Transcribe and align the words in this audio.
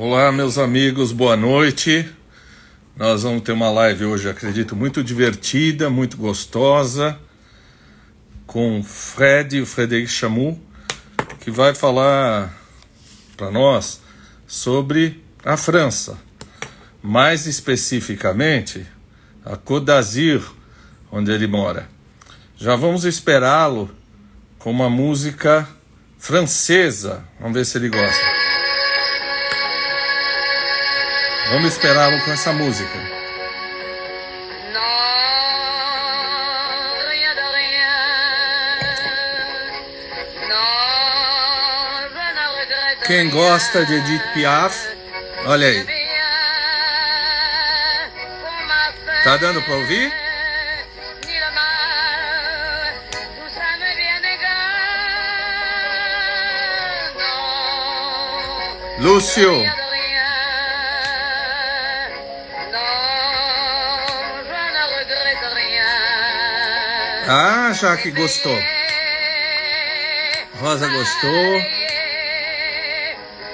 Olá, 0.00 0.30
meus 0.30 0.58
amigos, 0.58 1.10
boa 1.10 1.36
noite. 1.36 2.08
Nós 2.94 3.24
vamos 3.24 3.42
ter 3.42 3.50
uma 3.50 3.68
live 3.68 4.04
hoje, 4.04 4.28
acredito, 4.28 4.76
muito 4.76 5.02
divertida, 5.02 5.90
muito 5.90 6.16
gostosa, 6.16 7.18
com 8.46 8.80
Fred, 8.84 9.60
o 9.60 9.66
Frederic 9.66 10.06
Chamu, 10.06 10.62
que 11.40 11.50
vai 11.50 11.74
falar 11.74 12.56
para 13.36 13.50
nós 13.50 14.00
sobre 14.46 15.20
a 15.44 15.56
França, 15.56 16.16
mais 17.02 17.48
especificamente 17.48 18.86
a 19.44 19.56
Côte 19.56 19.86
d'Azur, 19.86 20.54
onde 21.10 21.32
ele 21.32 21.48
mora. 21.48 21.88
Já 22.56 22.76
vamos 22.76 23.04
esperá-lo 23.04 23.90
com 24.60 24.70
uma 24.70 24.88
música 24.88 25.68
francesa. 26.20 27.24
Vamos 27.40 27.54
ver 27.58 27.66
se 27.66 27.78
ele 27.78 27.88
gosta. 27.88 28.37
Vamos 31.50 31.72
esperá-lo 31.72 32.20
com 32.24 32.30
essa 32.30 32.52
música. 32.52 33.18
Quem 43.06 43.30
gosta 43.30 43.86
de 43.86 43.94
Edith 43.94 44.32
Piaf, 44.34 44.76
olha 45.46 45.66
aí. 45.66 45.86
Tá 49.24 49.38
dando 49.38 49.62
para 49.62 49.74
ouvir? 49.76 50.12
Lúcio. 58.98 59.77
Ah, 67.30 67.72
já 67.74 67.94
que 67.98 68.10
gostou. 68.10 68.58
Rosa 70.60 70.88
gostou. 70.88 71.62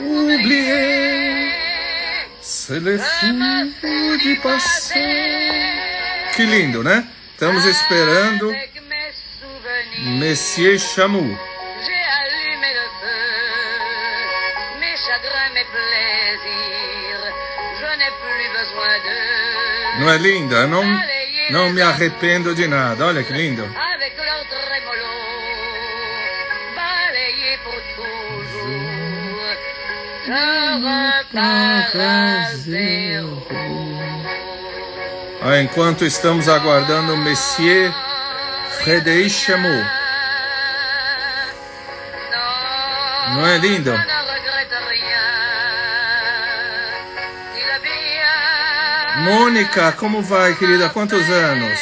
Oublié, 0.01 1.53
c'est 2.41 2.81
de 2.81 4.37
passer. 4.37 5.01
Que 6.37 6.45
lindo, 6.45 6.85
né? 6.85 7.05
Estamos 7.33 7.65
esperando 7.65 8.55
Monsieur 10.21 10.79
Chamu. 10.79 11.37
Não 19.99 20.11
é 20.11 20.19
linda? 20.19 20.67
Não, 20.67 20.83
não 21.51 21.71
me 21.71 21.83
arrependo 21.83 22.55
de 22.55 22.67
nada. 22.67 23.07
Olha 23.07 23.23
que 23.23 23.33
lindo. 23.33 23.65
Ah, 35.43 35.61
enquanto 35.61 36.05
estamos 36.05 36.49
aguardando 36.49 37.13
o 37.13 37.17
Monsieur 37.17 37.93
Frédéric 38.81 39.31
Chameau. 39.31 39.85
Não 43.35 43.47
é 43.47 43.59
lindo? 43.59 44.14
Mônica, 49.17 49.93
como 49.93 50.23
vai, 50.23 50.55
querida? 50.55 50.89
Quantos 50.89 51.29
anos? 51.31 51.81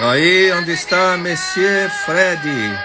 Aí, 0.00 0.52
onde 0.52 0.72
está 0.72 1.16
Monsieur 1.16 1.90
Freddy? 1.90 2.78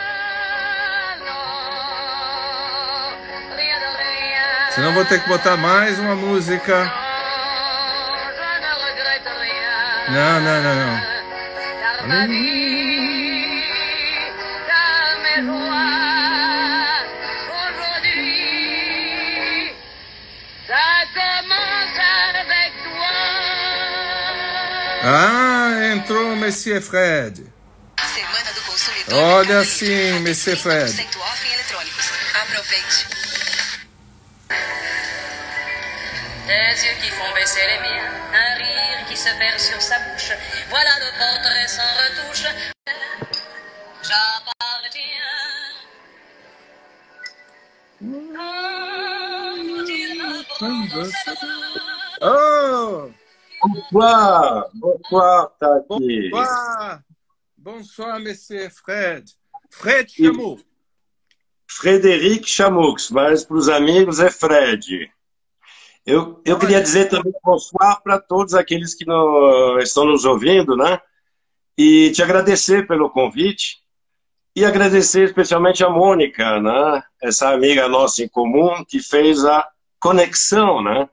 Senão 4.72 4.94
vou 4.94 5.06
ter 5.06 5.22
que 5.22 5.30
botar 5.30 5.56
mais 5.56 6.00
uma 6.00 6.16
música. 6.16 6.92
Não, 10.10 10.40
não, 10.42 10.62
não, 10.62 10.76
não. 10.76 11.14
Ah, 25.06 25.94
entrou 25.94 26.32
o 26.32 26.36
Monsieur 26.38 26.82
Fred. 26.82 27.44
Semana 28.16 28.54
do 28.54 28.62
consumidor. 28.62 29.14
Olha 29.14 29.66
sim, 29.66 30.20
Monsieur 30.20 30.56
Fred. 30.56 30.94
100% 30.94 31.18
off 31.20 31.46
em 31.46 31.54
eletrônicos. 31.54 32.10
Aproveite. 32.42 33.08
Des 36.48 36.86
yeux 36.86 36.96
qui 37.02 37.10
font 37.10 37.34
baisser 37.36 37.68
les 37.68 37.80
miens, 37.80 38.12
un 38.34 38.56
rire 38.56 39.06
qui 39.10 39.18
se 39.18 39.30
perd 39.38 39.60
sur 39.60 39.82
sa 39.82 40.00
bouche. 40.00 40.32
Voilà 40.70 40.92
le 41.00 41.12
portrait 41.20 41.68
sans 41.68 41.84
retouche. 41.84 42.48
J'appartiens. 44.04 44.54
Oh! 52.22 53.12
Bonsoir, 53.66 54.70
bonsoir, 54.74 55.50
Tati. 55.58 56.30
Bonsoir! 56.30 57.04
Bonsoir, 57.58 58.20
Monsieur 58.20 58.70
Fred. 58.70 59.32
Fred 59.72 60.12
chamou. 60.12 60.60
Frederic 61.66 62.48
Chamux, 62.48 63.10
mas 63.10 63.46
para 63.46 63.56
os 63.56 63.70
amigos 63.70 64.20
é 64.20 64.30
Fred. 64.30 65.10
Eu, 66.06 66.42
eu 66.46 66.60
queria 66.60 66.82
dizer 66.82 67.08
também 67.08 67.34
bonsoir 67.42 68.02
para 68.04 68.20
todos 68.20 68.54
aqueles 68.54 68.94
que 68.94 69.06
no, 69.06 69.80
estão 69.80 70.06
nos 70.06 70.26
ouvindo, 70.26 70.76
né? 70.76 71.00
E 71.78 72.12
te 72.12 72.22
agradecer 72.22 72.86
pelo 72.86 73.10
convite 73.10 73.78
e 74.54 74.66
agradecer 74.66 75.24
especialmente 75.24 75.84
a 75.86 75.90
Mônica, 75.90 76.60
né? 76.60 77.02
Essa 77.22 77.50
amiga 77.50 77.88
nossa 77.88 78.24
em 78.24 78.28
comum 78.28 78.84
que 78.86 79.00
fez 79.00 79.46
a 79.46 79.66
conexão, 80.00 80.84
né? 80.84 81.10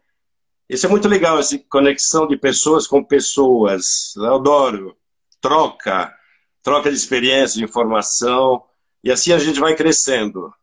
Isso 0.71 0.87
é 0.87 0.89
muito 0.89 1.09
legal, 1.09 1.37
essa 1.37 1.59
conexão 1.69 2.29
de 2.29 2.37
pessoas 2.37 2.87
com 2.87 3.03
pessoas. 3.03 4.15
Eu 4.15 4.37
adoro. 4.37 4.97
Troca, 5.41 6.17
troca 6.63 6.89
de 6.89 6.97
experiência, 6.97 7.59
de 7.59 7.65
informação. 7.65 8.63
E 9.03 9.11
assim 9.11 9.33
a 9.33 9.39
gente 9.41 9.59
vai 9.59 9.75
crescendo. 9.75 10.55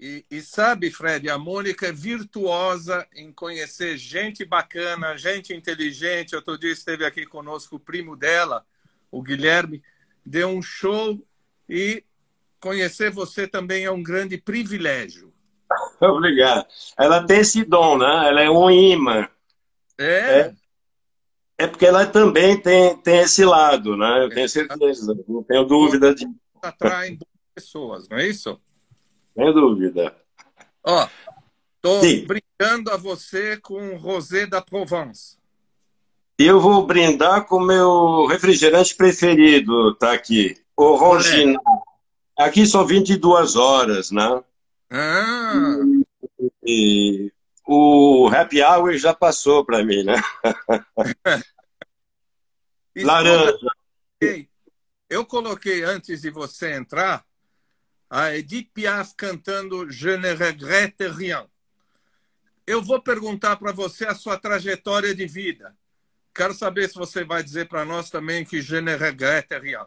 E, 0.00 0.24
e, 0.28 0.40
sabe, 0.40 0.90
Fred, 0.90 1.30
a 1.30 1.38
Mônica 1.38 1.86
é 1.86 1.92
virtuosa 1.92 3.06
em 3.14 3.30
conhecer 3.30 3.96
gente 3.96 4.44
bacana, 4.44 5.16
gente 5.16 5.54
inteligente. 5.54 6.34
Outro 6.34 6.58
dia 6.58 6.72
esteve 6.72 7.04
aqui 7.04 7.24
conosco 7.24 7.76
o 7.76 7.80
primo 7.80 8.16
dela, 8.16 8.66
o 9.08 9.22
Guilherme, 9.22 9.84
deu 10.26 10.48
um 10.48 10.60
show 10.60 11.16
e 11.68 12.02
conhecer 12.58 13.12
você 13.12 13.46
também 13.46 13.84
é 13.84 13.90
um 13.90 14.02
grande 14.02 14.36
privilégio. 14.36 15.32
Obrigado. 16.00 16.66
Ela 16.96 17.26
tem 17.26 17.40
esse 17.40 17.64
dom, 17.64 17.98
né? 17.98 18.28
Ela 18.28 18.40
é 18.42 18.50
um 18.50 18.70
imã. 18.70 19.28
É? 19.98 20.40
É, 20.40 20.54
é 21.58 21.66
porque 21.66 21.86
ela 21.86 22.06
também 22.06 22.60
tem, 22.60 22.96
tem 22.98 23.18
esse 23.18 23.44
lado, 23.44 23.96
né? 23.96 24.24
Eu 24.24 24.30
tenho 24.30 24.48
certeza, 24.48 25.16
não 25.26 25.42
tenho 25.42 25.64
dúvida 25.64 26.14
de. 26.14 26.26
Atraem 26.62 27.16
boas 27.16 27.38
pessoas, 27.54 28.08
não 28.08 28.18
é 28.18 28.26
isso? 28.26 28.60
Sem 29.34 29.52
dúvida. 29.52 30.16
Ó, 30.84 31.08
tô 31.80 32.00
Sim. 32.00 32.26
brincando 32.26 32.90
a 32.90 32.96
você 32.96 33.56
com 33.56 33.96
Rosé 33.96 34.46
da 34.46 34.60
Provence. 34.62 35.36
Eu 36.38 36.60
vou 36.60 36.86
brindar 36.86 37.46
com 37.46 37.56
o 37.56 37.66
meu 37.66 38.26
refrigerante 38.26 38.94
preferido, 38.94 39.94
tá 39.96 40.12
aqui. 40.12 40.56
O 40.76 40.94
Rongina. 40.94 41.58
Aqui 42.38 42.64
são 42.64 42.86
22 42.86 43.56
horas, 43.56 44.12
né? 44.12 44.40
Ah, 44.90 45.76
E 46.64 47.32
o 47.66 48.28
happy 48.28 48.62
hour 48.62 48.96
já 48.96 49.12
passou 49.14 49.64
para 49.64 49.84
mim, 49.84 50.02
né? 50.02 50.14
Laranja. 52.96 53.58
Eu 55.08 55.24
coloquei 55.24 55.82
antes 55.84 56.22
de 56.22 56.30
você 56.30 56.72
entrar 56.72 57.24
a 58.10 58.34
Edith 58.34 58.70
Piaf 58.72 59.14
cantando 59.16 59.90
Je 59.90 60.16
ne 60.16 60.34
regrette 60.34 61.08
rien. 61.08 61.46
Eu 62.66 62.82
vou 62.82 63.00
perguntar 63.00 63.56
para 63.56 63.72
você 63.72 64.06
a 64.06 64.14
sua 64.14 64.38
trajetória 64.38 65.14
de 65.14 65.26
vida. 65.26 65.74
Quero 66.34 66.54
saber 66.54 66.88
se 66.88 66.94
você 66.94 67.24
vai 67.24 67.42
dizer 67.42 67.68
para 67.68 67.84
nós 67.84 68.10
também 68.10 68.44
que 68.44 68.60
Je 68.60 68.80
ne 68.80 68.96
regrette 68.96 69.58
rien. 69.58 69.84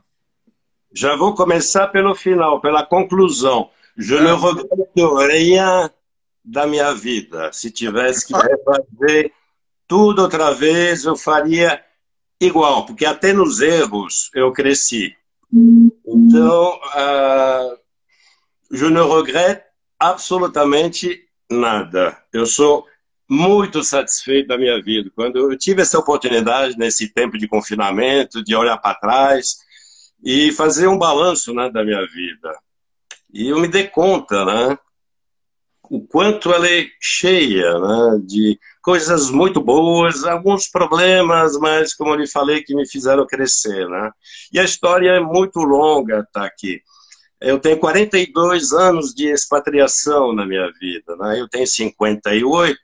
Já 0.93 1.15
vou 1.15 1.33
começar 1.33 1.87
pelo 1.87 2.13
final, 2.13 2.59
pela 2.59 2.85
conclusão. 2.85 3.71
Je 3.97 4.15
ne 4.15 4.31
regrette 4.31 5.01
rien. 5.27 5.89
da 6.43 6.65
minha 6.65 6.93
vida. 6.93 7.51
Se 7.53 7.71
tivesse 7.71 8.27
que 8.27 8.33
refazer 8.33 9.31
tudo 9.87 10.23
outra 10.23 10.51
vez, 10.53 11.05
eu 11.05 11.15
faria 11.15 11.83
igual, 12.39 12.85
porque 12.85 13.05
até 13.05 13.33
nos 13.33 13.61
erros 13.61 14.31
eu 14.33 14.51
cresci. 14.51 15.15
Então, 15.53 16.79
uh, 16.95 17.77
je 18.71 18.89
ne 18.89 19.01
regrette 19.01 19.65
absolutamente 19.99 21.25
nada. 21.49 22.17
Eu 22.33 22.45
sou 22.45 22.85
muito 23.29 23.83
satisfeito 23.83 24.47
da 24.47 24.57
minha 24.57 24.81
vida. 24.81 25.11
Quando 25.13 25.37
eu 25.37 25.57
tive 25.57 25.81
essa 25.81 25.99
oportunidade, 25.99 26.77
nesse 26.77 27.09
tempo 27.09 27.37
de 27.37 27.47
confinamento, 27.47 28.43
de 28.43 28.55
olhar 28.55 28.77
para 28.77 28.95
trás 28.95 29.57
e 30.23 30.51
fazer 30.53 30.87
um 30.87 30.97
balanço 30.97 31.53
né, 31.53 31.69
da 31.69 31.83
minha 31.83 32.05
vida. 32.07 32.57
E 33.33 33.49
eu 33.49 33.59
me 33.59 33.67
dei 33.67 33.87
conta, 33.87 34.45
né? 34.45 34.77
o 35.91 35.99
quanto 35.99 36.53
ela 36.53 36.65
é 36.69 36.87
cheia 37.01 37.77
né, 37.77 38.21
de 38.23 38.57
coisas 38.81 39.29
muito 39.29 39.59
boas, 39.59 40.23
alguns 40.23 40.65
problemas, 40.65 41.57
mas 41.59 41.93
como 41.93 42.11
eu 42.11 42.15
lhe 42.15 42.27
falei, 42.27 42.63
que 42.63 42.73
me 42.73 42.87
fizeram 42.87 43.27
crescer. 43.27 43.89
Né? 43.89 44.09
E 44.53 44.59
a 44.59 44.63
história 44.63 45.09
é 45.09 45.19
muito 45.19 45.59
longa, 45.59 46.25
tá 46.31 46.45
aqui. 46.45 46.81
Eu 47.41 47.59
tenho 47.59 47.77
42 47.77 48.71
anos 48.71 49.13
de 49.13 49.27
expatriação 49.27 50.33
na 50.33 50.45
minha 50.45 50.71
vida, 50.79 51.13
né? 51.17 51.41
eu 51.41 51.49
tenho 51.49 51.67
58, 51.67 52.79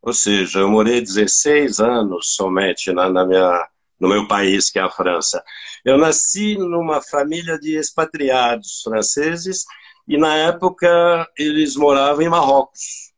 ou 0.00 0.12
seja, 0.12 0.60
eu 0.60 0.70
morei 0.70 1.00
16 1.00 1.80
anos 1.80 2.32
somente 2.36 2.92
na, 2.92 3.10
na 3.10 3.26
minha, 3.26 3.68
no 3.98 4.08
meu 4.08 4.28
país, 4.28 4.70
que 4.70 4.78
é 4.78 4.82
a 4.82 4.88
França. 4.88 5.42
Eu 5.84 5.98
nasci 5.98 6.56
numa 6.56 7.02
família 7.02 7.58
de 7.58 7.76
expatriados 7.76 8.82
franceses 8.84 9.64
e 10.06 10.16
na 10.16 10.34
época 10.34 11.28
eles 11.36 11.76
moravam 11.76 12.22
em 12.22 12.28
Marrocos. 12.28 13.12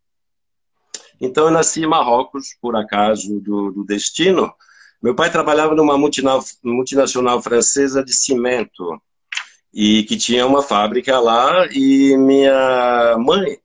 Então 1.20 1.46
eu 1.46 1.50
nasci 1.50 1.82
em 1.82 1.86
Marrocos, 1.86 2.56
por 2.60 2.76
acaso 2.76 3.40
do, 3.40 3.70
do 3.70 3.84
destino. 3.84 4.52
Meu 5.02 5.14
pai 5.14 5.30
trabalhava 5.30 5.74
numa 5.74 5.98
multinacional 5.98 7.42
francesa 7.42 8.02
de 8.04 8.12
cimento 8.12 9.00
e 9.72 10.04
que 10.04 10.16
tinha 10.16 10.46
uma 10.46 10.62
fábrica 10.62 11.18
lá 11.18 11.66
e 11.72 12.16
minha 12.16 13.16
mãe 13.18 13.58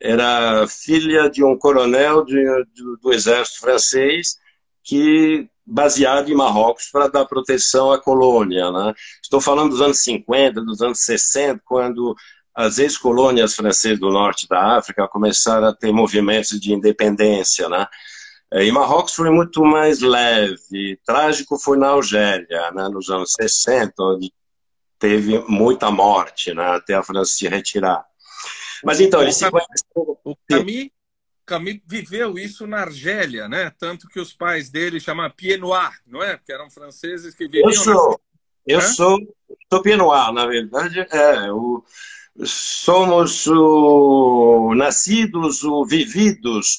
era 0.00 0.66
filha 0.68 1.30
de 1.30 1.42
um 1.42 1.56
coronel 1.56 2.24
de, 2.24 2.44
do, 2.76 2.96
do 2.98 3.12
exército 3.12 3.60
francês 3.60 4.36
que 4.82 5.48
baseado 5.66 6.30
em 6.30 6.34
Marrocos 6.34 6.90
para 6.92 7.08
dar 7.08 7.24
proteção 7.24 7.90
à 7.90 7.98
colônia. 7.98 8.70
Né? 8.70 8.94
Estou 9.22 9.40
falando 9.40 9.70
dos 9.70 9.80
anos 9.80 9.98
50, 9.98 10.60
dos 10.60 10.82
anos 10.82 11.00
60, 11.00 11.62
quando 11.64 12.14
as 12.54 12.78
ex-colônias 12.78 13.54
francesas 13.54 13.98
do 13.98 14.10
norte 14.10 14.46
da 14.48 14.76
África 14.78 15.08
começaram 15.08 15.66
a 15.66 15.74
ter 15.74 15.92
movimentos 15.92 16.60
de 16.60 16.72
independência, 16.72 17.68
né? 17.68 17.86
E 18.52 18.70
Marrocos 18.70 19.14
foi 19.14 19.30
muito 19.30 19.64
mais 19.64 20.00
leve. 20.00 21.00
Trágico 21.04 21.58
foi 21.58 21.76
na 21.76 21.88
Algéria, 21.88 22.70
né, 22.70 22.88
nos 22.88 23.10
anos 23.10 23.32
60, 23.32 23.92
onde 23.98 24.32
teve 24.96 25.40
muita 25.48 25.90
morte, 25.90 26.54
né, 26.54 26.64
até 26.76 26.94
a 26.94 27.02
França 27.02 27.32
se 27.32 27.48
retirar. 27.48 28.04
Mas 28.84 29.00
então, 29.00 29.20
ele 29.22 29.32
se 29.32 29.50
conheceu... 29.50 30.18
O 30.24 30.36
viveu 31.86 32.38
isso 32.38 32.66
na 32.66 32.80
Argélia, 32.80 33.48
né? 33.48 33.70
Tanto 33.78 34.08
que 34.08 34.18
os 34.18 34.32
pais 34.32 34.70
dele 34.70 34.98
chamam 34.98 35.30
Pied 35.30 35.60
Noir, 35.60 35.92
não 36.06 36.22
é? 36.22 36.38
Que 36.38 36.52
eram 36.52 36.70
franceses 36.70 37.34
que 37.34 37.44
viviam... 37.44 37.68
Eu 37.68 37.74
sou, 37.74 38.10
na... 38.10 38.16
eu 38.66 38.80
sou, 38.80 39.18
sou 39.70 39.82
Pied 39.82 39.98
Noir, 39.98 40.32
na 40.32 40.46
verdade. 40.46 41.00
É, 41.10 41.52
o 41.52 41.84
somos 42.42 43.46
o, 43.46 44.74
nascidos, 44.74 45.62
o, 45.62 45.84
vividos 45.84 46.78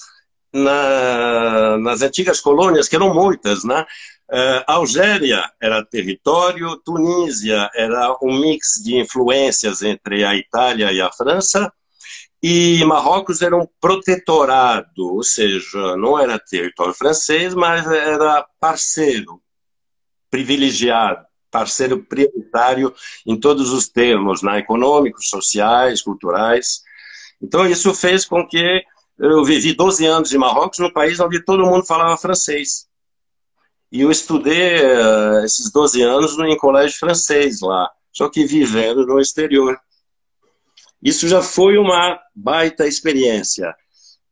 na, 0.54 1.78
nas 1.78 2.02
antigas 2.02 2.40
colônias, 2.40 2.88
que 2.88 2.96
eram 2.96 3.13
muitas, 3.13 3.63
né? 3.63 3.86
Uh, 4.31 4.63
Algéria 4.66 5.50
era 5.62 5.86
território, 5.86 6.78
Tunísia 6.78 7.69
era 7.75 8.18
um 8.24 8.40
mix 8.40 8.81
de 8.84 8.98
influências 8.98 9.84
entre 9.84 10.25
a 10.25 10.36
Itália 10.36 10.92
e 10.92 11.00
a 11.00 11.12
França, 11.12 11.72
e 12.42 12.84
Marrocos 12.86 13.42
era 13.42 13.56
um 13.56 13.68
protetorado, 13.80 15.16
ou 15.16 15.24
seja, 15.24 15.96
não 15.98 16.19
era 16.19 16.40
território 16.40 16.94
francês, 16.94 17.54
mas 17.54 17.86
era 17.86 18.46
parceiro, 18.60 19.42
privilegiado 20.30 21.25
parceiro 21.56 22.04
prioritário 22.04 22.94
em 23.25 23.40
todos 23.40 23.72
os 23.72 23.88
termos, 23.88 24.42
né? 24.42 24.60
econômicos, 24.60 25.30
sociais, 25.30 26.02
culturais. 26.02 26.81
Então, 27.42 27.66
isso 27.66 27.94
fez 27.94 28.25
com 28.25 28.46
que 28.46 28.84
eu 29.18 29.46
vivi 29.46 29.74
12 29.74 30.06
anos 30.06 30.34
em 30.34 30.38
Marrocos, 30.38 30.80
num 30.80 30.92
país 30.92 31.18
onde 31.22 31.46
todo 31.46 31.66
mundo 31.66 31.86
falava 31.86 32.18
francês. 32.18 32.88
E 33.90 34.02
eu 34.02 34.12
estudei 34.12 34.81
uh, 34.81 35.46
esses 35.46 35.72
12 35.72 36.02
anos 36.02 36.38
em 36.38 36.57
colégio 36.57 37.00
francês 37.00 37.62
lá, 37.62 37.90
só 38.12 38.28
que 38.28 38.46
vivendo 38.46 39.08
no 39.08 39.22
exterior. 39.22 39.80
Isso 41.01 41.25
já 41.25 41.42
foi 41.42 41.78
uma 41.78 42.19
baita 42.36 42.86
experiência. 42.86 43.74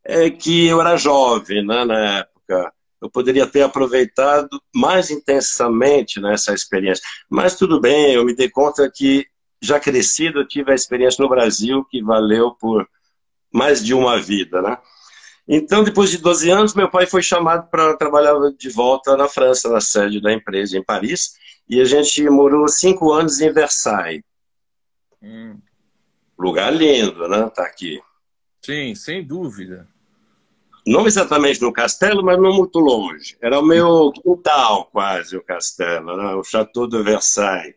É 0.04 0.28
que 0.28 0.66
eu 0.66 0.78
era 0.78 0.98
jovem 0.98 1.64
né, 1.64 1.86
na 1.86 2.18
época, 2.18 2.72
eu 3.04 3.10
poderia 3.10 3.46
ter 3.46 3.62
aproveitado 3.62 4.48
mais 4.74 5.10
intensamente 5.10 6.18
nessa 6.20 6.54
experiência. 6.54 7.04
Mas 7.28 7.54
tudo 7.54 7.78
bem, 7.78 8.14
eu 8.14 8.24
me 8.24 8.34
dei 8.34 8.48
conta 8.48 8.90
que, 8.90 9.26
já 9.60 9.78
crescido, 9.78 10.40
eu 10.40 10.48
tive 10.48 10.72
a 10.72 10.74
experiência 10.74 11.22
no 11.22 11.28
Brasil 11.28 11.84
que 11.84 12.02
valeu 12.02 12.52
por 12.52 12.88
mais 13.52 13.84
de 13.84 13.92
uma 13.92 14.18
vida, 14.18 14.62
né? 14.62 14.78
Então, 15.46 15.84
depois 15.84 16.10
de 16.10 16.16
12 16.16 16.48
anos, 16.48 16.74
meu 16.74 16.90
pai 16.90 17.06
foi 17.06 17.22
chamado 17.22 17.68
para 17.68 17.94
trabalhar 17.94 18.34
de 18.58 18.70
volta 18.70 19.14
na 19.18 19.28
França, 19.28 19.68
na 19.68 19.82
sede 19.82 20.18
da 20.18 20.32
empresa, 20.32 20.78
em 20.78 20.82
Paris, 20.82 21.34
e 21.68 21.82
a 21.82 21.84
gente 21.84 22.22
morou 22.30 22.66
cinco 22.68 23.12
anos 23.12 23.38
em 23.42 23.52
Versailles. 23.52 24.24
Hum. 25.22 25.58
Lugar 26.38 26.74
lindo, 26.74 27.28
né? 27.28 27.50
Tá 27.54 27.64
aqui. 27.64 28.00
Sim, 28.62 28.94
sem 28.94 29.22
dúvida 29.22 29.86
não 30.86 31.06
exatamente 31.06 31.62
no 31.62 31.72
castelo, 31.72 32.22
mas 32.22 32.38
não 32.38 32.52
muito 32.52 32.78
longe. 32.78 33.36
Era 33.40 33.58
o 33.58 33.64
meu 33.64 34.12
quintal, 34.12 34.86
quase, 34.92 35.36
o 35.36 35.42
castelo, 35.42 36.16
né? 36.16 36.34
o 36.34 36.44
Chateau 36.44 36.86
de 36.86 37.02
Versailles. 37.02 37.76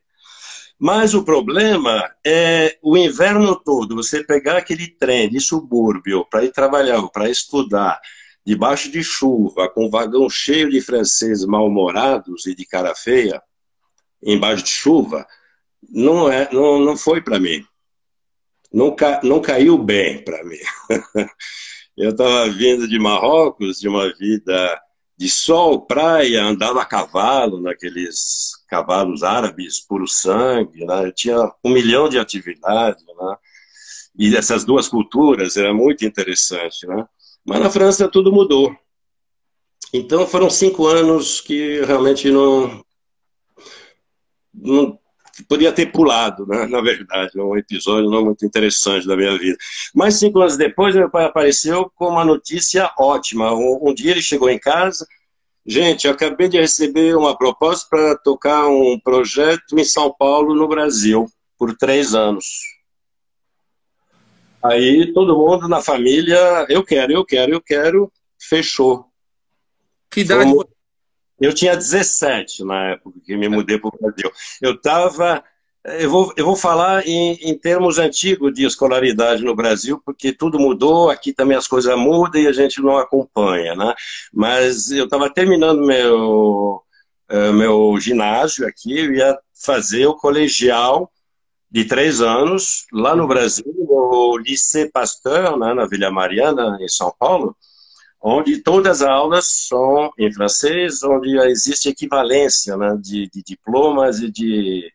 Mas 0.79 1.13
o 1.13 1.23
problema 1.23 2.11
é 2.23 2.77
o 2.83 2.95
inverno 2.95 3.55
todo, 3.55 3.95
você 3.95 4.23
pegar 4.23 4.57
aquele 4.57 4.87
trem 4.87 5.29
de 5.29 5.39
subúrbio 5.39 6.25
para 6.25 6.43
ir 6.43 6.51
trabalhar, 6.51 7.01
para 7.09 7.29
estudar, 7.29 7.99
debaixo 8.45 8.91
de 8.91 9.03
chuva, 9.03 9.67
com 9.69 9.87
um 9.87 9.89
vagão 9.89 10.29
cheio 10.29 10.69
de 10.69 10.79
franceses 10.79 11.45
mal-humorados 11.45 12.45
e 12.45 12.53
de 12.53 12.65
cara 12.65 12.93
feia, 12.93 13.41
embaixo 14.21 14.63
de 14.63 14.69
chuva, 14.69 15.25
não, 15.89 16.31
é, 16.31 16.47
não, 16.51 16.79
não 16.79 16.95
foi 16.95 17.21
para 17.21 17.39
mim. 17.39 17.65
Não, 18.71 18.95
ca, 18.95 19.19
não 19.23 19.41
caiu 19.41 19.77
bem 19.77 20.23
para 20.23 20.43
mim. 20.43 20.59
Eu 21.97 22.11
estava 22.11 22.47
vindo 22.49 22.87
de 22.87 22.99
Marrocos, 22.99 23.79
de 23.79 23.87
uma 23.87 24.13
vida 24.13 24.79
de 25.17 25.27
sol, 25.27 25.81
praia, 25.81 26.43
andava 26.43 26.79
a 26.79 26.85
cavalo, 26.85 27.59
naqueles 27.59 28.51
cavalos 28.67 29.23
árabes 29.23 29.79
puro 29.79 30.07
sangue. 30.07 30.85
Né? 30.85 31.07
Eu 31.07 31.11
tinha 31.11 31.51
um 31.65 31.71
milhão 31.71 32.07
de 32.07 32.19
atividades. 32.19 33.03
Né? 33.03 33.35
E 34.19 34.35
essas 34.35 34.63
duas 34.63 34.87
culturas 34.87 35.57
era 35.57 35.73
muito 35.73 36.05
interessante. 36.05 36.85
Né? 36.85 37.03
Mas 37.43 37.59
na 37.59 37.69
França 37.71 38.07
tudo 38.07 38.31
mudou. 38.31 38.75
Então 39.91 40.27
foram 40.27 40.51
cinco 40.51 40.85
anos 40.85 41.41
que 41.41 41.81
realmente 41.81 42.29
não, 42.29 42.85
não 44.53 44.99
podia 45.43 45.71
ter 45.71 45.91
pulado, 45.91 46.45
né? 46.45 46.65
na 46.67 46.81
verdade, 46.81 47.37
é 47.37 47.41
um 47.41 47.57
episódio 47.57 48.09
não 48.09 48.25
muito 48.25 48.45
interessante 48.45 49.07
da 49.07 49.15
minha 49.15 49.37
vida. 49.37 49.57
Mas 49.93 50.15
cinco 50.15 50.39
anos 50.39 50.57
depois, 50.57 50.95
meu 50.95 51.09
pai 51.09 51.25
apareceu 51.25 51.91
com 51.95 52.07
uma 52.09 52.25
notícia 52.25 52.91
ótima. 52.97 53.53
Um, 53.53 53.89
um 53.89 53.93
dia 53.93 54.11
ele 54.11 54.21
chegou 54.21 54.49
em 54.49 54.59
casa, 54.59 55.05
gente, 55.65 56.07
acabei 56.07 56.47
de 56.47 56.59
receber 56.59 57.15
uma 57.15 57.37
proposta 57.37 57.87
para 57.89 58.15
tocar 58.17 58.67
um 58.67 58.99
projeto 58.99 59.77
em 59.77 59.83
São 59.83 60.13
Paulo, 60.17 60.55
no 60.55 60.67
Brasil, 60.67 61.27
por 61.57 61.75
três 61.75 62.15
anos. 62.15 62.45
Aí 64.63 65.13
todo 65.13 65.37
mundo 65.37 65.67
na 65.67 65.81
família, 65.81 66.65
eu 66.69 66.83
quero, 66.83 67.13
eu 67.13 67.23
quero, 67.23 67.53
eu 67.53 67.61
quero, 67.61 68.11
fechou. 68.39 69.05
Que 70.09 70.21
idade 70.21 70.49
Fomos... 70.49 70.65
Eu 71.39 71.53
tinha 71.53 71.75
17 71.75 72.63
na 72.63 72.91
época 72.91 73.19
que 73.25 73.37
me 73.37 73.47
mudei 73.47 73.77
para 73.77 73.89
o 73.89 73.97
Brasil. 73.99 74.31
Eu 74.61 74.73
estava. 74.73 75.43
Eu 75.83 76.09
vou, 76.09 76.33
eu 76.35 76.45
vou 76.45 76.55
falar 76.55 77.07
em, 77.07 77.33
em, 77.35 77.57
termos 77.57 77.97
antigos 77.97 78.53
de 78.53 78.65
escolaridade 78.65 79.41
no 79.43 79.55
Brasil, 79.55 80.01
porque 80.03 80.33
tudo 80.33 80.59
mudou, 80.59 81.09
aqui 81.09 81.31
também 81.31 81.55
as 81.55 81.65
coisas 81.65 81.97
mudam 81.97 82.41
e 82.41 82.47
a 82.47 82.51
gente 82.51 82.81
não 82.81 82.97
acompanha, 82.97 83.73
né? 83.73 83.93
Mas 84.33 84.91
eu 84.91 85.05
estava 85.05 85.29
terminando 85.29 85.85
meu, 85.85 86.83
uh, 87.31 87.53
meu 87.53 87.97
ginásio 88.01 88.67
aqui, 88.67 88.99
eu 88.99 89.13
ia 89.13 89.39
fazer 89.53 90.05
o 90.07 90.15
colegial 90.15 91.09
de 91.69 91.85
três 91.85 92.21
anos, 92.21 92.85
lá 92.91 93.15
no 93.15 93.27
Brasil, 93.27 93.73
no 93.77 94.37
Lycée 94.37 94.89
Pasteur, 94.91 95.57
né, 95.57 95.73
na 95.73 95.85
Vila 95.85 96.09
Mariana, 96.09 96.77
em 96.81 96.87
São 96.87 97.13
Paulo, 97.17 97.55
onde 98.21 98.59
todas 98.59 99.01
as 99.01 99.07
aulas 99.07 99.47
são 99.67 100.11
em 100.17 100.31
francês, 100.31 101.03
onde 101.03 101.37
existe 101.49 101.89
equivalência 101.89 102.75
né, 102.75 102.97
de, 102.99 103.29
de 103.29 103.43
diplomas 103.43 104.19
e 104.19 104.31
de, 104.31 104.91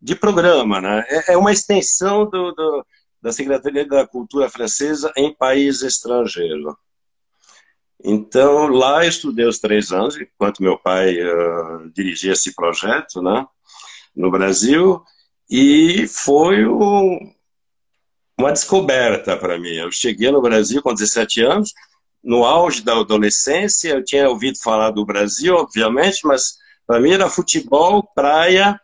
de 0.00 0.14
programa. 0.14 0.80
Né? 0.80 1.04
É, 1.08 1.32
é 1.32 1.36
uma 1.36 1.52
extensão 1.52 2.28
do, 2.28 2.52
do, 2.52 2.86
da 3.22 3.32
Secretaria 3.32 3.86
da 3.86 4.06
Cultura 4.06 4.48
Francesa 4.48 5.12
em 5.16 5.34
país 5.34 5.82
estrangeiro. 5.82 6.76
Então, 8.04 8.68
lá 8.68 9.04
estudei 9.04 9.44
os 9.44 9.58
três 9.58 9.90
anos, 9.90 10.16
enquanto 10.16 10.62
meu 10.62 10.78
pai 10.78 11.16
uh, 11.20 11.90
dirigia 11.92 12.32
esse 12.32 12.54
projeto 12.54 13.20
né, 13.20 13.44
no 14.14 14.30
Brasil, 14.30 15.02
e 15.50 16.06
foi 16.06 16.64
um, 16.64 17.34
uma 18.38 18.52
descoberta 18.52 19.36
para 19.36 19.58
mim. 19.58 19.72
Eu 19.74 19.90
cheguei 19.90 20.30
no 20.30 20.40
Brasil 20.40 20.80
com 20.80 20.94
17 20.94 21.42
anos, 21.42 21.72
no 22.28 22.44
auge 22.44 22.82
da 22.82 22.92
adolescência, 22.92 23.88
eu 23.88 24.04
tinha 24.04 24.28
ouvido 24.28 24.58
falar 24.62 24.90
do 24.90 25.02
Brasil, 25.02 25.54
obviamente, 25.54 26.26
mas 26.26 26.58
para 26.86 27.00
mim 27.00 27.12
era 27.12 27.30
futebol, 27.30 28.02
praia 28.14 28.78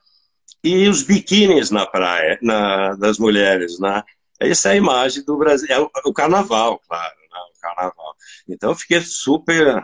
e 0.65 0.89
os 0.89 1.03
biquínis 1.03 1.71
na 1.71 1.85
praia, 1.85 2.39
na, 2.41 2.95
das 2.95 3.19
mulheres, 3.19 3.79
né? 3.79 4.03
Essa 4.41 4.71
é 4.71 4.73
a 4.73 4.77
imagem 4.77 5.23
do 5.27 5.37
Brasil, 5.37 5.69
é 5.71 5.79
o, 5.79 5.91
o 6.07 6.13
carnaval, 6.15 6.81
claro, 6.89 7.15
né? 7.21 7.39
o 7.55 7.61
carnaval. 7.61 8.17
Então 8.49 8.71
eu 8.71 8.77
fiquei 8.77 9.03
super 9.03 9.79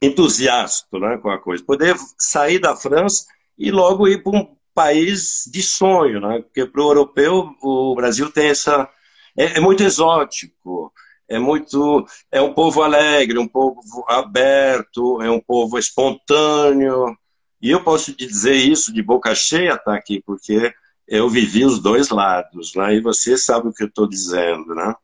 entusiasta 0.00 0.86
né, 1.00 1.18
com 1.20 1.30
a 1.30 1.40
coisa. 1.40 1.64
Poder 1.64 1.96
sair 2.16 2.60
da 2.60 2.76
França 2.76 3.26
e 3.58 3.72
logo 3.72 4.06
ir 4.06 4.22
para 4.22 4.38
um 4.38 4.56
país 4.72 5.50
de 5.52 5.64
sonho, 5.64 6.20
né? 6.20 6.42
Porque 6.42 6.64
para 6.64 6.80
o 6.80 6.90
europeu 6.90 7.50
o 7.60 7.92
Brasil 7.96 8.30
tem 8.30 8.50
essa 8.50 8.88
é, 9.36 9.58
é 9.58 9.60
muito 9.60 9.82
exótico 9.82 10.92
é 11.28 11.38
muito 11.38 12.06
é 12.30 12.40
um 12.40 12.52
povo 12.54 12.82
alegre, 12.82 13.38
um 13.38 13.48
povo 13.48 14.04
aberto, 14.08 15.20
é 15.22 15.30
um 15.30 15.40
povo 15.40 15.78
espontâneo. 15.78 17.16
E 17.60 17.70
eu 17.70 17.82
posso 17.82 18.12
te 18.12 18.26
dizer 18.26 18.54
isso 18.54 18.92
de 18.92 19.02
boca 19.02 19.34
cheia, 19.34 19.78
tá 19.78 19.94
aqui, 19.94 20.22
porque 20.24 20.72
eu 21.08 21.28
vivi 21.28 21.64
os 21.64 21.80
dois 21.80 22.10
lados, 22.10 22.74
né? 22.74 22.94
E 22.94 23.00
você 23.00 23.36
sabe 23.36 23.68
o 23.68 23.72
que 23.72 23.82
eu 23.82 23.88
estou 23.88 24.08
dizendo, 24.08 24.74
né? 24.74 24.94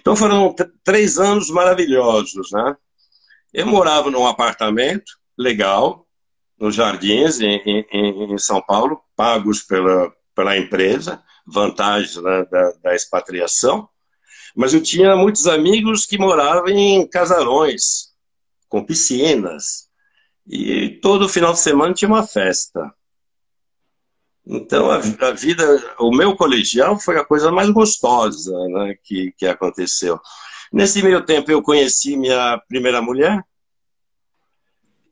Então 0.00 0.14
foram 0.14 0.54
três 0.84 1.18
anos 1.18 1.50
maravilhosos, 1.50 2.50
né? 2.52 2.76
Eu 3.52 3.66
morava 3.66 4.10
num 4.10 4.26
apartamento 4.26 5.18
legal, 5.36 6.06
nos 6.58 6.74
Jardins, 6.74 7.40
em, 7.40 7.56
em, 7.64 8.34
em 8.34 8.38
São 8.38 8.60
Paulo, 8.60 9.00
pagos 9.16 9.62
pela, 9.62 10.12
pela 10.34 10.56
empresa, 10.56 11.22
vantagens 11.46 12.16
né, 12.16 12.44
da, 12.50 12.72
da 12.82 12.94
expatriação. 12.94 13.88
Mas 14.58 14.74
eu 14.74 14.82
tinha 14.82 15.14
muitos 15.14 15.46
amigos 15.46 16.04
que 16.04 16.18
moravam 16.18 16.66
em 16.68 17.06
casarões, 17.06 18.08
com 18.68 18.84
piscinas. 18.84 19.88
E 20.44 20.98
todo 21.00 21.28
final 21.28 21.52
de 21.52 21.60
semana 21.60 21.94
tinha 21.94 22.08
uma 22.08 22.26
festa. 22.26 22.92
Então, 24.44 24.90
a, 24.90 24.96
a 24.96 25.30
vida, 25.30 25.94
o 26.00 26.10
meu 26.10 26.34
colegial 26.34 26.98
foi 26.98 27.16
a 27.16 27.24
coisa 27.24 27.52
mais 27.52 27.70
gostosa 27.70 28.52
né, 28.66 28.96
que, 29.04 29.32
que 29.38 29.46
aconteceu. 29.46 30.20
Nesse 30.72 31.04
meio 31.04 31.24
tempo, 31.24 31.52
eu 31.52 31.62
conheci 31.62 32.16
minha 32.16 32.60
primeira 32.66 33.00
mulher 33.00 33.40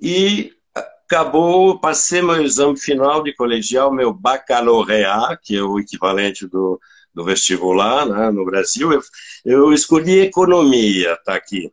e 0.00 0.52
acabou, 0.74 1.78
passei 1.78 2.20
meu 2.20 2.42
exame 2.42 2.76
final 2.76 3.22
de 3.22 3.32
colegial, 3.32 3.92
meu 3.92 4.12
baccalaureat, 4.12 5.38
que 5.40 5.56
é 5.56 5.62
o 5.62 5.78
equivalente 5.78 6.48
do, 6.48 6.80
do 7.16 7.24
vestibular 7.24 8.04
né, 8.04 8.30
no 8.30 8.44
Brasil, 8.44 8.92
eu, 8.92 9.00
eu 9.42 9.72
escolhi 9.72 10.20
economia, 10.20 11.16
tá 11.24 11.34
aqui. 11.34 11.72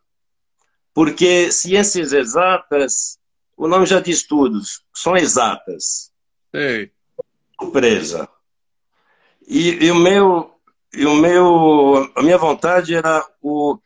Porque 0.94 1.52
ciências 1.52 2.14
exatas, 2.14 3.20
o 3.58 3.68
nome 3.68 3.86
já 3.86 4.00
diz 4.00 4.24
tudo, 4.24 4.62
são 4.96 5.18
exatas. 5.18 6.14
Ei. 6.54 6.90
Surpresa. 7.60 8.30
E, 9.46 9.86
e, 9.86 9.92
o 9.92 9.96
meu, 9.96 10.50
e 10.94 11.06
o 11.06 11.14
meu, 11.14 12.10
a 12.16 12.24
minha 12.24 12.38
vontade 12.38 12.96
era 12.96 13.28
o 13.42 13.78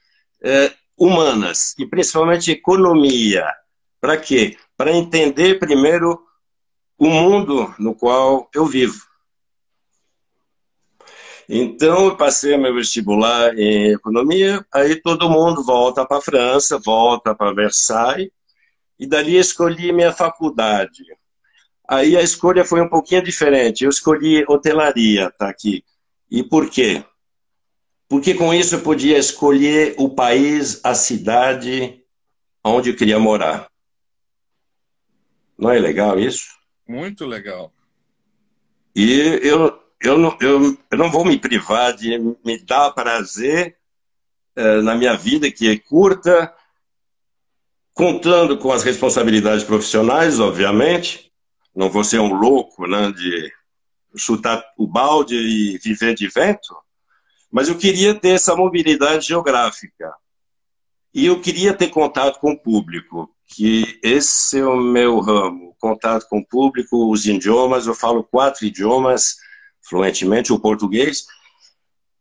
é, 0.43 0.71
humanas 0.95 1.73
e 1.79 1.87
principalmente 1.87 2.51
economia. 2.51 3.51
Para 3.99 4.15
quê? 4.15 4.55
Para 4.77 4.91
entender 4.91 5.57
primeiro 5.57 6.21
o 6.99 7.09
mundo 7.09 7.73
no 7.79 7.95
qual 7.95 8.47
eu 8.53 8.63
vivo. 8.67 9.07
Então, 11.49 12.07
eu 12.07 12.17
passei 12.17 12.57
meu 12.57 12.73
vestibular 12.73 13.57
em 13.57 13.91
economia, 13.93 14.65
aí 14.73 15.01
todo 15.01 15.29
mundo 15.29 15.63
volta 15.63 16.05
para 16.05 16.17
a 16.17 16.21
França, 16.21 16.77
volta 16.77 17.33
para 17.33 17.53
Versailles, 17.53 18.29
e 18.99 19.07
dali 19.07 19.37
escolhi 19.37 19.93
minha 19.93 20.11
faculdade. 20.11 21.03
Aí 21.87 22.17
a 22.17 22.21
escolha 22.21 22.65
foi 22.65 22.81
um 22.81 22.89
pouquinho 22.89 23.23
diferente. 23.23 23.83
Eu 23.83 23.89
escolhi 23.89 24.43
hotelaria, 24.49 25.31
tá 25.31 25.47
aqui. 25.47 25.85
E 26.29 26.43
por 26.43 26.69
quê? 26.69 27.03
Porque 28.09 28.33
com 28.33 28.53
isso 28.53 28.75
eu 28.75 28.81
podia 28.81 29.17
escolher 29.17 29.95
o 29.97 30.09
país, 30.09 30.81
a 30.83 30.93
cidade 30.93 32.03
onde 32.63 32.89
eu 32.89 32.95
queria 32.95 33.19
morar. 33.19 33.69
Não 35.57 35.71
é 35.71 35.79
legal 35.79 36.19
isso? 36.19 36.47
Muito 36.87 37.25
legal. 37.25 37.71
E 38.93 39.39
eu, 39.43 39.79
eu 40.01 40.17
não, 40.17 40.37
eu, 40.39 40.77
eu 40.91 40.97
não 40.97 41.11
vou 41.11 41.25
me 41.25 41.37
privar 41.37 41.93
de 41.93 42.17
me 42.43 42.57
dar 42.59 42.91
prazer 42.91 43.77
eh, 44.55 44.81
na 44.81 44.95
minha 44.95 45.15
vida, 45.15 45.51
que 45.51 45.69
é 45.69 45.77
curta, 45.77 46.53
contando 47.93 48.57
com 48.57 48.71
as 48.71 48.83
responsabilidades 48.83 49.63
profissionais, 49.63 50.39
obviamente. 50.39 51.31
Não 51.75 51.89
vou 51.89 52.03
ser 52.03 52.19
um 52.19 52.33
louco 52.33 52.87
né, 52.87 53.11
de 53.11 53.51
chutar 54.15 54.63
o 54.77 54.87
balde 54.87 55.35
e 55.35 55.77
viver 55.77 56.15
de 56.15 56.27
vento, 56.27 56.75
mas 57.51 57.67
eu 57.69 57.77
queria 57.77 58.15
ter 58.15 58.29
essa 58.29 58.55
mobilidade 58.55 59.27
geográfica. 59.27 60.13
E 61.13 61.25
eu 61.25 61.41
queria 61.41 61.73
ter 61.73 61.89
contato 61.89 62.39
com 62.39 62.51
o 62.51 62.59
público, 62.59 63.29
que 63.47 63.99
esse 64.03 64.59
é 64.59 64.65
o 64.65 64.77
meu 64.77 65.19
ramo, 65.19 65.75
contato 65.79 66.27
com 66.29 66.39
o 66.39 66.45
público, 66.45 67.11
os 67.11 67.25
idiomas, 67.25 67.87
eu 67.87 67.95
falo 67.95 68.23
quatro 68.23 68.65
idiomas, 68.65 69.37
fluentemente 69.87 70.51
o 70.51 70.59
português, 70.59 71.25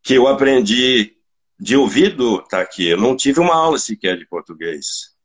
que 0.02 0.14
eu 0.14 0.28
aprendi 0.28 1.16
de 1.58 1.76
ouvido, 1.76 2.42
tá 2.42 2.60
aqui. 2.60 2.88
Eu 2.88 2.98
não 2.98 3.16
tive 3.16 3.40
uma 3.40 3.54
aula 3.54 3.78
sequer 3.78 4.16
de 4.16 4.26
português. 4.26 5.16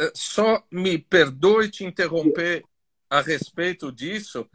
É, 0.00 0.10
só 0.14 0.62
me 0.72 0.98
perdoe 0.98 1.70
te 1.70 1.84
interromper 1.84 2.64
a 3.08 3.20
respeito 3.20 3.92
disso. 3.92 4.48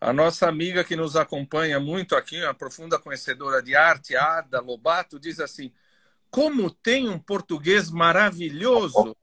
A 0.00 0.12
nossa 0.12 0.48
amiga 0.48 0.84
que 0.84 0.94
nos 0.94 1.16
acompanha 1.16 1.80
muito 1.80 2.14
aqui, 2.14 2.40
uma 2.42 2.54
profunda 2.54 2.98
conhecedora 2.98 3.60
de 3.60 3.74
arte, 3.74 4.14
Ada 4.14 4.60
Lobato, 4.60 5.18
diz 5.18 5.40
assim: 5.40 5.72
como 6.30 6.70
tem 6.70 7.08
um 7.08 7.18
português 7.18 7.90
maravilhoso. 7.90 9.16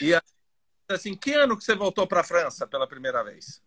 E 0.00 0.18
assim, 0.88 1.14
que 1.14 1.34
ano 1.34 1.56
que 1.56 1.64
você 1.64 1.74
voltou 1.74 2.06
para 2.06 2.20
a 2.20 2.24
França 2.24 2.66
pela 2.66 2.86
primeira 2.86 3.22
vez? 3.22 3.62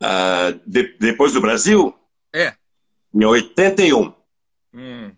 Uh, 0.00 0.60
de, 0.66 0.96
depois 0.98 1.32
do 1.32 1.40
Brasil? 1.40 1.98
É. 2.34 2.54
Em 3.14 3.24
81. 3.24 4.12
Hum. 4.74 5.12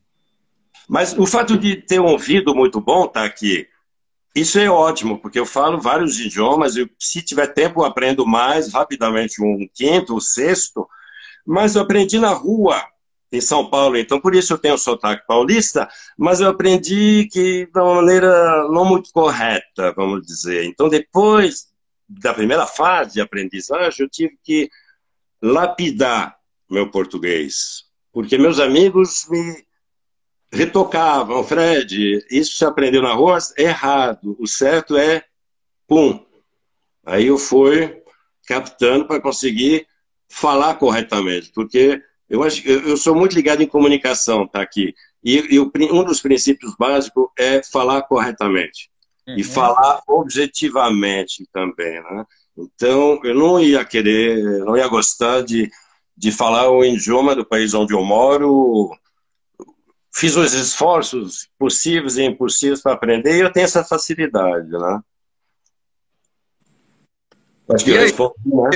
Mas 0.88 1.16
o 1.18 1.26
fato 1.26 1.58
de 1.58 1.76
ter 1.76 2.00
um 2.00 2.06
ouvido 2.06 2.54
muito 2.54 2.80
bom 2.80 3.06
tá 3.06 3.24
aqui. 3.24 3.68
Isso 4.34 4.58
é 4.58 4.70
ótimo, 4.70 5.18
porque 5.18 5.38
eu 5.38 5.44
falo 5.44 5.80
vários 5.80 6.18
idiomas 6.20 6.76
e 6.76 6.88
se 6.98 7.20
tiver 7.22 7.48
tempo 7.48 7.80
eu 7.80 7.84
aprendo 7.84 8.24
mais, 8.26 8.72
rapidamente 8.72 9.42
um 9.42 9.68
quinto, 9.74 10.14
um 10.14 10.20
sexto, 10.20 10.88
mas 11.44 11.74
eu 11.74 11.82
aprendi 11.82 12.18
na 12.18 12.30
rua, 12.30 12.82
em 13.32 13.40
São 13.40 13.68
Paulo, 13.68 13.96
então 13.96 14.20
por 14.20 14.34
isso 14.34 14.52
eu 14.52 14.58
tenho 14.58 14.78
sotaque 14.78 15.26
paulista, 15.26 15.88
mas 16.16 16.40
eu 16.40 16.48
aprendi 16.48 17.28
que 17.30 17.66
de 17.66 17.80
uma 17.80 17.96
maneira 17.96 18.68
não 18.68 18.84
muito 18.84 19.10
correta, 19.12 19.92
vamos 19.92 20.26
dizer. 20.26 20.64
Então 20.64 20.88
depois 20.88 21.66
da 22.08 22.32
primeira 22.32 22.66
fase 22.66 23.14
de 23.14 23.20
aprendizagem, 23.20 24.04
eu 24.04 24.08
tive 24.08 24.38
que 24.42 24.70
lapidar 25.42 26.38
meu 26.70 26.90
português. 26.90 27.84
Porque 28.12 28.38
meus 28.38 28.58
amigos 28.58 29.26
me 29.28 29.64
retocavam, 30.52 31.44
Fred, 31.44 32.25
isso 32.30 32.56
você 32.58 32.64
aprendeu 32.64 33.02
na 33.02 33.12
rua? 33.12 33.38
Errado. 33.56 34.37
O 34.38 34.46
certo 34.46 34.96
é 34.96 35.25
pum. 35.87 36.25
Aí 37.04 37.26
eu 37.26 37.38
fui 37.38 38.02
captando 38.46 39.06
para 39.06 39.20
conseguir 39.20 39.87
falar 40.28 40.75
corretamente, 40.75 41.50
porque 41.54 42.02
eu 42.28 42.42
acho 42.42 42.66
eu 42.66 42.96
sou 42.96 43.14
muito 43.14 43.34
ligado 43.34 43.62
em 43.62 43.66
comunicação, 43.66 44.46
tá 44.46 44.60
aqui. 44.60 44.94
E, 45.25 45.54
e 45.54 45.58
um 45.58 46.04
dos 46.04 46.20
princípios 46.20 46.75
básicos 46.78 47.28
é 47.38 47.62
falar 47.62 48.02
corretamente 48.02 48.90
uhum. 49.26 49.37
e 49.37 49.42
falar 49.42 50.00
objetivamente 50.06 51.46
também, 51.52 52.02
né? 52.02 52.25
Então 52.56 53.20
eu 53.25 53.34
não 53.34 53.60
ia 53.60 53.84
querer, 53.84 54.42
não 54.64 54.76
ia 54.76 54.88
gostar 54.88 55.42
de 55.42 55.70
de 56.18 56.32
falar 56.32 56.68
o 56.68 56.84
idioma 56.84 57.37
do 57.37 57.46
país 57.46 57.72
onde 57.75 57.94
eu 57.94 58.04
moro. 58.04 58.90
Fiz 60.12 60.37
os 60.37 60.52
esforços 60.52 61.48
possíveis 61.56 62.16
e 62.16 62.25
impossíveis 62.25 62.82
para 62.82 62.94
aprender 62.94 63.37
e 63.37 63.40
eu 63.40 63.52
tenho 63.52 63.64
essa 63.64 63.84
facilidade, 63.84 64.68
né? 64.68 65.00
Acho 67.70 67.84
que 67.84 67.92
e 67.92 67.94
eu 67.94 68.00
aí, 68.00 68.06
respondi, 68.06 68.34
né? 68.46 68.70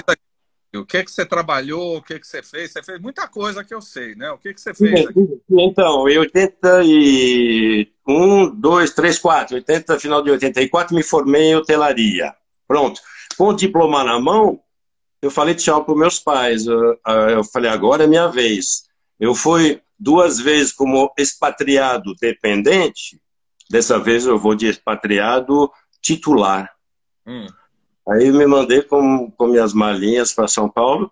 O 0.75 0.87
que 0.87 1.05
que 1.05 1.11
você 1.11 1.27
trabalhou? 1.27 1.97
O 1.97 2.03
que 2.03 2.21
que 2.21 2.27
você 2.27 2.43
fez? 2.43 2.73
Você 2.73 2.83
fez 2.83 3.01
muita 3.01 3.27
coisa 3.27 3.65
que 3.65 3.75
eu 3.75 3.81
sei, 3.83 4.15
né? 4.15 4.31
O 4.31 4.39
que 4.39 4.55
que 4.55 4.61
você 4.61 4.73
fez? 4.73 5.07
Aqui? 5.07 5.43
Então, 5.51 6.09
em 6.09 6.19
81, 6.19 8.55
2, 8.55 8.95
3, 8.95 9.19
4, 9.19 9.57
80, 9.57 9.99
final 9.99 10.23
de 10.23 10.31
84, 10.31 10.95
me 10.95 11.03
formei 11.03 11.51
em 11.51 11.57
hotelaria. 11.57 12.33
Pronto. 12.67 13.01
Com 13.37 13.49
o 13.49 13.53
diploma 13.53 14.03
na 14.05 14.19
mão, 14.21 14.62
eu 15.23 15.31
falei 15.31 15.55
tchau 15.55 15.85
para 15.85 15.95
meus 15.95 16.19
pais. 16.19 16.67
Eu, 16.67 16.99
eu 17.31 17.45
falei, 17.45 17.71
agora 17.71 18.05
é 18.05 18.07
minha 18.09 18.27
vez. 18.27 18.83
Eu 19.19 19.35
fui 19.35 19.81
duas 19.99 20.41
vezes 20.41 20.73
como 20.73 21.13
expatriado 21.17 22.13
dependente, 22.21 23.21
dessa 23.71 24.01
vez 24.01 24.27
eu 24.27 24.37
vou 24.37 24.57
de 24.57 24.67
expatriado 24.67 25.71
titular. 26.03 26.69
Hum. 27.25 27.47
Aí 28.09 28.33
me 28.33 28.45
mandei 28.47 28.83
com, 28.83 29.31
com 29.31 29.47
minhas 29.47 29.73
malinhas 29.73 30.33
para 30.33 30.49
São 30.49 30.69
Paulo, 30.69 31.11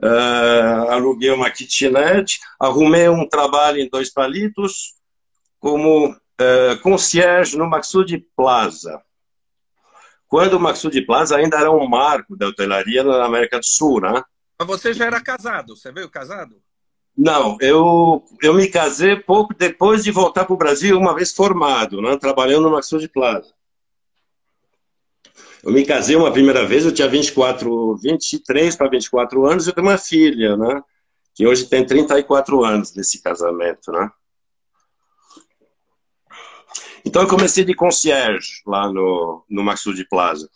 uh, 0.00 0.90
aluguei 0.90 1.30
uma 1.32 1.50
kitnet, 1.50 2.38
arrumei 2.60 3.08
um 3.08 3.28
trabalho 3.28 3.80
em 3.80 3.88
dois 3.88 4.08
palitos 4.08 4.94
como 5.58 6.10
uh, 6.12 6.80
concierge 6.82 7.58
no 7.58 7.68
Maxud 7.68 8.24
Plaza. 8.36 9.02
Quando 10.28 10.54
o 10.54 10.60
Maxud 10.60 11.00
Plaza 11.02 11.36
ainda 11.36 11.58
era 11.58 11.70
um 11.70 11.86
marco 11.88 12.36
da 12.36 12.48
hotelaria 12.48 13.04
na 13.04 13.24
América 13.24 13.58
do 13.58 13.66
Sul, 13.66 14.00
né? 14.00 14.22
Mas 14.58 14.68
você 14.68 14.92
já 14.92 15.04
era 15.06 15.20
casado, 15.20 15.76
você 15.76 15.92
veio 15.92 16.10
casado? 16.10 16.56
Não, 17.16 17.56
eu, 17.60 18.24
eu 18.42 18.52
me 18.52 18.68
casei 18.68 19.16
pouco 19.16 19.54
depois 19.54 20.04
de 20.04 20.10
voltar 20.10 20.44
para 20.44 20.52
o 20.52 20.58
Brasil, 20.58 20.98
uma 20.98 21.14
vez 21.14 21.32
formado, 21.32 22.02
né, 22.02 22.16
trabalhando 22.18 22.64
no 22.64 22.72
Maxud 22.72 23.08
Plaza. 23.08 23.54
Eu 25.64 25.72
me 25.72 25.84
casei 25.84 26.14
uma 26.14 26.30
primeira 26.30 26.66
vez, 26.66 26.84
eu 26.84 26.92
tinha 26.92 27.08
24, 27.08 27.96
23 27.96 28.76
para 28.76 28.88
24 28.88 29.46
anos, 29.46 29.66
eu 29.66 29.72
tenho 29.72 29.86
uma 29.86 29.98
filha, 29.98 30.56
né? 30.56 30.82
Que 31.34 31.46
hoje 31.46 31.66
tem 31.66 31.84
34 31.84 32.64
anos 32.64 32.92
desse 32.92 33.20
casamento, 33.20 33.90
né? 33.90 34.08
Então 37.06 37.22
eu 37.22 37.28
comecei 37.28 37.64
de 37.64 37.72
concierge 37.72 38.62
lá 38.66 38.92
no, 38.92 39.44
no 39.48 39.62
Maxud 39.62 40.04
Plaza. 40.08 40.50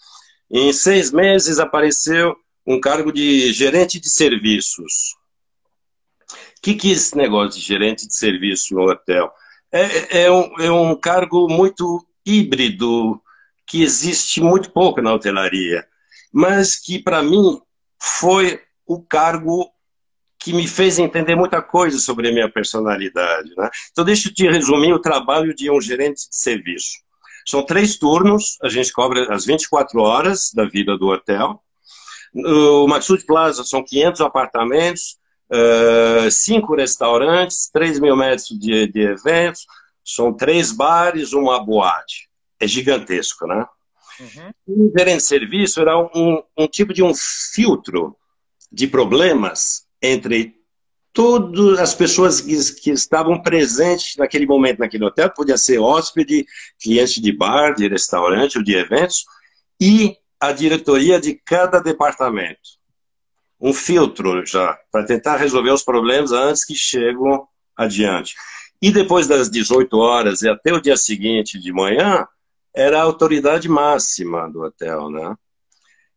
Em 0.51 0.73
seis 0.73 1.13
meses 1.13 1.61
apareceu 1.61 2.35
um 2.67 2.81
cargo 2.81 3.13
de 3.13 3.53
gerente 3.53 4.01
de 4.01 4.11
serviços. 4.11 5.15
O 6.59 6.61
que, 6.61 6.75
que 6.75 6.91
é 6.91 6.93
esse 6.93 7.17
negócio 7.17 7.61
de 7.61 7.65
gerente 7.65 8.05
de 8.05 8.15
serviço 8.17 8.75
no 8.75 8.83
hotel? 8.83 9.33
É, 9.71 10.25
é, 10.25 10.33
um, 10.33 10.61
é 10.61 10.71
um 10.73 10.97
cargo 10.97 11.49
muito 11.49 12.05
híbrido 12.27 13.23
que 13.65 13.83
existe 13.83 14.41
muito 14.41 14.73
pouco 14.73 15.01
na 15.01 15.15
hotelaria, 15.15 15.87
mas 16.33 16.75
que 16.75 16.99
para 16.99 17.23
mim 17.23 17.61
foi 17.97 18.61
o 18.85 19.01
cargo 19.01 19.71
que 20.41 20.53
me 20.53 20.67
fez 20.67 20.99
entender 20.99 21.35
muita 21.37 21.61
coisa 21.61 21.99
sobre 21.99 22.29
a 22.29 22.33
minha 22.33 22.51
personalidade. 22.51 23.53
Né? 23.57 23.69
Então, 23.93 24.05
deixa 24.05 24.29
eu 24.29 24.35
te 24.35 24.49
resumir 24.49 24.93
o 24.93 24.99
trabalho 24.99 25.55
de 25.55 25.71
um 25.71 25.81
gerente 25.81 26.29
de 26.29 26.37
serviço. 26.37 26.99
São 27.47 27.65
três 27.65 27.97
turnos, 27.97 28.57
a 28.63 28.69
gente 28.69 28.93
cobra 28.93 29.33
as 29.33 29.45
24 29.45 30.01
horas 30.01 30.51
da 30.55 30.65
vida 30.65 30.97
do 30.97 31.09
hotel. 31.09 31.63
O 32.35 32.87
Maxud 32.87 33.25
Plaza 33.27 33.65
são 33.65 33.85
500 33.85 34.21
apartamentos, 34.21 35.19
uh, 35.51 36.31
cinco 36.31 36.77
restaurantes, 36.77 37.69
3 37.73 37.99
mil 37.99 38.17
metros 38.17 38.49
de, 38.49 38.87
de 38.87 39.01
eventos, 39.01 39.67
são 40.05 40.33
três 40.33 40.73
bares, 40.73 41.33
uma 41.33 41.63
boate 41.63 42.31
é 42.61 42.67
gigantesco, 42.69 43.47
né? 43.47 43.67
Uhum. 44.21 44.91
O 44.91 44.93
gerente 44.97 45.17
de 45.17 45.23
serviço 45.23 45.81
era 45.81 45.99
um, 45.99 46.43
um 46.57 46.69
tipo 46.69 46.93
de 46.93 47.03
um 47.03 47.13
filtro 47.15 48.15
de 48.71 48.87
problemas 48.87 49.87
entre 50.03 50.55
todas 51.13 51.79
as 51.79 51.95
pessoas 51.95 52.41
que, 52.41 52.57
que, 52.81 52.91
estavam 52.91 53.43
presentes 53.43 54.17
naquele 54.17 54.47
momento 54.47 54.79
naquele 54.79 55.05
hotel, 55.05 55.31
podia 55.31 55.59
ser 55.59 55.79
hóspede, 55.79 56.47
cliente 56.81 57.21
de 57.21 57.33
bar, 57.33 57.75
de 57.75 57.89
restaurante 57.89 58.59
ou 58.59 58.65
de 58.65 58.75
eventos, 58.75 59.25
e 59.81 60.17
a 60.39 60.53
diretoria 60.53 61.21
de 61.21 61.35
cada 61.35 61.81
departamento. 61.81 62.79
Um 63.61 63.75
filtro 63.75 64.45
já, 64.47 64.79
para 64.91 65.05
tentar 65.05 65.37
resolver 65.37 65.71
os 65.71 65.83
problemas 65.83 66.33
antes 66.33 66.65
que 66.65 66.75
chegam 66.75 67.47
adiante. 67.77 68.35
E 68.81 68.91
depois 68.91 69.27
das 69.27 69.51
18 69.51 69.95
horas 69.99 70.41
e 70.41 70.49
até 70.49 70.73
o 70.73 70.81
dia 70.81 70.97
seguinte 70.97 71.59
de 71.59 71.71
manhã, 71.73 72.27
era 72.75 72.99
a 72.99 73.03
autoridade 73.03 73.69
máxima 73.69 74.49
do 74.51 74.63
hotel, 74.63 75.11
né? 75.11 75.35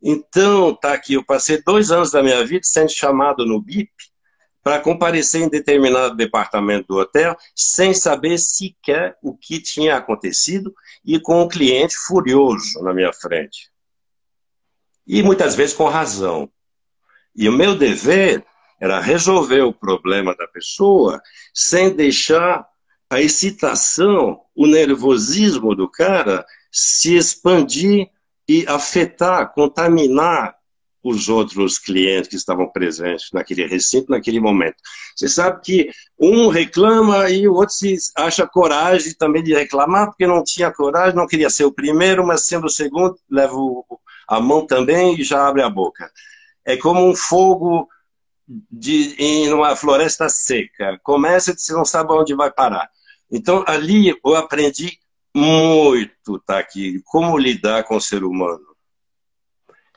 Então, 0.05 0.75
tá 0.75 0.91
aqui, 0.93 1.13
eu 1.13 1.23
passei 1.23 1.63
dois 1.63 1.89
anos 1.89 2.11
da 2.11 2.21
minha 2.21 2.45
vida 2.45 2.65
sendo 2.65 2.89
chamado 2.89 3.45
no 3.45 3.61
BIP 3.61 3.89
para 4.61 4.79
comparecer 4.79 5.41
em 5.41 5.49
determinado 5.49 6.15
departamento 6.15 6.87
do 6.89 6.99
hotel, 6.99 7.37
sem 7.55 7.93
saber 7.93 8.37
sequer 8.37 9.17
o 9.21 9.35
que 9.35 9.61
tinha 9.61 9.95
acontecido 9.95 10.73
e 11.05 11.19
com 11.19 11.41
o 11.41 11.47
cliente 11.47 11.95
furioso 11.95 12.81
na 12.81 12.93
minha 12.93 13.13
frente. 13.13 13.71
E 15.07 15.23
muitas 15.23 15.55
vezes 15.55 15.75
com 15.75 15.87
razão. 15.87 16.49
E 17.33 17.47
o 17.47 17.53
meu 17.53 17.75
dever 17.75 18.45
era 18.79 18.99
resolver 18.99 19.61
o 19.61 19.73
problema 19.73 20.35
da 20.35 20.47
pessoa 20.47 21.21
sem 21.53 21.93
deixar 21.95 22.67
a 23.09 23.21
excitação, 23.21 24.41
o 24.53 24.67
nervosismo 24.67 25.75
do 25.75 25.89
cara 25.89 26.45
se 26.71 27.15
expandir 27.15 28.09
e 28.47 28.65
afetar, 28.67 29.53
contaminar 29.53 30.55
os 31.03 31.27
outros 31.27 31.77
clientes 31.77 32.29
que 32.29 32.35
estavam 32.35 32.71
presentes 32.71 33.29
naquele 33.33 33.67
recinto, 33.67 34.09
naquele 34.09 34.39
momento. 34.39 34.77
Você 35.15 35.27
sabe 35.27 35.61
que 35.61 35.89
um 36.17 36.47
reclama 36.47 37.29
e 37.29 37.45
o 37.47 37.53
outro 37.53 37.75
se 37.75 37.97
acha 38.15 38.47
coragem 38.47 39.13
também 39.13 39.43
de 39.43 39.53
reclamar, 39.53 40.07
porque 40.07 40.25
não 40.25 40.43
tinha 40.43 40.71
coragem, 40.71 41.15
não 41.15 41.27
queria 41.27 41.49
ser 41.49 41.65
o 41.65 41.73
primeiro, 41.73 42.25
mas 42.25 42.45
sendo 42.45 42.67
o 42.67 42.69
segundo, 42.69 43.17
leva 43.29 43.55
a 44.29 44.39
mão 44.39 44.65
também 44.65 45.19
e 45.19 45.23
já 45.23 45.45
abre 45.45 45.61
a 45.61 45.69
boca. 45.69 46.09
É 46.65 46.77
como 46.77 47.05
um 47.05 47.13
fogo 47.13 47.89
de, 48.71 49.15
em 49.19 49.51
uma 49.51 49.75
floresta 49.75 50.29
seca. 50.29 50.97
Começa 51.03 51.51
e 51.51 51.57
você 51.57 51.73
não 51.73 51.83
sabe 51.83 52.13
onde 52.13 52.33
vai 52.33 52.49
parar. 52.49 52.89
Então, 53.29 53.63
ali 53.67 54.15
eu 54.23 54.35
aprendi 54.35 54.99
muito, 55.35 56.39
tá 56.39 56.59
aqui, 56.59 57.01
como 57.05 57.37
lidar 57.37 57.83
com 57.83 57.95
o 57.95 58.01
ser 58.01 58.23
humano. 58.23 58.75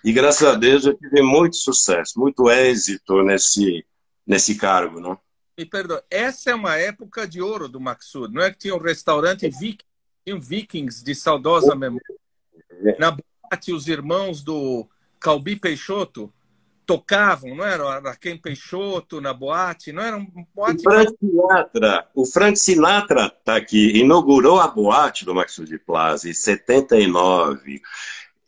E 0.03 0.13
graças 0.13 0.47
a 0.47 0.55
Deus 0.55 0.87
eu 0.87 0.97
tive 0.97 1.21
muito 1.23 1.57
sucesso, 1.57 2.19
muito 2.19 2.51
êxito 2.51 3.23
nesse, 3.23 3.85
nesse 4.27 4.55
cargo, 4.55 5.01
não? 5.01 5.19
Me 5.59 5.65
perdoa, 5.65 6.05
essa 6.11 6.51
é 6.51 6.55
uma 6.55 6.77
época 6.77 7.27
de 7.27 7.41
ouro 7.41 7.69
do 7.69 7.81
Maxud, 7.81 8.33
não 8.33 8.43
é 8.43 8.51
que 8.51 8.59
tinha 8.59 8.75
um 8.75 8.81
restaurante 8.81 9.49
viking, 9.49 9.85
tinha 10.25 10.39
Vikings 10.39 11.05
de 11.05 11.15
saudosa 11.15 11.75
memória. 11.75 12.05
Na 12.99 13.11
boate, 13.11 13.73
os 13.73 13.89
irmãos 13.89 14.43
do 14.43 14.87
Calbi 15.19 15.57
Peixoto 15.57 16.33
tocavam, 16.87 17.55
não 17.55 17.65
era? 17.65 17.85
Araquém 17.89 18.39
Peixoto 18.39 19.21
na 19.21 19.35
boate, 19.35 19.93
não 19.93 20.03
era 20.03 20.17
um 20.17 20.47
boate. 20.55 20.79
O 20.79 20.83
Frank 20.83 21.17
Sinatra, 21.21 22.09
o 22.15 22.27
Frank 22.27 22.59
Sinatra 22.59 23.31
tá 23.45 23.57
aqui, 23.57 23.99
inaugurou 23.99 24.61
a 24.61 24.69
boate 24.69 25.25
do 25.25 25.35
Maxud 25.35 25.77
Plaza 25.81 26.31
em 26.31 26.33
79. 26.33 27.83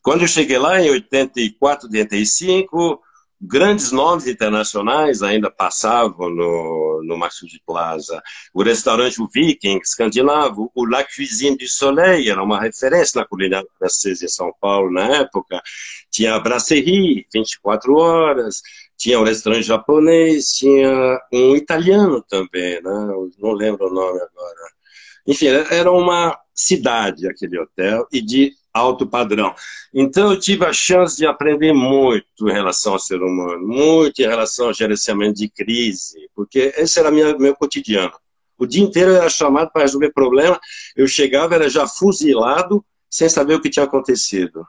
Quando 0.01 0.23
eu 0.23 0.29
cheguei 0.29 0.57
lá 0.57 0.81
em 0.81 0.89
84, 0.91 1.89
85, 1.89 3.03
grandes 3.41 3.93
nomes 3.93 4.27
internacionais 4.27 5.23
ainda 5.23 5.51
passavam 5.51 6.29
no, 6.29 7.03
no 7.05 7.17
Maxud 7.17 7.51
Plaza. 7.65 8.21
O 8.53 8.63
restaurante 8.63 9.23
o 9.23 9.29
Viking, 9.29 9.79
escandinavo, 9.79 10.71
o 10.75 10.85
La 10.85 11.05
Cuisine 11.05 11.57
du 11.57 11.69
Soleil, 11.69 12.31
era 12.31 12.43
uma 12.43 12.61
referência 12.61 13.21
na 13.21 13.27
culinária 13.27 13.69
francesa 13.79 14.25
em 14.25 14.29
São 14.29 14.53
Paulo 14.61 14.91
na 14.91 15.19
época. 15.19 15.63
Tinha 16.11 16.35
a 16.35 16.41
Brasserie, 16.41 17.27
24 17.33 17.95
horas, 17.95 18.61
tinha 18.97 19.21
um 19.21 19.25
restaurante 19.25 19.65
japonês, 19.65 20.53
tinha 20.53 21.21
um 21.33 21.55
italiano 21.55 22.23
também, 22.29 22.83
né? 22.83 23.09
não 23.39 23.53
lembro 23.53 23.87
o 23.87 23.95
nome 23.95 24.21
agora. 24.21 24.79
Enfim, 25.27 25.47
era 25.47 25.93
uma 25.93 26.37
cidade 26.55 27.29
aquele 27.29 27.61
hotel 27.61 28.09
e 28.11 28.21
de 28.21 28.53
alto 28.73 29.07
padrão. 29.07 29.55
Então 29.93 30.33
eu 30.33 30.39
tive 30.39 30.65
a 30.65 30.73
chance 30.73 31.17
de 31.17 31.27
aprender 31.27 31.73
muito 31.73 32.49
em 32.49 32.53
relação 32.53 32.93
ao 32.93 32.99
ser 32.99 33.21
humano, 33.23 33.67
muito 33.67 34.21
em 34.21 34.27
relação 34.27 34.67
ao 34.67 34.75
gerenciamento 34.75 35.35
de 35.35 35.49
crise, 35.49 36.29
porque 36.35 36.73
esse 36.77 36.99
era 36.99 37.11
minha, 37.11 37.37
meu 37.39 37.55
cotidiano. 37.55 38.13
O 38.59 38.67
dia 38.67 38.83
inteiro 38.83 39.13
eu 39.13 39.17
era 39.17 39.31
chamado 39.31 39.71
para 39.73 39.83
resolver 39.83 40.13
problema, 40.13 40.59
eu 40.97 41.07
chegava, 41.07 41.55
era 41.55 41.69
já 41.71 41.87
fuzilado, 41.87 42.85
sem 43.09 43.29
saber 43.29 43.55
o 43.55 43.61
que 43.61 43.71
tinha 43.71 43.85
acontecido. 43.85 44.67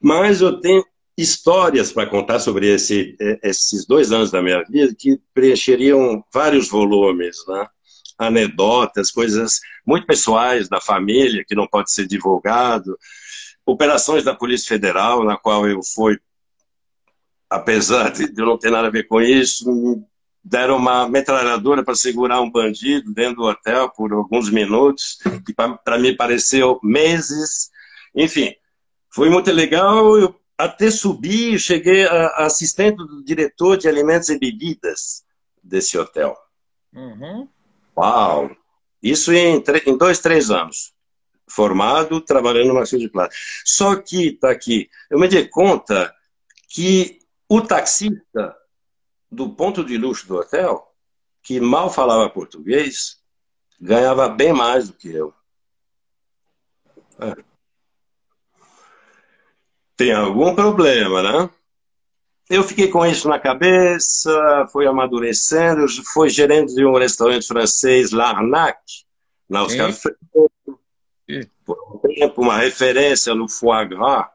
Mas 0.00 0.40
eu 0.40 0.60
tenho 0.60 0.84
histórias 1.16 1.92
para 1.92 2.08
contar 2.08 2.40
sobre 2.40 2.68
esse, 2.68 3.16
esses 3.42 3.86
dois 3.86 4.10
anos 4.10 4.30
da 4.30 4.42
minha 4.42 4.62
vida 4.64 4.94
que 4.98 5.20
preencheriam 5.32 6.24
vários 6.32 6.68
volumes, 6.68 7.36
né? 7.46 7.66
Anedotas, 8.18 9.10
coisas 9.10 9.60
muito 9.86 10.06
pessoais 10.06 10.68
da 10.68 10.80
família 10.80 11.44
que 11.46 11.54
não 11.54 11.66
pode 11.66 11.90
ser 11.90 12.06
divulgado, 12.06 12.96
operações 13.66 14.24
da 14.24 14.34
Polícia 14.34 14.68
Federal 14.68 15.24
na 15.24 15.36
qual 15.36 15.68
eu 15.68 15.80
fui, 15.82 16.18
apesar 17.48 18.10
de 18.10 18.24
eu 18.36 18.46
não 18.46 18.58
ter 18.58 18.70
nada 18.70 18.88
a 18.88 18.90
ver 18.90 19.04
com 19.08 19.20
isso, 19.20 20.04
deram 20.42 20.76
uma 20.76 21.08
metralhadora 21.08 21.82
para 21.82 21.94
segurar 21.94 22.40
um 22.42 22.50
bandido 22.50 23.12
dentro 23.12 23.36
do 23.36 23.44
hotel 23.44 23.88
por 23.90 24.12
alguns 24.12 24.50
minutos, 24.50 25.18
que 25.46 25.54
para 25.54 25.98
mim 25.98 26.14
pareceu 26.14 26.78
meses, 26.82 27.70
enfim, 28.14 28.54
foi 29.08 29.30
muito 29.30 29.50
legal. 29.50 30.18
Eu 30.18 30.38
até 30.58 30.90
subi, 30.90 31.58
cheguei 31.58 32.06
a 32.06 32.44
assistente 32.44 32.96
do 32.96 33.24
diretor 33.24 33.76
de 33.76 33.88
alimentos 33.88 34.28
e 34.28 34.38
bebidas 34.38 35.24
desse 35.62 35.96
hotel. 35.96 36.36
Uhum. 36.92 37.48
Uau! 37.96 38.50
Isso 39.02 39.32
em, 39.32 39.62
em 39.86 39.96
dois, 39.96 40.18
três 40.18 40.50
anos. 40.50 40.92
Formado, 41.48 42.20
trabalhando 42.20 42.68
numa 42.68 42.86
fila 42.86 43.02
de 43.02 43.08
plástico. 43.08 43.42
Só 43.64 43.96
que, 43.96 44.32
tá 44.32 44.50
aqui, 44.50 44.88
eu 45.10 45.18
me 45.18 45.28
dei 45.28 45.46
conta 45.46 46.14
que 46.68 47.18
o 47.48 47.60
taxista 47.60 48.56
do 49.30 49.50
ponto 49.50 49.84
de 49.84 49.98
luxo 49.98 50.26
do 50.26 50.36
hotel, 50.36 50.90
que 51.42 51.60
mal 51.60 51.90
falava 51.90 52.30
português, 52.30 53.20
ganhava 53.80 54.28
bem 54.28 54.52
mais 54.52 54.88
do 54.88 54.94
que 54.94 55.10
eu. 55.10 55.34
É. 57.18 57.36
Tem 59.96 60.12
algum 60.12 60.54
problema, 60.54 61.22
né? 61.22 61.50
Eu 62.48 62.62
fiquei 62.62 62.88
com 62.88 63.06
isso 63.06 63.28
na 63.28 63.38
cabeça, 63.38 64.66
fui 64.70 64.86
amadurecendo, 64.86 65.86
fui 66.12 66.28
gerente 66.28 66.74
de 66.74 66.84
um 66.84 66.98
restaurante 66.98 67.46
francês, 67.46 68.10
L'Arnac, 68.10 68.78
na 69.48 69.62
Oscar 69.62 69.92
Freire, 69.92 71.50
por 71.64 71.78
um 71.90 71.98
tempo, 71.98 72.42
uma 72.42 72.58
referência 72.58 73.34
no 73.34 73.48
foie 73.48 73.86
gras, 73.86 74.26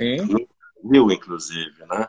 Sim. 0.00 0.16
no 0.16 0.48
Brasil, 0.82 1.10
inclusive. 1.10 1.86
Né? 1.88 2.08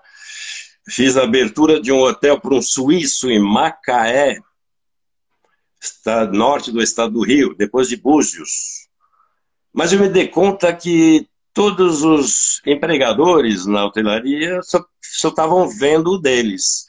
Fiz 0.89 1.15
a 1.15 1.23
abertura 1.23 1.81
de 1.81 1.91
um 1.91 1.99
hotel 1.99 2.39
para 2.39 2.53
um 2.53 2.61
suíço 2.61 3.29
em 3.29 3.39
Macaé, 3.39 4.39
norte 6.33 6.71
do 6.71 6.81
estado 6.81 7.13
do 7.13 7.23
Rio, 7.23 7.55
depois 7.55 7.87
de 7.87 7.95
Búzios. 7.95 8.87
Mas 9.71 9.93
eu 9.93 9.99
me 9.99 10.09
dei 10.09 10.27
conta 10.27 10.73
que 10.73 11.27
todos 11.55 12.03
os 12.03 12.61
empregadores 12.65 13.65
na 13.65 13.85
hotelaria 13.85 14.61
só 14.61 14.85
estavam 15.01 15.69
vendo 15.69 16.11
o 16.11 16.17
deles. 16.17 16.85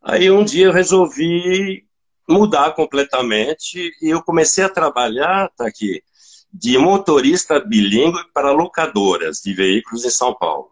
Aí 0.00 0.30
um 0.30 0.44
dia 0.44 0.66
eu 0.66 0.72
resolvi 0.72 1.84
mudar 2.28 2.72
completamente 2.72 3.90
e 4.00 4.08
eu 4.08 4.22
comecei 4.22 4.62
a 4.62 4.68
trabalhar, 4.68 5.50
tá 5.56 5.66
aqui, 5.66 6.04
de 6.52 6.78
motorista 6.78 7.58
bilíngue 7.58 8.20
para 8.32 8.52
locadoras 8.52 9.40
de 9.40 9.52
veículos 9.52 10.04
em 10.04 10.10
São 10.10 10.32
Paulo. 10.32 10.70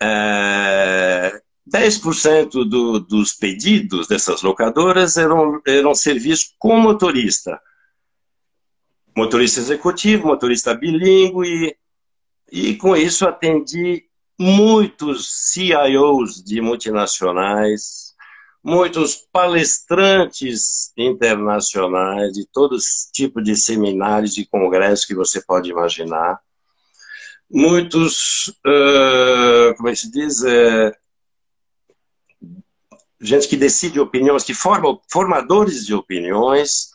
É, 0.00 1.42
10% 1.68 2.64
do, 2.64 3.00
dos 3.00 3.32
pedidos 3.32 4.06
dessas 4.06 4.42
locadoras 4.42 5.16
eram, 5.16 5.60
eram 5.66 5.92
serviços 5.96 6.54
com 6.60 6.78
motorista 6.78 7.60
motorista 9.18 9.58
executivo, 9.58 10.28
motorista 10.28 10.74
bilíngue, 10.74 11.76
e, 12.52 12.76
com 12.76 12.96
isso 12.96 13.26
atendi 13.26 14.04
muitos 14.38 15.50
CIOs 15.50 16.42
de 16.42 16.60
multinacionais, 16.60 18.14
muitos 18.62 19.16
palestrantes 19.32 20.92
internacionais 20.96 22.32
de 22.32 22.46
todos 22.46 23.10
tipos 23.12 23.42
de 23.42 23.56
seminários 23.56 24.38
e 24.38 24.46
congressos 24.46 25.04
que 25.04 25.16
você 25.16 25.42
pode 25.44 25.68
imaginar, 25.68 26.38
muitos, 27.50 28.48
uh, 28.64 29.74
como 29.76 29.88
é 29.88 29.92
que 29.92 29.98
se 29.98 30.10
diz, 30.12 30.42
gente 33.20 33.48
que 33.48 33.56
decide 33.56 33.98
opiniões, 33.98 34.44
que 34.44 34.54
formam 34.54 35.00
formadores 35.10 35.84
de 35.84 35.92
opiniões, 35.92 36.92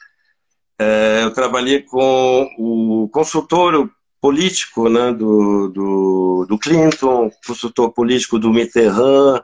eu 1.24 1.32
trabalhei 1.34 1.82
com 1.82 2.50
o 2.58 3.10
consultor 3.12 3.90
político 4.22 4.88
né, 4.88 5.12
do, 5.12 5.68
do, 5.70 6.46
do 6.48 6.58
Clinton, 6.58 7.30
consultor 7.46 7.92
político 7.92 8.40
do 8.40 8.54
Mitterrand, 8.54 9.44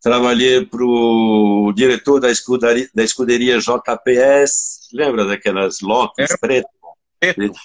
trabalhei 0.00 0.64
para 0.64 0.82
o 0.82 1.72
diretor 1.74 2.20
da 2.20 2.30
escuderia, 2.30 2.88
da 2.94 3.04
escuderia 3.04 3.58
JPS, 3.58 4.88
lembra 4.92 5.26
daquelas 5.26 5.80
Lotus 5.80 6.30
é. 6.30 6.36
preto? 6.38 6.68
Preto. 7.20 7.60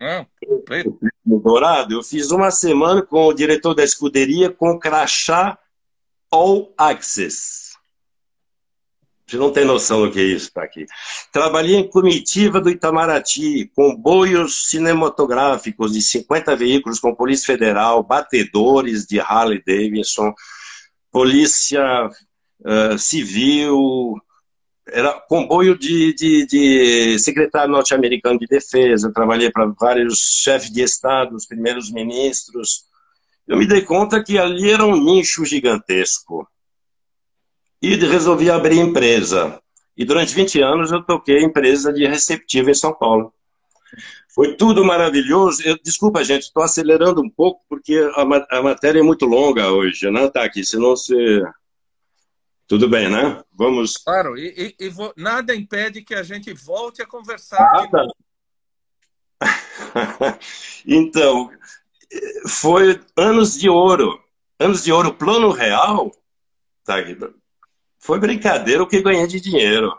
É, 0.00 0.26
preto. 0.64 0.98
Dourado. 1.24 1.94
Eu 1.94 2.02
fiz 2.02 2.30
uma 2.30 2.50
semana 2.50 3.02
com 3.02 3.26
o 3.26 3.32
diretor 3.32 3.74
da 3.74 3.82
escuderia 3.82 4.50
com 4.50 4.78
crachá 4.78 5.58
All 6.30 6.72
Access. 6.76 7.67
Você 9.28 9.36
não 9.36 9.52
tem 9.52 9.64
noção 9.64 10.06
do 10.06 10.10
que 10.10 10.18
é 10.18 10.24
isso, 10.24 10.50
tá 10.50 10.62
aqui. 10.62 10.86
Trabalhei 11.30 11.76
em 11.76 11.86
comitiva 11.86 12.62
do 12.62 12.70
Itamaraty, 12.70 13.70
comboios 13.74 14.70
cinematográficos 14.70 15.92
de 15.92 16.00
50 16.00 16.56
veículos 16.56 16.98
com 16.98 17.14
Polícia 17.14 17.46
Federal, 17.46 18.02
batedores 18.02 19.06
de 19.06 19.20
Harley 19.20 19.62
Davidson, 19.64 20.32
Polícia 21.12 22.08
uh, 22.60 22.98
Civil, 22.98 24.14
era 24.86 25.12
comboio 25.28 25.78
de, 25.78 26.14
de, 26.14 26.46
de 26.46 27.18
secretário 27.18 27.70
norte-americano 27.70 28.38
de 28.38 28.46
defesa, 28.46 29.12
trabalhei 29.12 29.50
para 29.50 29.66
vários 29.78 30.18
chefes 30.42 30.70
de 30.70 30.80
Estado, 30.80 31.36
os 31.36 31.44
primeiros 31.44 31.92
ministros. 31.92 32.84
Eu 33.46 33.58
me 33.58 33.66
dei 33.66 33.82
conta 33.82 34.24
que 34.24 34.38
ali 34.38 34.70
era 34.70 34.86
um 34.86 34.96
nicho 34.96 35.44
gigantesco 35.44 36.48
e 37.80 37.94
resolvi 37.96 38.50
abrir 38.50 38.78
empresa. 38.78 39.60
E 39.96 40.04
durante 40.04 40.34
20 40.34 40.60
anos 40.62 40.92
eu 40.92 41.02
toquei 41.02 41.42
empresa 41.42 41.92
de 41.92 42.06
receptiva 42.06 42.70
em 42.70 42.74
São 42.74 42.94
Paulo. 42.94 43.32
Foi 44.28 44.54
tudo 44.54 44.84
maravilhoso. 44.84 45.62
Eu, 45.64 45.76
desculpa, 45.82 46.22
gente, 46.22 46.42
estou 46.42 46.62
acelerando 46.62 47.20
um 47.20 47.28
pouco 47.28 47.64
porque 47.68 47.96
a, 48.14 48.58
a, 48.58 48.62
matéria 48.62 49.00
é 49.00 49.02
muito 49.02 49.26
longa 49.26 49.72
hoje, 49.72 50.10
né, 50.10 50.28
tá 50.30 50.44
aqui, 50.44 50.64
senão 50.64 50.90
você... 50.90 51.42
Tudo 52.68 52.88
bem, 52.88 53.10
né? 53.10 53.42
Vamos... 53.52 53.96
Claro, 53.96 54.36
e, 54.36 54.74
e, 54.78 54.84
e 54.84 54.88
vou... 54.90 55.12
nada 55.16 55.54
impede 55.54 56.02
que 56.02 56.14
a 56.14 56.22
gente 56.22 56.52
volte 56.52 57.00
a 57.00 57.06
conversar. 57.06 57.88
Nada. 57.90 58.06
então, 60.86 61.50
foi 62.46 63.00
anos 63.16 63.58
de 63.58 63.68
ouro. 63.68 64.22
Anos 64.60 64.84
de 64.84 64.92
ouro, 64.92 65.14
plano 65.14 65.50
real, 65.50 66.12
tá 66.84 66.98
aqui, 66.98 67.16
foi 68.08 68.18
brincadeira 68.18 68.82
o 68.82 68.86
que 68.86 69.02
ganhei 69.02 69.26
de 69.26 69.38
dinheiro. 69.38 69.94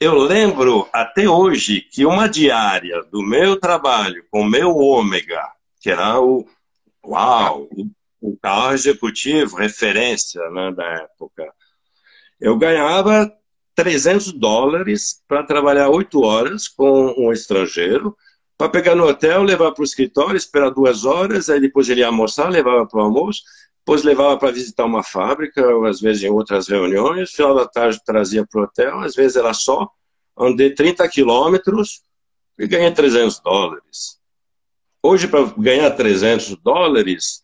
Eu 0.00 0.14
lembro 0.14 0.88
até 0.92 1.28
hoje 1.28 1.80
que 1.80 2.04
uma 2.04 2.28
diária 2.28 3.00
do 3.12 3.22
meu 3.22 3.60
trabalho 3.60 4.24
com 4.28 4.40
o 4.40 4.50
meu 4.50 4.76
ômega, 4.76 5.40
que 5.80 5.88
era 5.88 6.20
o, 6.20 6.44
uau, 7.06 7.68
o 8.20 8.36
carro 8.38 8.72
executivo, 8.72 9.54
referência 9.54 10.50
né, 10.50 10.72
da 10.72 10.84
época, 10.94 11.48
eu 12.40 12.58
ganhava 12.58 13.32
300 13.76 14.32
dólares 14.32 15.22
para 15.28 15.44
trabalhar 15.44 15.88
oito 15.90 16.22
horas 16.22 16.66
com 16.66 17.14
um 17.16 17.32
estrangeiro, 17.32 18.16
para 18.56 18.68
pegar 18.68 18.96
no 18.96 19.06
hotel, 19.06 19.44
levar 19.44 19.70
para 19.70 19.82
o 19.82 19.84
escritório, 19.84 20.36
esperar 20.36 20.70
duas 20.70 21.04
horas, 21.04 21.48
aí 21.48 21.60
depois 21.60 21.88
ele 21.88 22.00
ia 22.00 22.08
almoçar, 22.08 22.50
levava 22.50 22.84
para 22.84 22.98
o 22.98 23.04
almoço, 23.04 23.42
depois 23.88 24.02
levava 24.02 24.36
para 24.36 24.50
visitar 24.50 24.84
uma 24.84 25.02
fábrica, 25.02 25.66
ou 25.66 25.86
às 25.86 25.98
vezes 25.98 26.22
em 26.22 26.28
outras 26.28 26.68
reuniões, 26.68 27.30
final 27.30 27.54
da 27.54 27.66
tarde 27.66 27.98
trazia 28.04 28.46
para 28.46 28.60
o 28.60 28.64
hotel, 28.64 28.98
às 29.00 29.14
vezes 29.14 29.34
era 29.34 29.54
só, 29.54 29.90
andei 30.38 30.74
30 30.74 31.08
quilômetros 31.08 32.02
e 32.58 32.66
ganhei 32.66 32.92
300 32.92 33.40
dólares. 33.40 34.20
Hoje, 35.02 35.26
para 35.26 35.42
ganhar 35.56 35.90
300 35.92 36.54
dólares, 36.56 37.42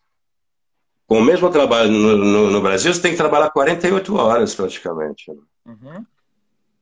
com 1.07 1.17
o 1.17 1.25
mesmo 1.25 1.49
trabalho 1.49 1.91
no, 1.91 2.15
no, 2.15 2.51
no, 2.51 2.61
Brasil, 2.61 2.93
você 2.93 3.01
tem 3.01 3.13
que 3.13 3.17
trabalhar 3.17 3.49
48 3.49 4.15
horas 4.15 4.55
praticamente. 4.55 5.31
Né? 5.31 5.41
Uhum. 5.65 6.07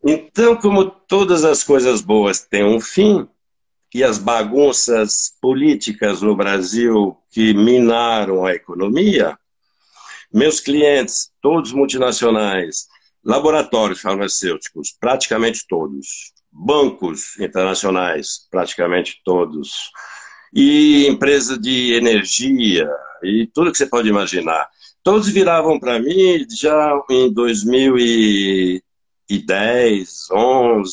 Então, 0.05 0.57
como 0.57 0.90
todas 0.90 1.44
as 1.44 1.62
coisas 1.62 2.01
boas 2.01 2.40
têm 2.40 2.64
um 2.64 2.81
fim, 2.81 3.29
e 3.94 4.03
as 4.03 4.18
bagunças 4.18 5.37
políticas 5.40 6.22
no 6.22 6.35
Brasil 6.35 7.16
que 7.31 7.53
minaram 7.53 8.44
a 8.44 8.55
economia, 8.55 9.38
meus 10.33 10.61
clientes, 10.61 11.31
todos 11.40 11.73
multinacionais, 11.73 12.87
laboratórios 13.25 14.01
farmacêuticos, 14.01 14.97
praticamente 14.99 15.64
todos, 15.68 16.33
bancos 16.51 17.38
internacionais, 17.38 18.49
praticamente 18.51 19.21
todos, 19.25 19.90
e 20.53 21.07
empresa 21.07 21.57
de 21.59 21.95
energia, 21.95 22.90
e 23.23 23.49
tudo 23.55 23.71
que 23.71 23.79
você 23.79 23.87
pode 23.87 24.09
imaginar. 24.09 24.68
Todos 25.03 25.29
viravam 25.29 25.81
para 25.81 25.99
mim 25.99 26.47
já 26.51 27.01
em 27.11 27.33
2010, 27.33 30.31
11, 30.31 30.92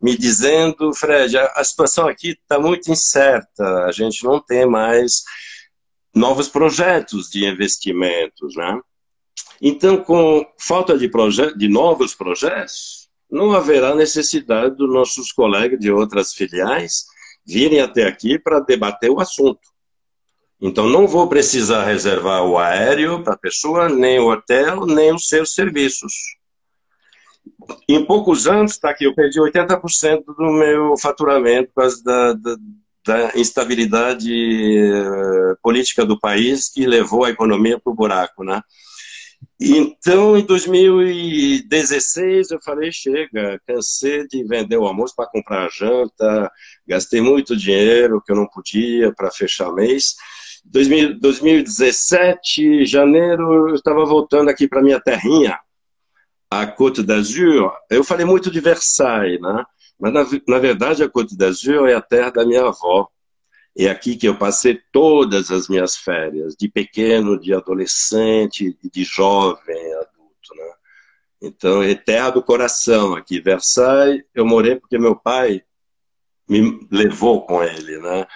me 0.00 0.16
dizendo, 0.16 0.92
Fred, 0.92 1.36
a 1.38 1.64
situação 1.64 2.06
aqui 2.06 2.30
está 2.30 2.58
muito 2.58 2.90
incerta, 2.90 3.86
a 3.86 3.92
gente 3.92 4.22
não 4.22 4.40
tem 4.40 4.66
mais 4.66 5.22
novos 6.14 6.48
projetos 6.48 7.28
de 7.28 7.44
investimentos, 7.44 8.54
né? 8.54 8.80
Então, 9.60 10.02
com 10.02 10.46
falta 10.58 10.96
de, 10.96 11.10
de 11.56 11.68
novos 11.68 12.14
projetos, 12.14 13.08
não 13.30 13.52
haverá 13.52 13.94
necessidade 13.94 14.76
dos 14.76 14.92
nossos 14.92 15.32
colegas 15.32 15.78
de 15.78 15.90
outras 15.90 16.32
filiais 16.32 17.04
virem 17.44 17.80
até 17.80 18.04
aqui 18.06 18.38
para 18.38 18.60
debater 18.60 19.10
o 19.10 19.20
assunto. 19.20 19.60
Então, 20.60 20.88
não 20.88 21.06
vou 21.06 21.28
precisar 21.28 21.84
reservar 21.84 22.44
o 22.44 22.56
aéreo 22.56 23.22
para 23.22 23.34
a 23.34 23.38
pessoa, 23.38 23.88
nem 23.88 24.18
o 24.18 24.30
hotel, 24.30 24.86
nem 24.86 25.12
os 25.12 25.28
seus 25.28 25.52
serviços. 25.52 26.12
Em 27.88 28.04
poucos 28.04 28.46
anos, 28.46 28.72
está 28.72 28.90
aqui, 28.90 29.04
eu 29.04 29.14
perdi 29.14 29.38
80% 29.38 30.24
do 30.24 30.52
meu 30.52 30.96
faturamento 30.96 31.68
por 31.74 31.82
causa 31.82 32.02
da, 32.02 32.32
da, 32.32 32.56
da 33.04 33.32
instabilidade 33.36 34.32
uh, 34.32 35.56
política 35.62 36.04
do 36.04 36.18
país 36.18 36.70
que 36.70 36.86
levou 36.86 37.24
a 37.24 37.30
economia 37.30 37.78
para 37.78 37.92
o 37.92 37.96
buraco, 37.96 38.42
né? 38.42 38.62
Então, 39.60 40.36
em 40.36 40.44
2016, 40.44 42.50
eu 42.50 42.60
falei: 42.62 42.90
chega, 42.90 43.60
cansei 43.66 44.26
de 44.26 44.42
vender 44.44 44.76
o 44.76 44.86
almoço 44.86 45.14
para 45.14 45.28
comprar 45.28 45.70
janta, 45.70 46.50
gastei 46.86 47.20
muito 47.20 47.56
dinheiro 47.56 48.22
que 48.24 48.32
eu 48.32 48.36
não 48.36 48.46
podia 48.46 49.12
para 49.12 49.30
fechar 49.30 49.70
mês. 49.72 50.14
2017, 50.64 52.86
janeiro, 52.86 53.68
eu 53.68 53.74
estava 53.74 54.06
voltando 54.06 54.48
aqui 54.48 54.66
para 54.66 54.82
minha 54.82 54.98
terrinha, 54.98 55.58
a 56.50 56.66
Côte 56.66 57.02
d'Azur. 57.02 57.70
Eu 57.90 58.02
falei 58.02 58.24
muito 58.24 58.50
de 58.50 58.60
Versailles, 58.60 59.38
né? 59.40 59.62
Mas, 59.98 60.12
na, 60.12 60.24
na 60.48 60.58
verdade, 60.58 61.02
a 61.02 61.08
Côte 61.08 61.36
d'Azur 61.36 61.88
é 61.88 61.94
a 61.94 62.00
terra 62.00 62.30
da 62.30 62.44
minha 62.44 62.66
avó. 62.66 63.08
É 63.76 63.88
aqui 63.88 64.16
que 64.16 64.28
eu 64.28 64.36
passei 64.36 64.80
todas 64.92 65.50
as 65.50 65.68
minhas 65.68 65.96
férias, 65.96 66.54
de 66.54 66.68
pequeno, 66.68 67.38
de 67.38 67.52
adolescente, 67.52 68.76
de 68.82 69.04
jovem, 69.04 69.94
adulto, 69.94 70.54
né? 70.56 70.72
Então, 71.42 71.82
é 71.82 71.94
terra 71.94 72.30
do 72.30 72.42
coração 72.42 73.14
aqui. 73.14 73.40
Versailles, 73.40 74.24
eu 74.34 74.46
morei 74.46 74.76
porque 74.76 74.98
meu 74.98 75.16
pai 75.16 75.62
me 76.48 76.86
levou 76.90 77.44
com 77.44 77.62
ele, 77.62 77.98
né? 77.98 78.26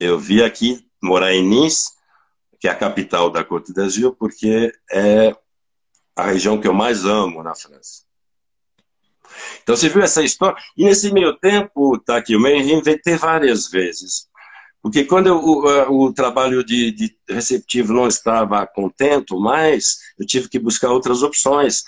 Eu 0.00 0.18
vi 0.18 0.42
aqui 0.42 0.86
morar 1.02 1.32
em 1.34 1.46
Nice, 1.46 1.92
que 2.58 2.68
é 2.68 2.70
a 2.70 2.74
capital 2.74 3.30
da 3.30 3.44
Côte 3.44 3.72
d'Azur, 3.72 4.14
porque 4.16 4.72
é 4.90 5.36
a 6.14 6.26
região 6.26 6.58
que 6.58 6.66
eu 6.66 6.74
mais 6.74 7.04
amo 7.04 7.42
na 7.42 7.54
França. 7.54 8.05
Então 9.62 9.76
você 9.76 9.88
viu 9.88 10.02
essa 10.02 10.22
história? 10.22 10.56
E 10.76 10.84
nesse 10.84 11.12
meio 11.12 11.36
tempo, 11.38 11.98
tá 11.98 12.16
aqui, 12.16 12.34
eu 12.34 12.40
me 12.40 12.62
reinventei 12.62 13.16
várias 13.16 13.68
vezes. 13.68 14.28
Porque 14.86 15.04
quando 15.04 15.26
eu, 15.26 15.36
o, 15.36 16.04
o, 16.04 16.12
trabalho 16.12 16.62
de, 16.62 16.92
de, 16.92 17.18
receptivo 17.28 17.92
não 17.92 18.06
estava 18.06 18.64
contento 18.68 19.40
mais, 19.40 19.96
eu 20.16 20.24
tive 20.24 20.48
que 20.48 20.60
buscar 20.60 20.90
outras 20.90 21.24
opções. 21.24 21.82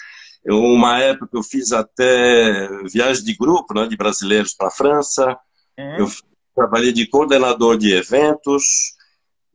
Eu, 0.44 0.58
uma 0.58 0.98
época 0.98 1.38
eu 1.38 1.42
fiz 1.44 1.70
até 1.72 2.68
viagem 2.90 3.22
de 3.22 3.36
grupo, 3.36 3.72
né, 3.72 3.86
de 3.86 3.96
brasileiros 3.96 4.52
para 4.52 4.66
a 4.66 4.72
França. 4.72 5.38
Uhum. 5.78 5.96
Eu 5.98 6.08
trabalhei 6.56 6.92
de 6.92 7.06
coordenador 7.06 7.78
de 7.78 7.94
eventos. 7.94 8.64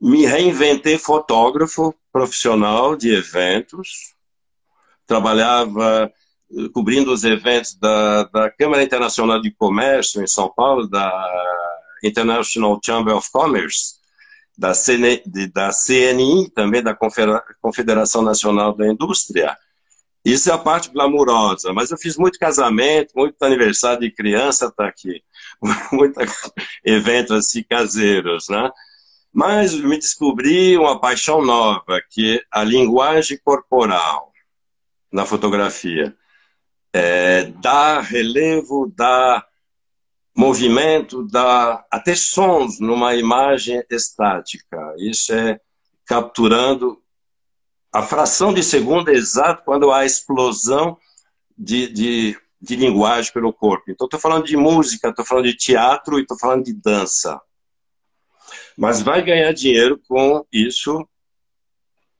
Me 0.00 0.24
reinventei 0.24 0.96
fotógrafo 0.96 1.94
profissional 2.10 2.96
de 2.96 3.14
eventos. 3.14 4.14
Trabalhava 5.06 6.10
cobrindo 6.72 7.12
os 7.12 7.24
eventos 7.24 7.74
da, 7.74 8.24
da 8.24 8.50
Câmara 8.50 8.82
Internacional 8.82 9.40
de 9.40 9.50
Comércio 9.50 10.22
em 10.22 10.26
São 10.26 10.48
Paulo, 10.48 10.88
da 10.88 11.10
International 12.02 12.78
Chamber 12.84 13.16
of 13.16 13.30
Commerce, 13.30 13.94
da, 14.56 14.72
CN, 14.74 15.22
da 15.52 15.70
CNI, 15.70 16.50
também 16.50 16.82
da 16.82 16.96
Confederação 17.60 18.22
Nacional 18.22 18.74
da 18.74 18.86
Indústria. 18.86 19.56
Isso 20.24 20.50
é 20.50 20.54
a 20.54 20.58
parte 20.58 20.90
glamurosa, 20.90 21.72
mas 21.72 21.90
eu 21.90 21.98
fiz 21.98 22.16
muito 22.16 22.38
casamento, 22.38 23.12
muito 23.14 23.42
aniversário 23.42 24.00
de 24.00 24.10
criança, 24.10 24.72
tá 24.74 24.86
aqui, 24.86 25.22
muitos 25.92 26.24
eventos 26.82 27.36
assim 27.36 27.62
caseiros, 27.62 28.48
né? 28.48 28.70
Mas 29.30 29.74
me 29.74 29.98
descobri 29.98 30.78
uma 30.78 30.98
paixão 30.98 31.44
nova, 31.44 32.00
que 32.08 32.36
é 32.36 32.42
a 32.50 32.62
linguagem 32.62 33.38
corporal 33.44 34.32
na 35.12 35.26
fotografia. 35.26 36.16
É, 36.96 37.46
dá 37.60 38.00
relevo, 38.00 38.92
dá 38.94 39.44
movimento, 40.32 41.26
dá 41.26 41.84
até 41.90 42.14
sons 42.14 42.78
numa 42.78 43.16
imagem 43.16 43.82
estática. 43.90 44.94
Isso 44.98 45.34
é 45.34 45.60
capturando 46.06 47.02
a 47.92 48.02
fração 48.02 48.54
de 48.54 48.62
segundo 48.62 49.08
exato 49.08 49.62
quando 49.64 49.90
há 49.90 50.04
explosão 50.04 50.96
de, 51.58 51.88
de, 51.88 52.38
de 52.60 52.76
linguagem 52.76 53.32
pelo 53.32 53.52
corpo. 53.52 53.90
Então, 53.90 54.06
estou 54.06 54.20
falando 54.20 54.44
de 54.44 54.56
música, 54.56 55.08
estou 55.08 55.24
falando 55.24 55.46
de 55.46 55.56
teatro 55.56 56.18
e 56.18 56.22
estou 56.22 56.38
falando 56.38 56.64
de 56.64 56.72
dança. 56.72 57.40
Mas 58.76 59.02
vai 59.02 59.20
ganhar 59.20 59.52
dinheiro 59.52 60.00
com 60.08 60.44
isso 60.52 61.08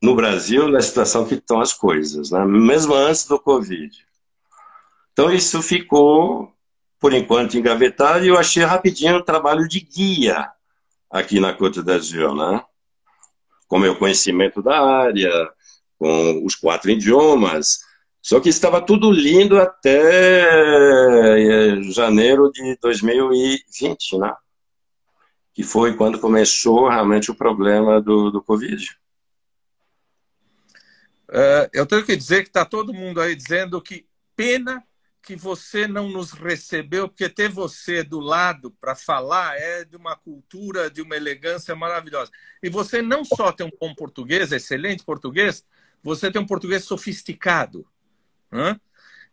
no 0.02 0.14
Brasil, 0.14 0.68
na 0.68 0.80
situação 0.80 1.24
que 1.24 1.34
estão 1.34 1.60
as 1.60 1.72
coisas, 1.72 2.30
né? 2.30 2.44
mesmo 2.44 2.92
antes 2.92 3.24
do 3.24 3.38
Covid. 3.38 4.04
Então, 5.14 5.32
isso 5.32 5.62
ficou 5.62 6.52
por 6.98 7.12
enquanto 7.12 7.56
engavetado, 7.56 8.24
e 8.24 8.28
eu 8.28 8.38
achei 8.38 8.64
rapidinho 8.64 9.16
o 9.16 9.22
trabalho 9.22 9.68
de 9.68 9.78
guia 9.78 10.50
aqui 11.10 11.38
na 11.38 11.52
Côte 11.52 11.82
d'Azur, 11.82 12.34
né? 12.34 12.64
Com 13.68 13.78
meu 13.78 13.94
conhecimento 13.96 14.62
da 14.62 14.80
área, 14.80 15.30
com 15.98 16.44
os 16.44 16.54
quatro 16.54 16.90
idiomas. 16.90 17.80
Só 18.22 18.40
que 18.40 18.48
estava 18.48 18.80
tudo 18.80 19.10
lindo 19.10 19.60
até 19.60 20.48
eh, 21.76 21.82
janeiro 21.92 22.50
de 22.50 22.76
2020, 22.80 24.18
né? 24.18 24.34
Que 25.52 25.62
foi 25.62 25.94
quando 25.94 26.18
começou 26.18 26.88
realmente 26.88 27.30
o 27.30 27.34
problema 27.34 28.00
do, 28.00 28.30
do 28.30 28.42
Covid. 28.42 28.98
Uh, 31.28 31.68
eu 31.72 31.84
tenho 31.84 32.04
que 32.04 32.16
dizer 32.16 32.42
que 32.42 32.48
está 32.48 32.64
todo 32.64 32.94
mundo 32.94 33.20
aí 33.20 33.36
dizendo 33.36 33.78
que 33.82 34.06
pena 34.34 34.82
que 35.24 35.34
você 35.34 35.88
não 35.88 36.08
nos 36.10 36.32
recebeu, 36.32 37.08
porque 37.08 37.28
ter 37.28 37.48
você 37.48 38.02
do 38.02 38.20
lado 38.20 38.70
para 38.72 38.94
falar 38.94 39.56
é 39.56 39.84
de 39.84 39.96
uma 39.96 40.14
cultura, 40.14 40.90
de 40.90 41.00
uma 41.00 41.16
elegância 41.16 41.74
maravilhosa. 41.74 42.30
E 42.62 42.68
você 42.68 43.00
não 43.00 43.24
só 43.24 43.50
tem 43.50 43.66
um 43.66 43.72
bom 43.80 43.94
português, 43.94 44.52
excelente 44.52 45.02
português, 45.02 45.64
você 46.02 46.30
tem 46.30 46.40
um 46.40 46.46
português 46.46 46.84
sofisticado. 46.84 47.86
Né? 48.52 48.78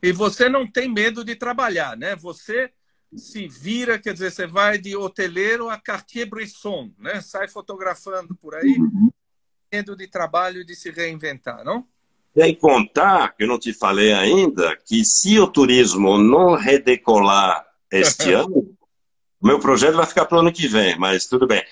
E 0.01 0.13
você 0.13 0.47
não 0.47 0.65
tem 0.65 0.89
medo 0.89 1.25
de 1.25 1.35
trabalhar, 1.35 1.97
né? 1.97 2.15
Você 2.15 2.71
se 3.15 3.47
vira, 3.47 3.99
quer 3.99 4.13
dizer, 4.13 4.31
você 4.31 4.47
vai 4.47 4.77
de 4.77 4.95
hoteleiro 4.95 5.69
a 5.69 5.77
Cartier-Bresson, 5.77 6.93
né? 6.97 7.19
Sai 7.21 7.49
fotografando 7.49 8.33
por 8.33 8.55
aí, 8.55 8.77
medo 9.71 9.95
de 9.95 10.07
trabalho 10.07 10.65
de 10.65 10.73
se 10.73 10.89
reinventar, 10.89 11.63
não? 11.65 11.85
Sem 12.33 12.55
contar, 12.55 13.35
que 13.35 13.43
eu 13.43 13.47
não 13.47 13.59
te 13.59 13.73
falei 13.73 14.13
ainda, 14.13 14.77
que 14.85 15.03
se 15.03 15.39
o 15.39 15.47
turismo 15.47 16.17
não 16.17 16.55
redecolar 16.55 17.65
este 17.91 18.31
ano, 18.33 18.73
meu 19.41 19.59
projeto 19.59 19.95
vai 19.95 20.05
ficar 20.05 20.25
para 20.25 20.37
o 20.37 20.41
ano 20.41 20.51
que 20.51 20.67
vem, 20.67 20.97
mas 20.97 21.25
tudo 21.25 21.47
bem. 21.47 21.63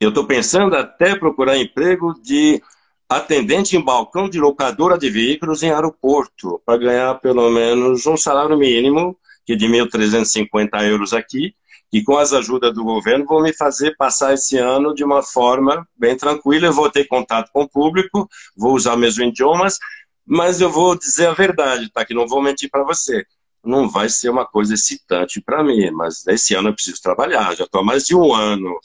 Eu 0.00 0.08
estou 0.08 0.24
pensando 0.24 0.74
até 0.76 1.14
procurar 1.14 1.58
emprego 1.58 2.14
de 2.22 2.62
atendente 3.08 3.76
em 3.76 3.84
balcão 3.84 4.28
de 4.28 4.38
locadora 4.38 4.96
de 4.96 5.10
veículos 5.10 5.62
em 5.62 5.70
aeroporto, 5.70 6.62
para 6.64 6.78
ganhar 6.78 7.14
pelo 7.16 7.50
menos 7.50 8.06
um 8.06 8.16
salário 8.16 8.56
mínimo, 8.56 9.18
que 9.44 9.54
é 9.54 9.56
de 9.56 9.66
1.350 9.66 10.88
euros 10.88 11.12
aqui, 11.12 11.54
e 11.92 12.02
com 12.02 12.16
as 12.16 12.32
ajudas 12.32 12.72
do 12.72 12.84
governo 12.84 13.26
vão 13.26 13.42
me 13.42 13.52
fazer 13.52 13.96
passar 13.96 14.34
esse 14.34 14.56
ano 14.56 14.94
de 14.94 15.02
uma 15.02 15.22
forma 15.22 15.86
bem 15.96 16.16
tranquila. 16.16 16.66
Eu 16.66 16.72
vou 16.72 16.90
ter 16.90 17.06
contato 17.06 17.50
com 17.52 17.62
o 17.62 17.68
público, 17.68 18.28
vou 18.56 18.74
usar 18.74 18.96
meus 18.96 19.18
idiomas, 19.18 19.78
mas 20.24 20.60
eu 20.60 20.70
vou 20.70 20.96
dizer 20.96 21.26
a 21.26 21.32
verdade, 21.32 21.90
tá? 21.90 22.04
Que 22.04 22.14
não 22.14 22.28
vou 22.28 22.40
mentir 22.40 22.70
para 22.70 22.84
você. 22.84 23.24
Não 23.64 23.88
vai 23.88 24.08
ser 24.08 24.30
uma 24.30 24.46
coisa 24.46 24.74
excitante 24.74 25.40
para 25.40 25.64
mim, 25.64 25.90
mas 25.90 26.26
esse 26.28 26.54
ano 26.54 26.68
eu 26.68 26.74
preciso 26.74 27.02
trabalhar. 27.02 27.54
Já 27.56 27.64
estou 27.64 27.80
há 27.80 27.84
mais 27.84 28.06
de 28.06 28.14
um 28.14 28.32
ano 28.32 28.78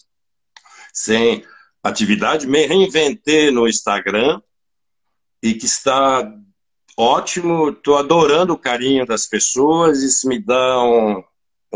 sem 0.92 1.46
atividade, 1.84 2.48
me 2.48 2.66
reinventei 2.66 3.52
no 3.52 3.68
Instagram 3.68 4.42
e 5.44 5.54
que 5.54 5.66
está 5.66 6.34
ótimo. 6.98 7.70
Estou 7.70 7.98
adorando 7.98 8.54
o 8.54 8.58
carinho 8.58 9.06
das 9.06 9.28
pessoas. 9.28 10.02
Isso 10.02 10.28
me 10.28 10.40
dá 10.40 10.84
um, 10.84 11.24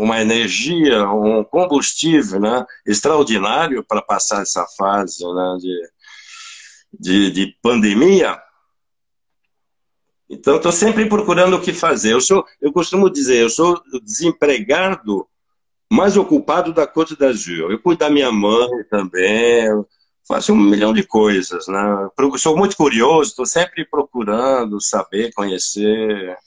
uma 0.00 0.20
energia, 0.20 1.08
um 1.08 1.44
combustível 1.44 2.40
né, 2.40 2.64
extraordinário 2.86 3.84
para 3.84 4.00
passar 4.00 4.42
essa 4.42 4.66
fase 4.76 5.24
né, 5.24 5.56
de, 5.60 5.90
de, 6.98 7.30
de 7.30 7.56
pandemia. 7.62 8.40
Então, 10.28 10.56
estou 10.56 10.72
sempre 10.72 11.08
procurando 11.08 11.56
o 11.56 11.60
que 11.60 11.72
fazer. 11.72 12.12
Eu, 12.12 12.20
sou, 12.20 12.44
eu 12.60 12.72
costumo 12.72 13.10
dizer, 13.10 13.42
eu 13.42 13.50
sou 13.50 13.82
desempregado 14.02 15.26
mais 15.92 16.16
ocupado 16.16 16.72
da 16.72 16.86
Côte 16.86 17.16
d'Azur. 17.16 17.70
Eu 17.70 17.80
cuido 17.80 17.98
da 17.98 18.08
minha 18.10 18.30
mãe 18.30 18.84
também, 18.88 19.68
faço 20.26 20.52
um 20.52 20.56
milhão 20.56 20.94
de 20.94 21.02
coisas. 21.02 21.66
Né? 21.66 22.08
sou 22.38 22.56
muito 22.56 22.76
curioso, 22.76 23.30
estou 23.30 23.46
sempre 23.46 23.84
procurando 23.84 24.80
saber, 24.80 25.32
conhecer. 25.34 26.38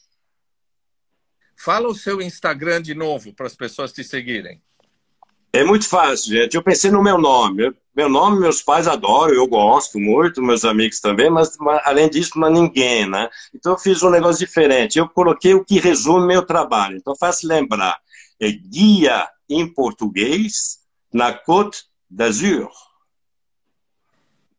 Fala 1.64 1.88
o 1.88 1.96
seu 1.96 2.22
Instagram 2.22 2.82
de 2.82 2.94
novo 2.94 3.32
para 3.34 3.48
as 3.48 3.56
pessoas 3.56 3.94
te 3.94 4.04
seguirem. 4.04 4.62
É 5.54 5.64
muito 5.64 5.88
fácil, 5.88 6.34
gente. 6.34 6.56
Eu 6.56 6.62
pensei 6.62 6.92
no 6.92 7.02
meu 7.02 7.18
nome. 7.18 7.74
Meu 7.96 8.10
nome, 8.10 8.38
meus 8.38 8.62
pais 8.62 8.86
adoram, 8.86 9.34
eu 9.34 9.48
gosto 9.48 9.98
muito, 9.98 10.42
meus 10.42 10.66
amigos 10.66 11.00
também, 11.00 11.30
mas, 11.30 11.56
além 11.86 12.10
disso, 12.10 12.38
não 12.38 12.50
ninguém, 12.50 13.10
né? 13.10 13.30
Então 13.54 13.74
eu 13.74 13.78
fiz 13.78 14.04
um 14.04 14.10
negócio 14.10 14.46
diferente. 14.46 15.00
Eu 15.00 15.08
coloquei 15.08 15.54
o 15.54 15.64
que 15.64 15.80
resume 15.80 16.28
meu 16.28 16.46
trabalho. 16.46 16.98
Então 16.98 17.16
fácil 17.16 17.48
lembrar. 17.48 17.98
É 18.42 18.52
guia 18.52 19.30
em 19.48 19.66
português 19.66 20.80
na 21.14 21.32
Côte 21.32 21.86
d'Azur. 22.10 22.70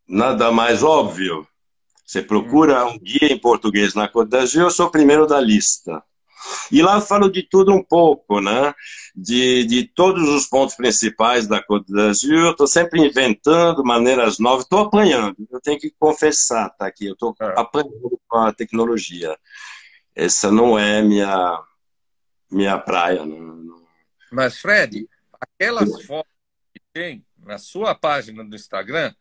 Nada 0.08 0.50
mais 0.50 0.82
óbvio. 0.82 1.46
Você 2.06 2.22
procura 2.22 2.86
um 2.86 2.98
guia 2.98 3.30
em 3.30 3.38
português 3.38 3.92
na 3.94 4.08
Côte 4.08 4.30
d'Azur, 4.30 4.62
eu 4.62 4.70
sou 4.70 4.86
o 4.86 4.90
primeiro 4.90 5.26
da 5.26 5.38
lista. 5.38 6.02
E 6.70 6.82
lá 6.82 6.96
eu 6.96 7.00
falo 7.00 7.30
de 7.30 7.42
tudo 7.42 7.72
um 7.72 7.82
pouco, 7.82 8.40
né? 8.40 8.74
De, 9.14 9.64
de 9.64 9.84
todos 9.88 10.28
os 10.28 10.46
pontos 10.46 10.74
principais 10.74 11.46
da 11.46 11.62
Côte 11.62 11.92
d'Azur. 11.92 12.50
Estou 12.50 12.66
sempre 12.66 13.00
inventando 13.06 13.84
maneiras 13.84 14.38
novas. 14.38 14.64
Estou 14.64 14.80
apanhando, 14.80 15.36
eu 15.50 15.60
tenho 15.60 15.78
que 15.78 15.90
confessar, 15.98 16.70
tá 16.70 16.86
aqui. 16.86 17.06
Eu 17.06 17.14
estou 17.14 17.34
é. 17.40 17.54
apanhando 17.56 18.20
com 18.28 18.38
a 18.38 18.52
tecnologia. 18.52 19.36
Essa 20.14 20.50
não 20.50 20.78
é 20.78 21.02
minha, 21.02 21.62
minha 22.50 22.78
praia. 22.78 23.24
Não, 23.24 23.84
Mas, 24.30 24.58
Fred, 24.58 25.08
aquelas 25.40 26.02
fotos 26.04 26.32
que 26.72 26.80
tem 26.92 27.24
na 27.38 27.58
sua 27.58 27.94
página 27.94 28.44
do 28.44 28.54
Instagram 28.54 29.14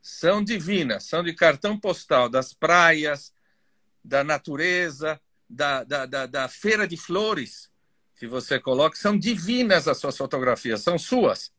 são 0.00 0.42
divinas, 0.42 1.04
são 1.04 1.22
de 1.22 1.34
cartão 1.34 1.78
postal 1.78 2.28
das 2.28 2.54
praias, 2.54 3.34
da 4.04 4.22
natureza, 4.22 5.20
da, 5.48 5.84
da, 5.84 6.06
da, 6.06 6.26
da 6.26 6.48
Feira 6.48 6.86
de 6.86 6.96
Flores, 6.96 7.70
que 8.18 8.26
você 8.26 8.58
coloca, 8.58 8.96
são 8.96 9.18
divinas 9.18 9.86
as 9.86 9.98
suas 9.98 10.16
fotografias, 10.16 10.82
são 10.82 10.98
suas. 10.98 11.52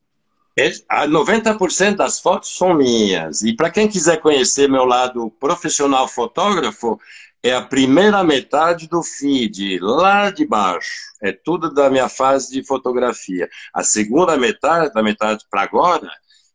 90% 0.58 1.96
das 1.96 2.20
fotos 2.20 2.58
são 2.58 2.74
minhas. 2.74 3.44
E 3.44 3.56
para 3.56 3.70
quem 3.70 3.88
quiser 3.88 4.20
conhecer 4.20 4.68
meu 4.68 4.86
lado 4.86 5.30
profissional 5.40 6.08
fotógrafo, 6.08 7.00
é 7.44 7.54
a 7.54 7.62
primeira 7.62 8.24
metade 8.24 8.88
do 8.88 9.04
feed, 9.04 9.80
lá 9.80 10.32
de 10.32 10.46
baixo. 10.46 11.14
É 11.22 11.32
tudo 11.32 11.72
da 11.72 11.90
minha 11.90 12.10
fase 12.10 12.52
de 12.52 12.66
fotografia. 12.66 13.48
A 13.72 13.84
segunda 13.84 14.36
metade, 14.36 14.92
da 14.94 15.04
metade 15.04 15.46
para 15.50 15.62
agora, 15.62 16.10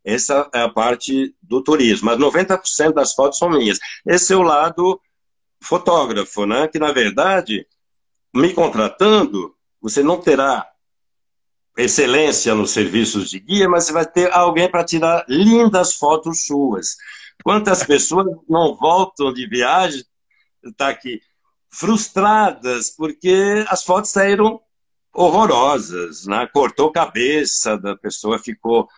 essa 0.05 0.51
é 0.53 0.63
a 0.63 0.69
parte 0.69 1.33
do 1.41 1.63
turismo. 1.63 2.07
Mas 2.07 2.19
90% 2.19 2.93
das 2.93 3.15
fotos 3.15 3.39
são 3.39 3.51
minhas. 3.51 3.79
Esse 4.05 4.33
é 4.33 4.37
o 4.37 4.43
lado 4.43 5.01
fotógrafo, 5.63 6.45
né? 6.47 6.69
Que 6.69 6.79
na 6.79 6.93
verdade, 6.93 7.67
me 8.35 8.53
contratando, 8.53 9.55
você 9.81 10.03
não 10.03 10.21
terá 10.21 10.69
excelência 11.77 12.55
nos 12.55 12.71
serviços 12.71 13.31
de 13.31 13.41
guia, 13.41 13.69
mas 13.69 13.85
você 13.85 13.93
vai 13.93 14.07
ter 14.07 14.33
alguém 14.33 14.71
para 14.71 14.85
tirar 14.85 15.25
lindas 15.29 15.95
fotos 15.95 16.47
suas. 16.47 16.97
Quantas 17.43 17.83
pessoas 17.87 18.27
não 18.49 18.77
voltam 18.77 19.33
de 19.33 19.47
viagem, 19.47 20.05
tá 20.77 20.89
aqui, 20.89 21.21
frustradas 21.71 22.91
porque 22.91 23.65
as 23.69 23.83
fotos 23.83 24.11
saíram 24.11 24.61
horrorosas, 25.15 26.27
né? 26.27 26.47
Cortou 26.53 26.93
cabeça 26.93 27.79
da 27.79 27.97
pessoa, 27.97 28.39
ficou 28.39 28.89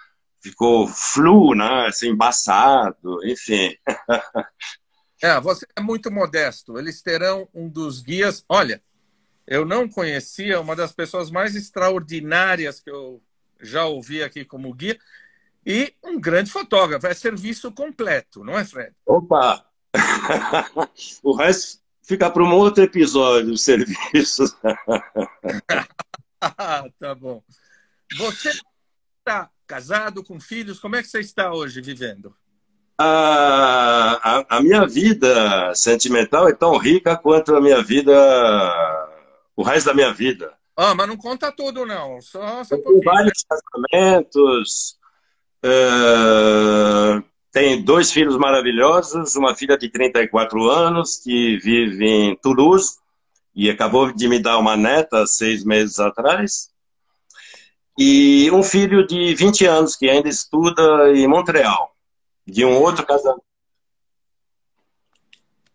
ficou 0.41 0.87
flu, 0.87 1.55
né? 1.55 1.87
Assim, 1.87 2.09
embaçado, 2.09 3.25
enfim. 3.25 3.75
É, 5.25 5.41
você 5.41 5.67
é 5.75 5.81
muito 5.81 6.11
modesto. 6.11 6.79
Eles 6.79 7.01
terão 7.01 7.49
um 7.55 7.67
dos 7.67 8.03
guias. 8.03 8.45
Olha, 8.47 8.83
eu 9.47 9.65
não 9.65 9.89
conhecia 9.89 10.61
uma 10.61 10.77
das 10.77 10.93
pessoas 10.93 11.31
mais 11.31 11.57
extraordinárias 11.57 12.79
que 12.79 12.91
eu 12.91 13.23
já 13.59 13.87
ouvi 13.87 14.23
aqui 14.23 14.45
como 14.45 14.75
guia 14.75 14.99
e 15.65 15.95
um 16.05 16.21
grande 16.21 16.51
fotógrafo. 16.51 17.07
É 17.07 17.15
serviço 17.15 17.73
completo, 17.73 18.45
não 18.45 18.59
é, 18.59 18.67
Fred? 18.67 18.95
Opa! 19.07 19.65
o 21.23 21.35
resto 21.35 21.81
fica 22.03 22.29
para 22.29 22.45
um 22.45 22.53
outro 22.53 22.85
episódio, 22.85 23.55
o 23.55 23.57
serviço. 23.57 24.45
tá 26.99 27.15
bom. 27.15 27.43
Você 28.19 28.51
está 29.21 29.51
casado 29.67 30.23
com 30.23 30.39
filhos? 30.39 30.79
Como 30.79 30.97
é 30.97 31.03
que 31.03 31.09
você 31.09 31.21
está 31.21 31.51
hoje 31.51 31.81
vivendo? 31.81 32.37
A, 32.99 34.21
a, 34.23 34.57
a, 34.57 34.63
minha 34.63 34.87
vida 34.87 35.75
sentimental 35.75 36.49
é 36.49 36.53
tão 36.53 36.77
rica 36.77 37.17
quanto 37.17 37.55
a 37.55 37.61
minha 37.61 37.83
vida, 37.83 38.13
o 39.57 39.63
resto 39.63 39.87
da 39.87 39.95
minha 39.95 40.13
vida. 40.13 40.53
Ah, 40.77 40.95
mas 40.95 41.09
não 41.09 41.17
conta 41.17 41.53
tudo, 41.53 41.85
não. 41.85 42.21
Só, 42.21 42.63
só 42.65 42.77
um 42.77 43.01
vários 43.05 43.45
casamentos. 43.49 44.97
Uh, 45.65 47.23
tem 47.51 47.83
dois 47.83 48.13
filhos 48.13 48.37
maravilhosos, 48.37 49.37
uma 49.37 49.55
filha 49.55 49.79
de 49.79 49.89
34 49.89 50.69
anos 50.69 51.19
que 51.19 51.57
vive 51.59 52.05
em 52.05 52.37
Toulouse 52.37 52.97
e 53.55 53.71
acabou 53.71 54.13
de 54.13 54.29
me 54.29 54.39
dar 54.39 54.59
uma 54.59 54.77
neta 54.77 55.27
seis 55.27 55.65
meses 55.65 55.99
atrás. 55.99 56.71
E 57.97 58.51
um 58.51 58.63
filho 58.63 59.07
de 59.07 59.35
20 59.35 59.67
anos 59.67 59.97
que 59.97 60.11
ainda 60.11 60.29
estuda 60.29 61.13
em 61.13 61.29
Montreal 61.29 61.94
de 62.47 62.65
um 62.65 62.81
outro 62.81 63.07
casamento. 63.07 63.45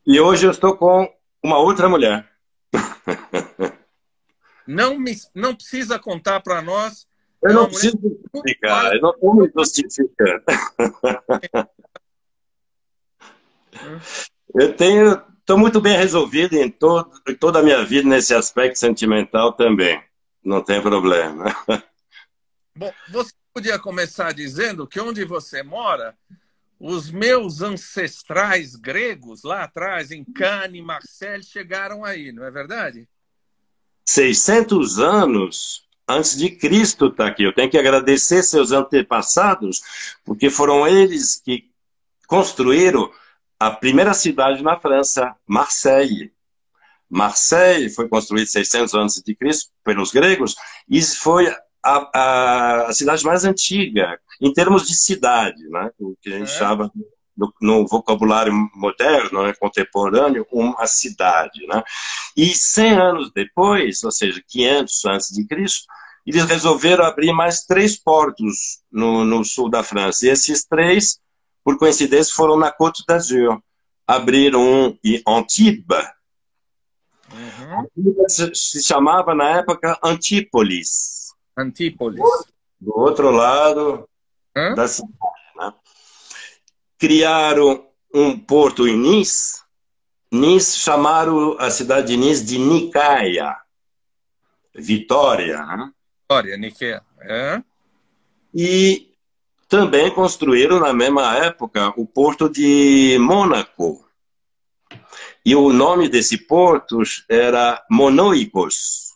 E 0.05 0.19
hoje 0.19 0.45
eu 0.45 0.51
estou 0.51 0.75
com 0.75 1.11
uma 1.43 1.57
outra 1.57 1.87
mulher. 1.87 2.29
Não, 4.65 4.99
me, 4.99 5.15
não 5.33 5.55
precisa 5.55 5.97
contar 5.97 6.41
para 6.41 6.61
nós. 6.61 7.07
Eu 7.41 7.55
não 7.55 7.65
preciso 7.65 7.97
justificar, 8.03 8.93
eu 8.93 9.01
não 9.01 9.09
estou 9.09 9.33
me 9.33 9.51
justificando. 9.51 10.43
eu 14.53 14.75
tenho, 14.75 15.23
estou 15.39 15.57
muito 15.57 15.81
bem 15.81 15.97
resolvido 15.97 16.53
em, 16.53 16.69
todo, 16.69 17.09
em 17.27 17.33
toda 17.33 17.57
a 17.57 17.63
minha 17.63 17.83
vida 17.83 18.07
nesse 18.07 18.35
aspecto 18.35 18.77
sentimental 18.77 19.53
também. 19.53 19.99
Não 20.43 20.63
tem 20.63 20.79
problema. 20.79 21.45
Bom, 22.75 22.93
você 23.09 23.33
podia 23.51 23.79
começar 23.79 24.31
dizendo 24.35 24.85
que 24.85 24.99
onde 24.99 25.25
você 25.25 25.63
mora 25.63 26.15
os 26.79 27.11
meus 27.11 27.61
ancestrais 27.61 28.75
gregos 28.75 29.43
lá 29.43 29.63
atrás, 29.63 30.11
em 30.11 30.23
Cane, 30.23 30.81
Marseille, 30.81 31.43
chegaram 31.43 32.05
aí, 32.05 32.31
não 32.31 32.45
é 32.45 32.51
verdade? 32.51 33.07
600 34.05 34.97
anos 34.97 35.87
antes 36.07 36.37
de 36.37 36.49
Cristo 36.49 37.07
está 37.07 37.27
aqui. 37.27 37.43
Eu 37.43 37.53
tenho 37.53 37.69
que 37.69 37.77
agradecer 37.77 38.41
seus 38.43 38.71
antepassados, 38.71 39.81
porque 40.23 40.49
foram 40.49 40.87
eles 40.87 41.39
que 41.43 41.69
construíram 42.25 43.11
a 43.59 43.69
primeira 43.69 44.13
cidade 44.13 44.63
na 44.63 44.79
França, 44.79 45.35
Marseille. 45.45 46.31
Marseille 47.09 47.89
foi 47.89 48.07
construída 48.07 48.47
600 48.47 48.93
anos 48.93 49.13
antes 49.15 49.23
de 49.23 49.35
Cristo 49.35 49.71
pelos 49.83 50.11
gregos 50.11 50.55
e 50.87 51.01
foi 51.01 51.53
a, 51.83 52.09
a, 52.13 52.87
a, 52.87 52.93
cidade 52.93 53.23
mais 53.23 53.45
antiga, 53.45 54.19
em 54.41 54.51
termos 54.53 54.87
de 54.87 54.95
cidade, 54.95 55.67
né? 55.69 55.91
o 55.99 56.15
que 56.21 56.29
a 56.29 56.37
gente 56.39 56.51
é. 56.51 56.57
chama 56.57 56.91
no, 57.35 57.53
no, 57.61 57.87
vocabulário 57.87 58.53
moderno, 58.75 59.43
né, 59.43 59.53
contemporâneo, 59.59 60.45
uma 60.51 60.85
cidade. 60.85 61.65
Né? 61.67 61.81
E 62.35 62.53
100 62.53 62.91
anos 62.91 63.31
depois, 63.33 64.03
ou 64.03 64.11
seja, 64.11 64.43
500 64.45 65.05
antes 65.05 65.27
de 65.29 65.47
Cristo, 65.47 65.85
eles 66.25 66.43
resolveram 66.43 67.05
abrir 67.05 67.31
mais 67.31 67.65
três 67.65 67.97
portos 67.97 68.81
no, 68.91 69.23
no 69.23 69.43
sul 69.43 69.69
da 69.69 69.81
França. 69.81 70.25
E 70.25 70.29
esses 70.29 70.65
três, 70.65 71.19
por 71.63 71.77
coincidência, 71.77 72.33
foram 72.35 72.57
na 72.57 72.71
Côte 72.71 73.03
d'Azur. 73.07 73.59
Abriram 74.05 74.61
um 74.61 74.97
em 75.03 75.21
Antibes. 75.27 76.05
Uhum. 77.31 78.27
Se, 78.27 78.83
chamava, 78.83 79.33
na 79.33 79.59
época, 79.59 79.97
Antípolis 80.03 81.28
Antípolis. 81.59 82.21
Do 82.79 82.97
outro 82.97 83.31
lado 83.31 84.07
Hã? 84.55 84.73
da 84.73 84.87
cidade. 84.87 85.13
Né? 85.57 85.73
Criaram 86.97 87.85
um 88.13 88.37
porto 88.37 88.87
em 88.87 88.97
Nice. 88.97 89.61
Nice 90.31 90.77
chamaram 90.77 91.57
a 91.59 91.69
cidade 91.69 92.07
de 92.07 92.17
Nice 92.17 92.43
de 92.43 92.57
Nicaia. 92.57 93.55
Vitória. 94.73 95.65
Né? 95.65 95.91
História, 96.21 96.57
Nikkei. 96.57 96.99
É. 97.21 97.61
E 98.53 99.09
também 99.67 100.09
construíram 100.11 100.79
na 100.79 100.93
mesma 100.93 101.35
época 101.37 101.93
o 101.97 102.05
porto 102.05 102.49
de 102.49 103.17
Mônaco. 103.19 104.05
E 105.45 105.55
o 105.55 105.71
nome 105.73 106.07
desse 106.07 106.37
porto 106.37 107.01
era 107.27 107.83
Monoicos, 107.89 109.08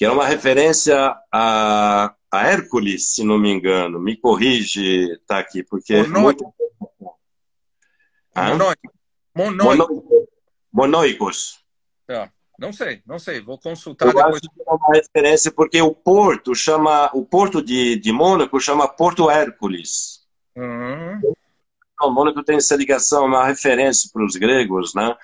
que 0.00 0.04
era 0.06 0.14
uma 0.14 0.26
referência 0.26 1.14
a, 1.30 2.14
a 2.32 2.46
Hércules, 2.46 3.12
se 3.12 3.22
não 3.22 3.38
me 3.38 3.50
engano. 3.50 4.00
Me 4.00 4.16
corrige, 4.16 5.20
tá 5.26 5.38
aqui, 5.38 5.62
porque. 5.62 6.02
Monoicos. 6.04 6.48
Monoicos. 9.34 10.02
Monoicos. 10.72 11.64
Tá. 12.06 12.32
Não 12.58 12.72
sei, 12.72 13.02
não 13.06 13.18
sei. 13.18 13.42
Vou 13.42 13.58
consultar 13.58 14.06
Eu 14.06 14.14
depois. 14.14 14.36
acho 14.36 14.40
que 14.40 14.62
é 14.66 14.72
uma 14.72 14.94
referência 14.94 15.52
porque 15.52 15.82
o 15.82 15.94
porto 15.94 16.54
chama, 16.54 17.10
o 17.12 17.22
porto 17.22 17.62
de, 17.62 17.96
de 17.96 18.10
Mônaco 18.10 18.58
chama 18.58 18.88
Porto 18.88 19.30
Hércules. 19.30 20.26
Uhum. 20.56 21.20
O 22.00 22.10
Mônaco 22.10 22.42
tem 22.42 22.56
essa 22.56 22.74
ligação, 22.74 23.26
uma 23.26 23.44
referência 23.44 24.08
para 24.10 24.24
os 24.24 24.34
gregos, 24.34 24.94
né? 24.94 25.14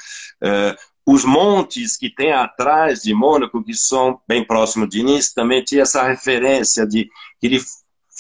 Eh, 0.43 0.77
os 1.07 1.25
montes 1.25 1.97
que 1.97 2.11
tem 2.11 2.33
atrás 2.33 3.03
de 3.03 3.15
Mônaco, 3.15 3.63
que 3.63 3.73
são 3.75 4.21
bem 4.27 4.45
próximos 4.45 4.89
de 4.89 5.03
Nice, 5.05 5.33
também 5.35 5.63
tinha 5.63 5.83
essa 5.83 6.03
referência 6.03 6.85
de 6.87 7.05
que 7.41 7.47
ele 7.47 7.61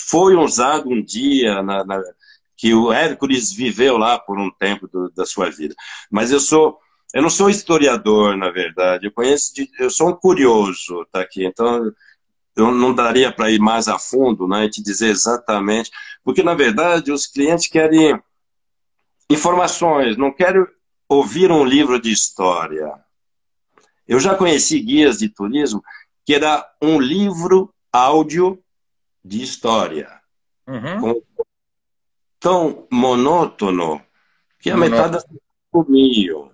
foi 0.09 0.37
usado 0.37 0.89
um 0.89 1.03
dia 1.03 1.62
na, 1.62 1.84
na- 1.84 2.03
que 2.57 2.72
o 2.72 2.93
Hércules 2.93 3.53
viveu 3.53 3.99
lá 3.99 4.18
por 4.18 4.39
um 4.39 4.51
tempo 4.51 4.87
do- 4.89 5.11
da 5.11 5.26
sua 5.26 5.51
vida. 5.51 5.74
Mas 6.11 6.30
eu 6.30 6.41
sou 6.41 6.78
eu 7.14 7.22
não 7.22 7.30
sou 7.30 7.49
historiador, 7.49 8.37
na 8.37 8.51
verdade. 8.51 9.07
Eu 9.07 9.12
conheço, 9.12 9.55
de- 9.55 9.70
eu 9.78 9.89
sou 9.89 10.11
um 10.11 10.14
curioso, 10.14 11.07
tá 11.11 11.20
aqui. 11.20 11.47
Então 11.47 11.91
eu 12.57 12.72
não 12.72 12.95
daria 12.95 13.32
para 13.32 13.51
ir 13.51 13.59
mais 13.59 13.89
a 13.89 13.99
fundo, 13.99 14.47
né, 14.47 14.64
e 14.64 14.70
te 14.70 14.82
dizer 14.82 15.09
exatamente, 15.09 15.91
porque 16.24 16.43
na 16.43 16.55
verdade 16.55 17.12
os 17.12 17.26
clientes 17.26 17.68
querem 17.68 18.18
informações, 19.30 20.16
não 20.16 20.32
querem 20.32 20.64
ouvir 21.09 21.51
um 21.51 21.65
livro 21.65 22.01
de 22.01 22.11
história. 22.11 22.93
Eu 24.07 24.21
já 24.21 24.35
conheci 24.35 24.81
guias 24.81 25.19
de 25.19 25.29
turismo 25.29 25.83
que 26.25 26.35
era 26.35 26.69
um 26.83 27.01
livro 27.01 27.73
áudio 27.93 28.63
de 29.25 29.43
história, 29.43 30.11
Uhum. 30.69 31.23
tão 32.41 32.87
monótono 32.91 34.03
que 34.59 34.71
a 34.71 34.77
Monótono. 34.77 35.13
metade 35.13 35.25
comiam. 35.71 36.51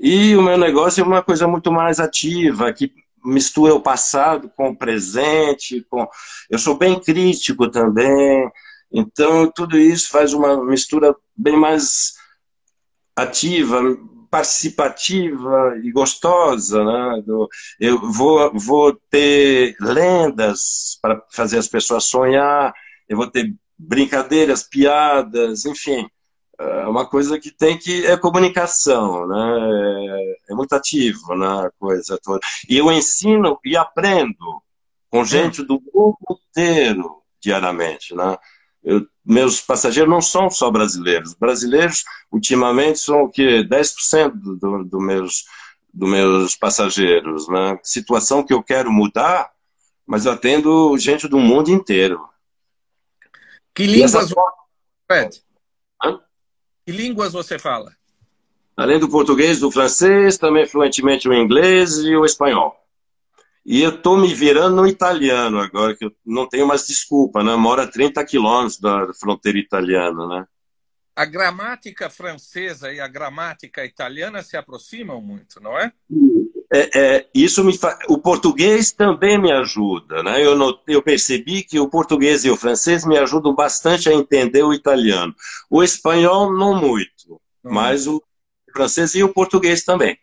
E 0.00 0.34
o 0.36 0.42
meu 0.42 0.56
negócio 0.56 1.02
é 1.02 1.06
uma 1.06 1.22
coisa 1.22 1.46
muito 1.48 1.70
mais 1.72 1.98
ativa, 2.00 2.72
que 2.72 2.92
mistura 3.24 3.74
o 3.74 3.80
passado 3.82 4.48
com 4.56 4.70
o 4.70 4.76
presente, 4.76 5.84
com... 5.88 6.08
eu 6.50 6.58
sou 6.58 6.76
bem 6.76 6.98
crítico 7.00 7.68
também, 7.70 8.50
então 8.90 9.50
tudo 9.50 9.76
isso 9.78 10.08
faz 10.10 10.32
uma 10.32 10.64
mistura 10.64 11.14
bem 11.36 11.56
mais 11.56 12.14
ativa, 13.16 13.80
participativa 14.30 15.78
e 15.82 15.92
gostosa, 15.92 16.82
né? 16.84 17.22
Eu 17.78 18.00
vou, 18.10 18.52
vou 18.54 18.98
ter 19.10 19.76
lendas 19.80 20.98
para 21.02 21.22
fazer 21.30 21.58
as 21.58 21.68
pessoas 21.68 22.04
sonhar, 22.04 22.72
eu 23.08 23.16
vou 23.16 23.30
ter 23.30 23.54
brincadeiras, 23.78 24.62
piadas, 24.62 25.66
enfim, 25.66 26.08
é 26.58 26.86
uma 26.86 27.06
coisa 27.06 27.38
que 27.38 27.50
tem 27.50 27.78
que 27.78 28.06
é 28.06 28.16
comunicação, 28.16 29.26
né? 29.26 30.34
É 30.48 30.54
muito 30.54 30.72
ativo 30.74 31.34
na 31.34 31.70
coisa 31.78 32.18
toda. 32.22 32.40
E 32.68 32.76
eu 32.78 32.90
ensino 32.92 33.58
e 33.64 33.76
aprendo 33.76 34.62
com 35.10 35.24
gente 35.24 35.62
do 35.62 35.74
mundo 35.92 36.16
inteiro 36.30 37.22
diariamente, 37.40 38.14
né? 38.14 38.38
Eu- 38.84 39.06
meus 39.24 39.60
passageiros 39.60 40.10
não 40.10 40.20
são 40.20 40.50
só 40.50 40.70
brasileiros. 40.70 41.34
Brasileiros, 41.34 42.04
ultimamente, 42.30 42.98
são 42.98 43.22
o 43.22 43.30
quê? 43.30 43.62
10% 43.62 44.30
do, 44.34 44.56
do, 44.56 44.84
do 44.84 45.00
meus, 45.00 45.44
dos 45.92 46.10
meus 46.10 46.56
passageiros, 46.56 47.48
né? 47.48 47.78
Situação 47.82 48.42
que 48.42 48.52
eu 48.52 48.62
quero 48.62 48.90
mudar, 48.90 49.52
mas 50.06 50.26
eu 50.26 50.32
atendo 50.32 50.98
gente 50.98 51.28
do 51.28 51.38
mundo 51.38 51.70
inteiro. 51.70 52.28
Que 53.74 53.86
línguas, 53.86 54.32
Fred? 55.06 55.42
Hã? 56.04 56.20
Que 56.84 56.92
línguas 56.92 57.32
você 57.32 57.58
fala? 57.58 57.92
Além 58.76 58.98
do 58.98 59.08
português, 59.08 59.60
do 59.60 59.70
francês, 59.70 60.36
também 60.38 60.66
fluentemente 60.66 61.28
o 61.28 61.34
inglês 61.34 61.98
e 61.98 62.16
o 62.16 62.24
espanhol. 62.24 62.81
E 63.64 63.80
eu 63.80 63.90
estou 63.90 64.16
me 64.16 64.34
virando 64.34 64.76
no 64.76 64.86
italiano 64.86 65.60
agora, 65.60 65.96
que 65.96 66.04
eu 66.04 66.12
não 66.26 66.48
tenho 66.48 66.66
mais 66.66 66.86
desculpa, 66.86 67.44
né? 67.44 67.54
Moro 67.54 67.80
a 67.80 67.86
30 67.86 68.24
quilômetros 68.24 68.80
da 68.80 69.12
fronteira 69.14 69.58
italiana, 69.58 70.26
né? 70.26 70.46
A 71.14 71.24
gramática 71.24 72.10
francesa 72.10 72.92
e 72.92 72.98
a 72.98 73.06
gramática 73.06 73.84
italiana 73.84 74.42
se 74.42 74.56
aproximam 74.56 75.20
muito, 75.20 75.60
não 75.60 75.78
é? 75.78 75.92
É, 76.72 76.98
é, 76.98 77.28
isso 77.34 77.62
me 77.62 77.76
fa... 77.76 77.98
O 78.08 78.16
português 78.16 78.92
também 78.92 79.38
me 79.38 79.52
ajuda, 79.52 80.22
né? 80.22 80.42
Eu, 80.42 80.56
not... 80.56 80.80
eu 80.88 81.02
percebi 81.02 81.62
que 81.62 81.78
o 81.78 81.88
português 81.88 82.46
e 82.46 82.50
o 82.50 82.56
francês 82.56 83.04
me 83.04 83.18
ajudam 83.18 83.54
bastante 83.54 84.08
a 84.08 84.14
entender 84.14 84.62
o 84.62 84.72
italiano. 84.72 85.34
O 85.68 85.82
espanhol, 85.82 86.50
não 86.52 86.74
muito, 86.74 87.38
mas 87.62 88.06
o 88.06 88.22
francês 88.72 89.14
e 89.14 89.22
o 89.22 89.32
português 89.32 89.84
também. 89.84 90.18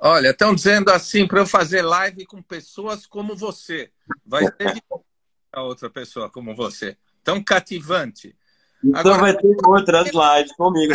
Olha, 0.00 0.28
estão 0.30 0.54
dizendo 0.54 0.90
assim 0.90 1.26
para 1.26 1.40
eu 1.40 1.46
fazer 1.46 1.82
live 1.82 2.24
com 2.26 2.40
pessoas 2.42 3.04
como 3.06 3.34
você. 3.36 3.90
Vai 4.24 4.44
ser 4.44 4.66
difícil 4.74 5.04
a 5.52 5.62
outra 5.62 5.90
pessoa 5.90 6.30
como 6.30 6.54
você. 6.54 6.96
Tão 7.24 7.42
cativante. 7.42 8.36
Então 8.84 9.00
Agora- 9.12 9.18
vai 9.22 9.36
ter 9.36 9.56
outras 9.66 10.06
lives 10.12 10.52
comigo. 10.56 10.94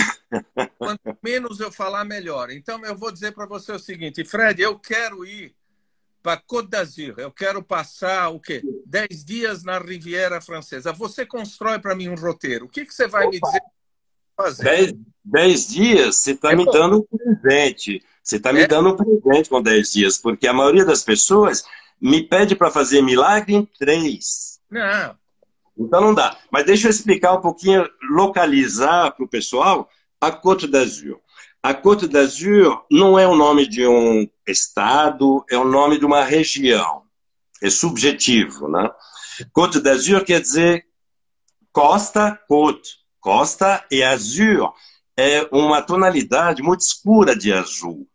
Quanto 0.78 1.18
menos 1.22 1.60
eu 1.60 1.70
falar, 1.72 2.06
melhor. 2.06 2.50
Então 2.50 2.84
eu 2.86 2.96
vou 2.96 3.12
dizer 3.12 3.34
para 3.34 3.46
você 3.46 3.74
o 3.74 3.80
seguinte, 3.80 4.24
Fred, 4.24 4.62
eu 4.62 4.80
quero 4.80 5.26
ir 5.26 5.54
para 6.22 6.38
Côte 6.40 6.70
d'Azur. 6.70 7.16
Eu 7.18 7.30
quero 7.30 7.62
passar 7.62 8.30
o 8.30 8.40
quê? 8.40 8.64
Dez 8.86 9.26
dias 9.26 9.66
na 9.66 9.80
Riviera 9.80 10.40
Francesa. 10.40 10.94
Você 10.94 11.26
constrói 11.26 11.78
para 11.80 11.94
mim 11.94 12.08
um 12.08 12.16
roteiro. 12.16 12.66
O 12.66 12.70
que, 12.70 12.86
que 12.86 12.94
você 12.94 13.06
vai 13.06 13.28
me 13.28 13.38
dizer 13.38 13.62
fazer? 14.38 14.64
Dez, 14.64 14.94
dez 15.26 15.68
dias, 15.68 16.16
você 16.16 16.32
está 16.32 16.54
É 16.54 16.56
me 16.56 16.64
bom. 16.64 16.72
dando 16.72 17.06
um 17.12 17.18
presente. 17.18 18.02
Você 18.24 18.38
está 18.38 18.54
me 18.54 18.62
É? 18.62 18.68
dando 18.68 18.90
um 18.90 18.96
presente 18.96 19.50
com 19.50 19.62
dez 19.62 19.92
dias, 19.92 20.18
porque 20.18 20.48
a 20.48 20.54
maioria 20.54 20.86
das 20.86 21.04
pessoas 21.04 21.64
me 22.00 22.24
pede 22.24 22.56
para 22.56 22.72
fazer 22.72 23.02
milagre 23.02 23.54
em 23.54 23.66
três. 23.66 24.60
Não. 24.72 25.16
Então 25.78 26.02
não 26.02 26.14
dá. 26.14 26.38
Mas 26.52 26.66
deixa 26.66 26.88
eu 26.88 26.92
explicar 26.92 27.34
um 27.34 27.42
pouquinho, 27.42 27.88
localizar 28.10 29.12
para 29.12 29.26
o 29.26 29.28
pessoal 29.28 29.90
a 30.22 30.32
Côte 30.32 30.68
d'Azur. 30.68 31.20
A 31.62 31.74
Côte 31.74 32.08
d'Azur 32.08 32.86
não 32.90 33.18
é 33.18 33.28
o 33.28 33.36
nome 33.36 33.68
de 33.68 33.86
um 33.88 34.28
estado, 34.48 35.44
é 35.50 35.58
o 35.58 35.66
nome 35.66 35.98
de 35.98 36.06
uma 36.06 36.24
região. 36.24 37.04
É 37.62 37.70
subjetivo, 37.70 38.68
né? 38.70 38.90
Côte 39.52 39.80
d'Azur 39.80 40.24
quer 40.24 40.40
dizer 40.42 40.86
costa, 41.72 42.40
côte. 42.48 43.02
Costa 43.20 43.84
e 43.90 44.04
azur 44.04 44.74
é 45.16 45.48
uma 45.52 45.82
tonalidade 45.82 46.62
muito 46.62 46.82
escura 46.82 47.36
de 47.36 47.54
azul. 47.54 48.06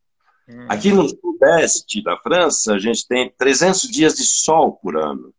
Hum. 0.49 0.66
Aqui 0.68 0.92
no 0.92 1.09
sudeste 1.09 2.03
da 2.03 2.16
França, 2.18 2.74
a 2.74 2.78
gente 2.78 3.07
tem 3.07 3.32
300 3.36 3.82
dias 3.82 4.14
de 4.14 4.24
sol 4.24 4.78
por 4.82 4.96
ano. 4.96 5.32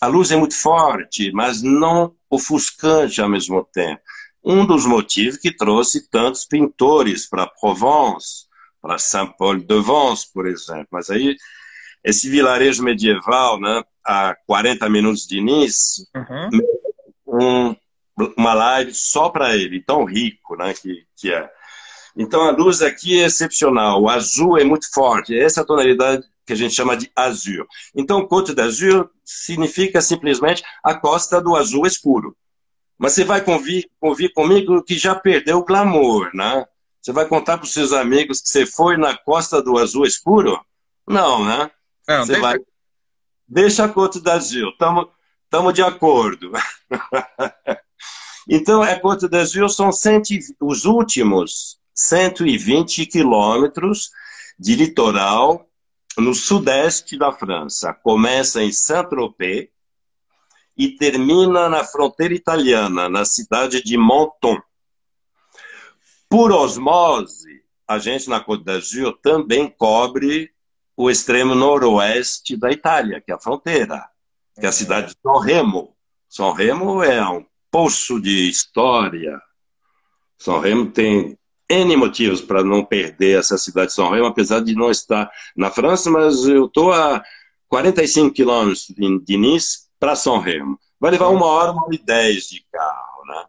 A 0.00 0.06
luz 0.06 0.30
é 0.30 0.36
muito 0.36 0.54
forte, 0.56 1.30
mas 1.32 1.62
não 1.62 2.14
ofuscante 2.28 3.20
ao 3.20 3.28
mesmo 3.28 3.64
tempo. 3.72 4.00
Um 4.44 4.66
dos 4.66 4.84
motivos 4.84 5.38
que 5.38 5.54
trouxe 5.54 6.08
tantos 6.10 6.44
pintores 6.44 7.28
para 7.28 7.46
Provence, 7.46 8.46
para 8.80 8.98
Saint-Paul-de-Vence, 8.98 10.26
por 10.32 10.46
exemplo. 10.46 10.88
Mas 10.90 11.08
aí, 11.08 11.36
esse 12.02 12.28
vilarejo 12.28 12.82
medieval, 12.82 13.58
né, 13.58 13.82
a 14.04 14.36
40 14.46 14.88
minutos 14.90 15.26
de 15.26 15.40
Nice, 15.40 16.06
Uhum. 16.14 16.60
um, 17.26 17.76
uma 18.36 18.52
live 18.52 18.92
só 18.92 19.30
para 19.30 19.56
ele, 19.56 19.82
tão 19.82 20.04
rico 20.04 20.56
né, 20.56 20.74
que, 20.74 21.06
que 21.16 21.32
é. 21.32 21.50
Então 22.16 22.42
a 22.42 22.50
luz 22.50 22.80
aqui 22.82 23.20
é 23.20 23.26
excepcional, 23.26 24.00
o 24.02 24.08
azul 24.08 24.56
é 24.58 24.64
muito 24.64 24.90
forte, 24.92 25.36
essa 25.38 25.60
é 25.60 25.62
a 25.62 25.66
tonalidade 25.66 26.24
que 26.46 26.52
a 26.52 26.56
gente 26.56 26.74
chama 26.74 26.96
de 26.96 27.10
azul. 27.16 27.66
Então 27.94 28.26
Côte 28.26 28.54
d'Azur 28.54 29.10
significa 29.24 30.00
simplesmente 30.00 30.62
a 30.82 30.94
costa 30.94 31.40
do 31.40 31.56
azul 31.56 31.86
escuro. 31.86 32.36
Mas 32.96 33.12
você 33.12 33.24
vai 33.24 33.40
convir, 33.40 33.90
convir 33.98 34.32
comigo 34.32 34.82
que 34.82 34.96
já 34.96 35.14
perdeu 35.14 35.58
o 35.58 35.64
glamour, 35.64 36.30
né? 36.34 36.64
Você 37.02 37.12
vai 37.12 37.26
contar 37.26 37.58
para 37.58 37.64
os 37.64 37.72
seus 37.72 37.92
amigos 37.92 38.40
que 38.40 38.48
você 38.48 38.64
foi 38.64 38.96
na 38.96 39.16
costa 39.16 39.60
do 39.60 39.76
azul 39.78 40.06
escuro? 40.06 40.60
Não, 41.06 41.44
né? 41.44 41.70
Não, 42.08 42.20
Você 42.24 42.32
deixa- 42.32 42.40
vai... 42.42 42.58
Deixa 43.46 43.84
a 43.84 43.88
Côte 43.88 44.20
d'Azur, 44.20 44.72
estamos 44.72 45.74
de 45.74 45.82
acordo. 45.82 46.52
então, 48.48 48.82
a 48.82 48.98
Côte 48.98 49.28
d'Azur 49.28 49.68
são 49.68 49.92
100, 49.92 50.22
e- 50.30 50.38
os 50.60 50.84
últimos 50.84 51.78
120 51.94 53.06
quilômetros 53.06 54.10
de 54.58 54.74
litoral 54.74 55.68
no 56.18 56.34
sudeste 56.34 57.16
da 57.16 57.32
França. 57.32 57.92
Começa 57.92 58.62
em 58.62 58.72
Saint-Tropez 58.72 59.68
e 60.76 60.88
termina 60.96 61.68
na 61.68 61.84
fronteira 61.84 62.34
italiana, 62.34 63.08
na 63.08 63.24
cidade 63.24 63.82
de 63.82 63.96
Menton. 63.96 64.60
Por 66.28 66.50
osmose, 66.50 67.62
a 67.86 67.98
gente 67.98 68.28
na 68.28 68.40
Côte 68.40 68.64
d'Azur 68.64 69.16
também 69.22 69.68
cobre 69.68 70.50
o 70.96 71.10
extremo 71.10 71.54
noroeste 71.54 72.56
da 72.56 72.70
Itália, 72.70 73.20
que 73.20 73.30
é 73.30 73.34
a 73.34 73.38
fronteira, 73.38 74.08
que 74.58 74.66
é 74.66 74.68
a 74.68 74.72
cidade 74.72 75.08
de 75.08 75.16
São 75.22 75.38
Remo. 75.38 75.96
São 76.28 76.52
Remo 76.52 77.02
é 77.02 77.24
um 77.28 77.44
poço 77.70 78.20
de 78.20 78.48
história. 78.48 79.40
São 80.38 80.58
Remo 80.58 80.90
tem 80.90 81.38
N 81.68 81.96
motivos 81.96 82.40
para 82.40 82.62
não 82.62 82.84
perder 82.84 83.38
essa 83.38 83.56
cidade 83.56 83.88
de 83.88 83.94
São 83.94 84.10
Remo, 84.10 84.26
apesar 84.26 84.60
de 84.60 84.74
não 84.74 84.90
estar 84.90 85.30
na 85.56 85.70
França, 85.70 86.10
mas 86.10 86.44
eu 86.46 86.66
estou 86.66 86.92
a 86.92 87.22
45 87.68 88.34
quilômetros 88.34 88.88
de 88.96 89.36
Nice 89.36 89.88
para 89.98 90.14
São 90.14 90.38
Remo. 90.38 90.78
Vai 91.00 91.10
levar 91.10 91.28
uma 91.28 91.46
hora, 91.46 91.72
uma 91.72 91.84
hora 91.84 91.94
e 91.94 91.98
dez 91.98 92.48
de 92.48 92.64
carro, 92.70 93.26
né? 93.26 93.44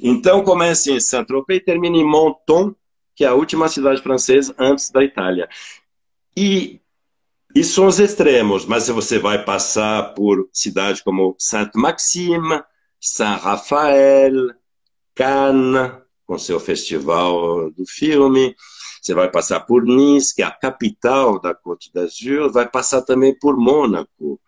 Então 0.00 0.42
começa 0.42 0.90
em 0.90 1.00
Saint-Tropez 1.00 1.60
e 1.60 1.64
termina 1.64 1.96
em 1.96 2.04
Menton, 2.04 2.74
que 3.14 3.24
é 3.24 3.28
a 3.28 3.34
última 3.34 3.68
cidade 3.68 4.02
francesa 4.02 4.54
antes 4.58 4.90
da 4.90 5.02
Itália. 5.02 5.48
E 6.36 6.80
isso 7.54 7.74
são 7.74 7.86
os 7.86 8.00
extremos, 8.00 8.66
mas 8.66 8.88
você 8.88 9.18
vai 9.18 9.44
passar 9.44 10.14
por 10.14 10.48
cidades 10.52 11.00
como 11.00 11.36
Saint-Maxime, 11.38 12.62
Saint-Raphaël, 13.00 14.52
Cannes, 15.14 15.92
com 16.26 16.38
seu 16.38 16.58
festival 16.58 17.70
do 17.70 17.86
filme. 17.86 18.54
Você 19.02 19.14
vai 19.14 19.30
passar 19.30 19.60
por 19.60 19.84
Nice, 19.84 20.34
que 20.34 20.42
é 20.42 20.46
a 20.46 20.50
capital 20.50 21.38
da 21.38 21.54
Côte 21.54 21.92
d'Azur, 21.92 22.50
vai 22.50 22.68
passar 22.68 23.02
também 23.02 23.38
por 23.38 23.56
Mônaco, 23.56 24.40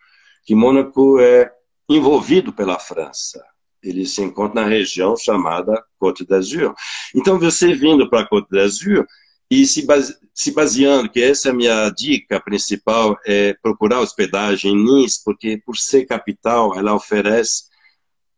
que 0.45 0.55
Mônaco 0.55 1.20
é 1.20 1.53
envolvido 1.89 2.53
pela 2.53 2.79
França. 2.79 3.45
Ele 3.83 4.07
se 4.07 4.22
encontra 4.22 4.62
na 4.62 4.68
região 4.68 5.16
chamada 5.16 5.85
Côte 5.99 6.24
d'Azur. 6.24 6.74
Então, 7.14 7.39
você 7.39 7.74
vindo 7.74 8.09
para 8.09 8.20
a 8.20 8.27
Côte 8.27 8.49
d'Azur 8.51 9.07
e 9.51 9.66
se, 9.66 9.85
base, 9.85 10.16
se 10.35 10.51
baseando, 10.53 11.11
que 11.11 11.22
essa 11.22 11.49
é 11.49 11.51
a 11.51 11.55
minha 11.55 11.91
dica 11.91 12.41
principal, 12.41 13.16
é 13.27 13.55
procurar 13.62 14.01
hospedagem 14.01 14.72
em 14.72 14.85
Nice, 14.85 15.22
porque 15.22 15.61
por 15.64 15.77
ser 15.77 16.07
capital, 16.07 16.77
ela 16.77 16.95
oferece 16.95 17.64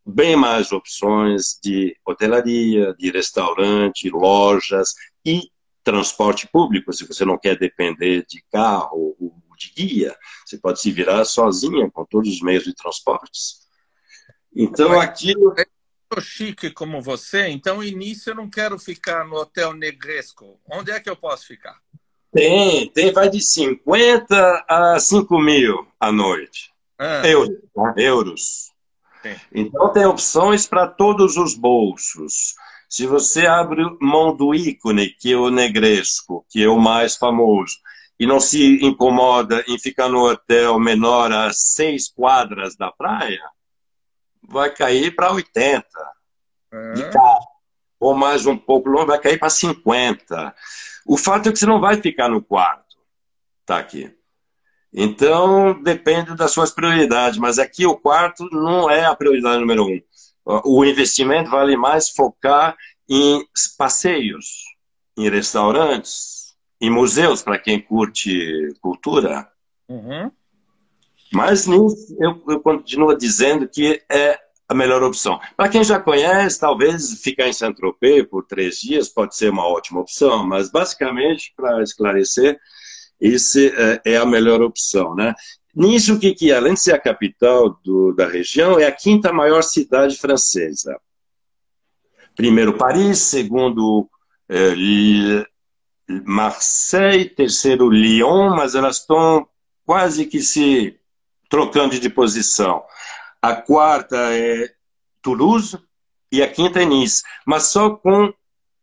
bem 0.09 0.35
mais 0.37 0.73
opções 0.73 1.59
de 1.63 1.95
hotelaria, 2.07 2.95
de 2.95 3.11
restaurante, 3.11 4.09
lojas 4.09 4.95
e 5.25 5.51
transporte 5.85 6.49
público. 6.49 6.93
Se 6.93 7.07
você 7.07 7.25
não 7.25 7.39
quer 7.39 7.59
depender 7.59 8.25
de 8.27 8.43
carro 8.51 9.15
ou 9.21 9.35
de 9.57 9.73
guia, 9.77 10.17
você 10.47 10.57
pode 10.57 10.81
se 10.81 10.91
virar 10.91 11.25
sozinha 11.25 11.91
com 11.91 12.05
todos 12.07 12.33
os 12.33 12.41
meios 12.41 12.65
de 12.65 12.75
transportes. 12.75 13.67
Então, 14.55 14.99
aqui. 14.99 15.35
Eu 16.11 16.23
chique 16.23 16.71
como 16.71 17.03
você, 17.03 17.49
então, 17.49 17.85
início 17.85 18.31
eu 18.31 18.35
não 18.35 18.49
quero 18.49 18.79
ficar 18.79 19.27
no 19.27 19.37
Hotel 19.37 19.75
Negresco. 19.75 20.59
Onde 20.73 20.91
é 20.91 20.99
que 20.99 21.11
eu 21.11 21.17
posso 21.17 21.47
ficar? 21.47 21.77
Tem, 22.33 22.91
tem, 22.93 23.13
vai 23.13 23.29
de 23.29 23.43
50 23.43 24.65
a 24.67 24.99
5 24.99 25.39
mil 25.39 25.87
à 26.01 26.11
noite. 26.11 26.73
Ah. 26.99 27.29
Euros. 27.29 27.59
Tá? 27.75 27.95
Euros. 27.99 28.68
Então 29.53 29.93
tem 29.93 30.07
opções 30.07 30.67
para 30.67 30.87
todos 30.87 31.37
os 31.37 31.55
bolsos. 31.55 32.55
Se 32.89 33.07
você 33.07 33.47
abre 33.47 33.85
mão 34.01 34.35
do 34.35 34.55
ícone, 34.55 35.09
que 35.09 35.33
é 35.33 35.37
o 35.37 35.51
negresco, 35.51 36.45
que 36.49 36.63
é 36.63 36.69
o 36.69 36.79
mais 36.79 37.17
famoso, 37.17 37.77
e 38.19 38.27
não 38.27 38.41
se 38.41 38.85
incomoda 38.85 39.63
em 39.69 39.79
ficar 39.79 40.09
no 40.09 40.27
hotel 40.29 40.79
menor 40.79 41.31
a 41.31 41.53
seis 41.53 42.09
quadras 42.09 42.77
da 42.77 42.91
praia, 42.91 43.43
vai 44.43 44.71
cair 44.71 45.15
para 45.15 45.33
80 45.33 45.87
é. 46.73 46.93
de 46.95 47.11
carro. 47.11 47.47
Ou 48.01 48.15
mais 48.15 48.47
um 48.47 48.57
pouco 48.57 48.89
longe, 48.89 49.07
vai 49.07 49.21
cair 49.21 49.39
para 49.39 49.51
50. 49.51 50.55
O 51.07 51.17
fato 51.17 51.49
é 51.49 51.53
que 51.53 51.59
você 51.59 51.67
não 51.67 51.81
vai 51.81 52.01
ficar 52.01 52.29
no 52.29 52.43
quarto. 52.43 52.97
Tá 53.67 53.79
aqui. 53.79 54.18
Então, 54.93 55.81
depende 55.83 56.35
das 56.35 56.51
suas 56.51 56.71
prioridades, 56.71 57.39
mas 57.39 57.59
aqui 57.59 57.87
o 57.87 57.97
quarto 57.97 58.49
não 58.51 58.91
é 58.91 59.05
a 59.05 59.15
prioridade 59.15 59.61
número 59.61 59.85
um. 59.87 60.01
O 60.65 60.85
investimento 60.85 61.51
vale 61.51 61.77
mais 61.77 62.09
focar 62.09 62.77
em 63.09 63.45
passeios, 63.77 64.65
em 65.17 65.29
restaurantes, 65.29 66.55
em 66.81 66.91
museus, 66.91 67.43
para 67.43 67.59
quem 67.59 67.81
curte 67.81 68.73
cultura. 68.81 69.51
Uhum. 69.89 70.31
Mas 71.33 71.67
nisso, 71.67 72.17
eu, 72.19 72.43
eu 72.49 72.61
continuo 72.61 73.17
dizendo 73.17 73.69
que 73.69 74.03
é 74.09 74.39
a 74.69 74.75
melhor 74.75 75.03
opção. 75.03 75.41
Para 75.57 75.69
quem 75.69 75.83
já 75.83 75.99
conhece, 75.99 76.61
talvez 76.61 77.21
ficar 77.23 77.49
em 77.49 77.53
Saint-Tropez 77.53 78.27
por 78.27 78.45
três 78.45 78.81
dias 78.81 79.09
pode 79.09 79.35
ser 79.35 79.51
uma 79.51 79.67
ótima 79.67 80.01
opção, 80.01 80.47
mas 80.47 80.71
basicamente, 80.71 81.53
para 81.57 81.83
esclarecer, 81.83 82.59
esse 83.21 83.69
é, 83.69 84.01
é 84.05 84.17
a 84.17 84.27
melhor 84.27 84.63
opção, 84.63 85.15
né? 85.15 85.35
Nisso, 85.75 86.15
o 86.15 86.19
que, 86.19 86.35
que 86.35 86.51
é? 86.51 86.57
Além 86.57 86.75
de 86.75 86.81
ser 86.81 86.93
a 86.93 87.01
capital 87.01 87.79
do, 87.85 88.13
da 88.13 88.27
região, 88.27 88.79
é 88.79 88.87
a 88.87 88.93
quinta 88.93 89.33
maior 89.33 89.63
cidade 89.63 90.17
francesa. 90.17 90.99
Primeiro 92.35 92.77
Paris, 92.77 93.19
segundo 93.19 94.09
é, 94.49 94.75
Marseille, 96.25 97.29
terceiro 97.29 97.91
Lyon, 97.91 98.55
mas 98.57 98.75
elas 98.75 98.99
estão 98.99 99.47
quase 99.85 100.27
que 100.27 100.41
se 100.41 100.99
trocando 101.49 101.99
de 101.99 102.11
posição. 102.11 102.83
A 103.41 103.55
quarta 103.55 104.17
é 104.35 104.73
Toulouse 105.23 105.79
e 106.31 106.43
a 106.43 106.51
quinta 106.51 106.83
é 106.83 106.85
Nice, 106.85 107.23
mas 107.47 107.65
só 107.65 107.91
com 107.91 108.33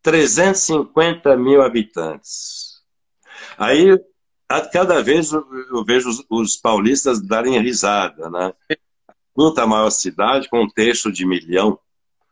350 0.02 1.36
mil 1.36 1.62
habitantes. 1.62 2.82
Aí 3.58 4.00
a 4.48 4.62
cada 4.62 5.02
vez 5.02 5.32
eu 5.32 5.84
vejo 5.86 6.10
os, 6.10 6.26
os 6.30 6.58
paulistas 6.58 7.22
darem 7.22 7.60
risada, 7.60 8.30
né? 8.30 8.54
Quinta 9.36 9.66
maior 9.66 9.90
cidade 9.90 10.50
com 10.50 10.64
um 10.64 10.70
terço 10.70 11.12
de 11.12 11.26
milhão. 11.26 11.80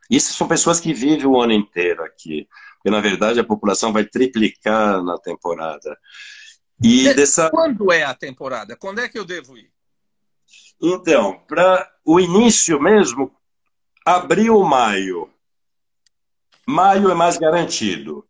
Isso 0.08 0.32
são 0.34 0.48
pessoas 0.48 0.80
que 0.80 0.94
vivem 0.94 1.26
o 1.26 1.40
ano 1.40 1.52
inteiro 1.52 2.02
aqui. 2.02 2.48
Porque, 2.76 2.90
na 2.90 3.00
verdade, 3.00 3.40
a 3.40 3.44
população 3.44 3.92
vai 3.92 4.04
triplicar 4.04 5.02
na 5.02 5.18
temporada. 5.18 5.98
E 6.82 7.12
dessa... 7.14 7.50
Quando 7.50 7.92
é 7.92 8.04
a 8.04 8.14
temporada? 8.14 8.76
Quando 8.76 9.00
é 9.00 9.08
que 9.08 9.18
eu 9.18 9.24
devo 9.24 9.56
ir? 9.56 9.70
Então, 10.80 11.40
para 11.46 11.90
o 12.04 12.20
início 12.20 12.80
mesmo, 12.80 13.34
abril, 14.04 14.62
maio. 14.62 15.30
Maio 16.66 17.10
é 17.10 17.14
mais 17.14 17.38
garantido. 17.38 18.26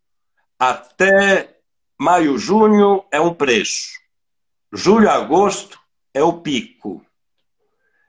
Até 0.58 1.53
Maio, 1.98 2.36
junho 2.38 3.04
é 3.10 3.20
um 3.20 3.32
preço. 3.32 3.92
Julho, 4.72 5.08
agosto 5.08 5.78
é 6.12 6.22
o 6.22 6.40
pico. 6.40 7.04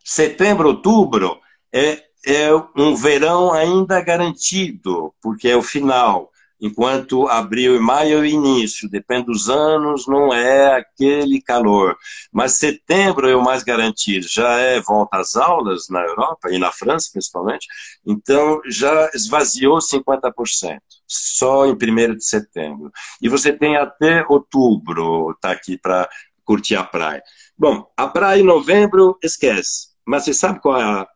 Setembro, 0.04 0.70
outubro 0.70 1.40
é, 1.74 2.04
é 2.26 2.50
um 2.76 2.96
verão 2.96 3.54
ainda 3.54 4.02
garantido, 4.02 5.14
porque 5.22 5.48
é 5.48 5.56
o 5.56 5.62
final 5.62 6.32
enquanto 6.66 7.28
abril 7.28 7.76
e 7.76 7.80
maio 7.80 8.18
é 8.18 8.22
o 8.22 8.26
início, 8.26 8.90
depende 8.90 9.28
dos 9.28 9.50
anos, 9.50 10.08
não 10.08 10.34
é 10.34 10.76
aquele 10.78 11.40
calor. 11.40 11.96
Mas 12.32 12.54
setembro 12.54 13.30
é 13.30 13.36
o 13.36 13.44
mais 13.44 13.64
garantido, 13.64 14.26
já 14.28 14.58
é 14.58 14.82
volta 14.82 15.20
às 15.20 15.36
aulas 15.36 15.88
na 15.90 16.02
Europa 16.02 16.50
e 16.52 16.58
na 16.58 16.72
França 16.72 17.10
principalmente, 17.12 17.68
então 18.06 18.60
já 18.68 19.10
esvaziou 19.14 19.78
50%, 19.78 20.80
só 21.08 21.68
em 21.68 21.74
1 21.74 22.16
de 22.16 22.26
setembro. 22.26 22.92
E 23.22 23.30
você 23.30 23.54
tem 23.54 23.78
até 23.78 24.26
outubro, 24.28 25.38
tá 25.40 25.52
aqui 25.52 25.78
para 25.78 26.10
curtir 26.44 26.76
a 26.76 26.84
praia. 26.84 27.22
Bom, 27.58 27.86
a 27.96 28.08
praia 28.08 28.42
em 28.42 28.44
novembro, 28.44 29.18
esquece. 29.24 29.90
Mas 30.06 30.24
você 30.24 30.34
sabe 30.34 30.60
qual 30.60 30.80
é 30.80 30.84
a 30.84 31.08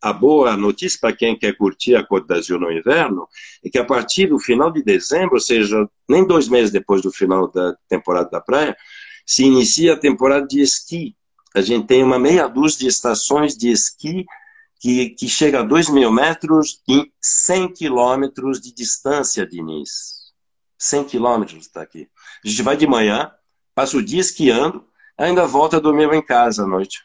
a 0.00 0.12
boa 0.12 0.56
notícia 0.56 0.98
para 1.00 1.16
quem 1.16 1.38
quer 1.38 1.56
curtir 1.56 1.94
a 1.94 2.04
Côte 2.04 2.26
d'Azur 2.26 2.58
no 2.58 2.70
inverno 2.70 3.26
é 3.64 3.70
que 3.70 3.78
a 3.78 3.84
partir 3.84 4.26
do 4.26 4.38
final 4.38 4.70
de 4.70 4.82
dezembro, 4.82 5.34
ou 5.34 5.40
seja, 5.40 5.88
nem 6.08 6.26
dois 6.26 6.48
meses 6.48 6.70
depois 6.70 7.02
do 7.02 7.10
final 7.10 7.50
da 7.50 7.76
temporada 7.88 8.28
da 8.30 8.40
praia, 8.40 8.76
se 9.26 9.44
inicia 9.44 9.94
a 9.94 9.98
temporada 9.98 10.46
de 10.46 10.60
esqui. 10.60 11.16
A 11.54 11.60
gente 11.60 11.86
tem 11.86 12.02
uma 12.02 12.18
meia 12.18 12.46
dúzia 12.46 12.80
de 12.80 12.86
estações 12.88 13.56
de 13.56 13.70
esqui 13.70 14.26
que, 14.80 15.10
que 15.10 15.28
chega 15.28 15.60
a 15.60 15.62
2 15.62 15.88
mil 15.88 16.12
metros 16.12 16.82
em 16.86 17.10
100 17.20 17.72
quilômetros 17.72 18.60
de 18.60 18.74
distância 18.74 19.46
de 19.46 19.62
Nice. 19.62 20.24
100 20.76 21.04
quilômetros 21.04 21.66
está 21.66 21.80
aqui. 21.80 22.08
A 22.44 22.48
gente 22.48 22.62
vai 22.62 22.76
de 22.76 22.86
manhã, 22.86 23.30
passa 23.74 23.96
o 23.96 24.02
dia 24.02 24.20
esquiando, 24.20 24.86
ainda 25.16 25.46
volta 25.46 25.78
a 25.78 25.80
dormir 25.80 26.12
em 26.12 26.20
casa 26.20 26.64
à 26.64 26.66
noite. 26.66 27.00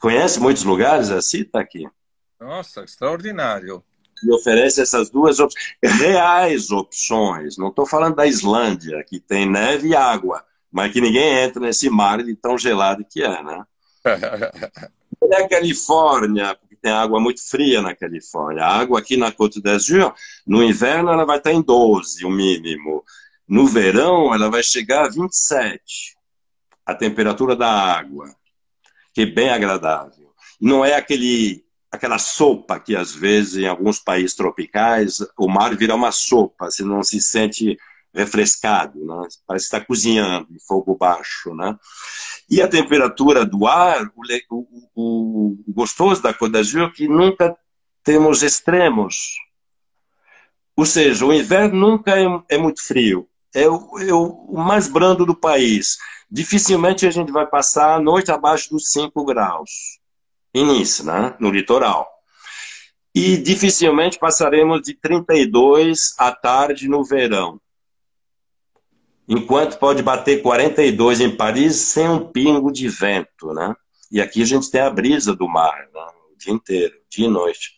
Conhece 0.00 0.38
muitos 0.40 0.64
lugares 0.64 1.10
assim? 1.10 1.40
Está 1.40 1.60
aqui. 1.60 1.88
Nossa, 2.40 2.82
extraordinário. 2.84 3.82
E 4.24 4.32
oferece 4.32 4.80
essas 4.80 5.10
duas 5.10 5.36
reais 5.82 6.70
opções. 6.70 7.56
Não 7.58 7.68
estou 7.68 7.86
falando 7.86 8.16
da 8.16 8.26
Islândia, 8.26 9.04
que 9.04 9.20
tem 9.20 9.48
neve 9.48 9.88
e 9.88 9.96
água. 9.96 10.44
mas 10.70 10.92
que 10.92 11.00
ninguém 11.00 11.44
entra 11.44 11.60
nesse 11.60 11.88
mar 11.88 12.22
de 12.22 12.34
tão 12.34 12.58
gelado 12.58 13.04
que 13.08 13.22
é, 13.22 13.42
né? 13.42 13.64
A 15.32 15.48
Califórnia, 15.48 16.54
porque 16.54 16.76
tem 16.76 16.92
água 16.92 17.18
muito 17.18 17.42
fria 17.42 17.82
na 17.82 17.94
Califórnia. 17.94 18.64
A 18.64 18.76
água 18.78 18.98
aqui 18.98 19.16
na 19.16 19.32
Côte 19.32 19.60
d'Azur, 19.60 20.14
no 20.46 20.62
inverno 20.62 21.10
ela 21.10 21.24
vai 21.24 21.38
estar 21.38 21.52
em 21.52 21.62
12, 21.62 22.24
o 22.24 22.30
mínimo. 22.30 23.02
No 23.48 23.66
verão 23.66 24.34
ela 24.34 24.50
vai 24.50 24.62
chegar 24.62 25.06
a 25.06 25.08
27, 25.08 26.16
a 26.84 26.94
temperatura 26.94 27.56
da 27.56 27.68
água, 27.68 28.34
que 29.16 29.22
é 29.22 29.26
bem 29.26 29.48
agradável. 29.48 30.30
Não 30.60 30.84
é 30.84 30.94
aquele 30.94 31.64
aquela 31.90 32.18
sopa 32.18 32.78
que 32.78 32.94
às 32.94 33.14
vezes 33.14 33.56
em 33.56 33.66
alguns 33.66 33.98
países 33.98 34.34
tropicais 34.34 35.26
o 35.38 35.48
mar 35.48 35.74
vira 35.74 35.94
uma 35.94 36.12
sopa, 36.12 36.66
você 36.66 36.84
não 36.84 37.02
se 37.02 37.18
sente 37.22 37.78
refrescado, 38.12 39.02
né? 39.06 39.26
parece 39.46 39.64
estar 39.64 39.86
cozinhando 39.86 40.48
em 40.50 40.58
fogo 40.58 40.94
baixo. 40.94 41.54
Né? 41.54 41.74
E 42.50 42.60
a 42.60 42.68
temperatura 42.68 43.46
do 43.46 43.66
ar, 43.66 44.06
o, 44.50 44.66
o, 44.94 45.56
o 45.66 45.72
gostoso 45.72 46.20
da 46.20 46.34
Côte 46.34 46.52
d'Azur 46.52 46.82
é 46.82 46.90
que 46.90 47.08
nunca 47.08 47.56
temos 48.04 48.42
extremos. 48.42 49.36
Ou 50.76 50.84
seja, 50.84 51.24
o 51.24 51.32
inverno 51.32 51.74
nunca 51.74 52.20
é, 52.20 52.26
é 52.50 52.58
muito 52.58 52.82
frio. 52.82 53.26
É 53.54 53.66
o, 53.66 53.98
é 53.98 54.12
o, 54.12 54.52
mais 54.52 54.88
brando 54.88 55.24
do 55.24 55.34
país. 55.34 55.96
Dificilmente 56.30 57.06
a 57.06 57.10
gente 57.10 57.30
vai 57.30 57.46
passar 57.46 57.94
a 57.94 58.00
noite 58.00 58.30
abaixo 58.30 58.70
dos 58.70 58.90
5 58.90 59.24
graus. 59.24 60.00
Nice, 60.54 61.04
né? 61.04 61.36
no 61.38 61.50
litoral. 61.50 62.08
E 63.14 63.36
dificilmente 63.36 64.18
passaremos 64.18 64.82
de 64.82 64.94
32 64.94 66.14
à 66.18 66.32
tarde 66.32 66.88
no 66.88 67.04
verão 67.04 67.60
enquanto 69.28 69.78
pode 69.78 70.02
bater 70.02 70.42
42 70.42 71.20
em 71.20 71.36
Paris 71.36 71.76
sem 71.76 72.08
um 72.08 72.30
pingo 72.30 72.70
de 72.70 72.88
vento, 72.88 73.52
né? 73.52 73.74
E 74.10 74.20
aqui 74.20 74.42
a 74.42 74.46
gente 74.46 74.70
tem 74.70 74.80
a 74.80 74.90
brisa 74.90 75.34
do 75.34 75.48
mar, 75.48 75.88
né? 75.92 76.06
o 76.32 76.36
dia 76.38 76.52
inteiro, 76.52 76.94
dia 77.10 77.26
e 77.26 77.30
noite. 77.30 77.72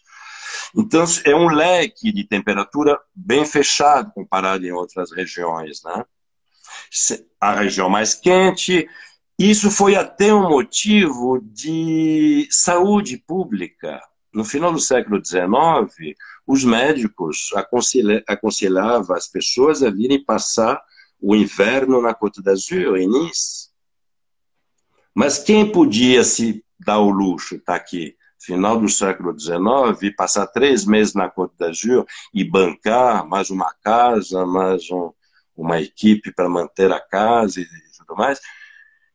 Então 0.77 1.05
é 1.25 1.35
um 1.35 1.49
leque 1.49 2.13
de 2.13 2.25
temperatura 2.25 3.01
bem 3.15 3.47
fechado 3.47 4.13
comparado 4.13 4.67
em 4.67 4.73
outras 4.73 5.11
regiões, 5.11 5.83
né? 5.83 6.05
A 7.41 7.55
região 7.55 7.89
mais 7.89 8.15
quente, 8.15 8.89
isso 9.39 9.71
foi 9.71 9.95
até 9.95 10.35
um 10.35 10.49
motivo 10.49 11.41
de 11.41 12.49
saúde 12.51 13.17
pública. 13.19 14.01
No 14.33 14.45
final 14.45 14.73
do 14.73 14.81
século 14.81 15.25
XIX, 15.25 16.17
os 16.47 16.65
médicos 16.65 17.51
aconselhavam 18.27 19.17
as 19.17 19.29
pessoas 19.29 19.83
a 19.83 19.91
virem 19.91 20.25
passar 20.25 20.83
o 21.21 21.35
inverno 21.35 22.01
na 22.01 22.15
Côte 22.15 22.43
d'Azur, 22.43 22.97
em 22.97 23.09
Nice. 23.09 23.69
Mas 25.15 25.39
quem 25.39 25.71
podia 25.71 26.23
se 26.25 26.65
dar 26.79 26.99
o 26.99 27.11
luxo, 27.11 27.57
está 27.57 27.75
aqui, 27.75 28.17
final 28.39 28.81
do 28.81 28.89
século 28.89 29.39
XIX, 29.39 30.15
passar 30.17 30.47
três 30.47 30.85
meses 30.85 31.15
na 31.15 31.29
Côte 31.29 31.57
d'Azur 31.59 32.07
e 32.33 32.45
bancar 32.45 33.27
mais 33.27 33.51
uma 33.51 33.73
casa, 33.83 34.47
mais 34.47 34.91
um, 34.91 35.13
uma 35.59 35.81
equipe 35.81 36.33
para 36.33 36.49
manter 36.49 36.93
a 36.93 37.01
casa 37.01 37.61
e 37.61 37.67
tudo 37.99 38.17
mais, 38.17 38.41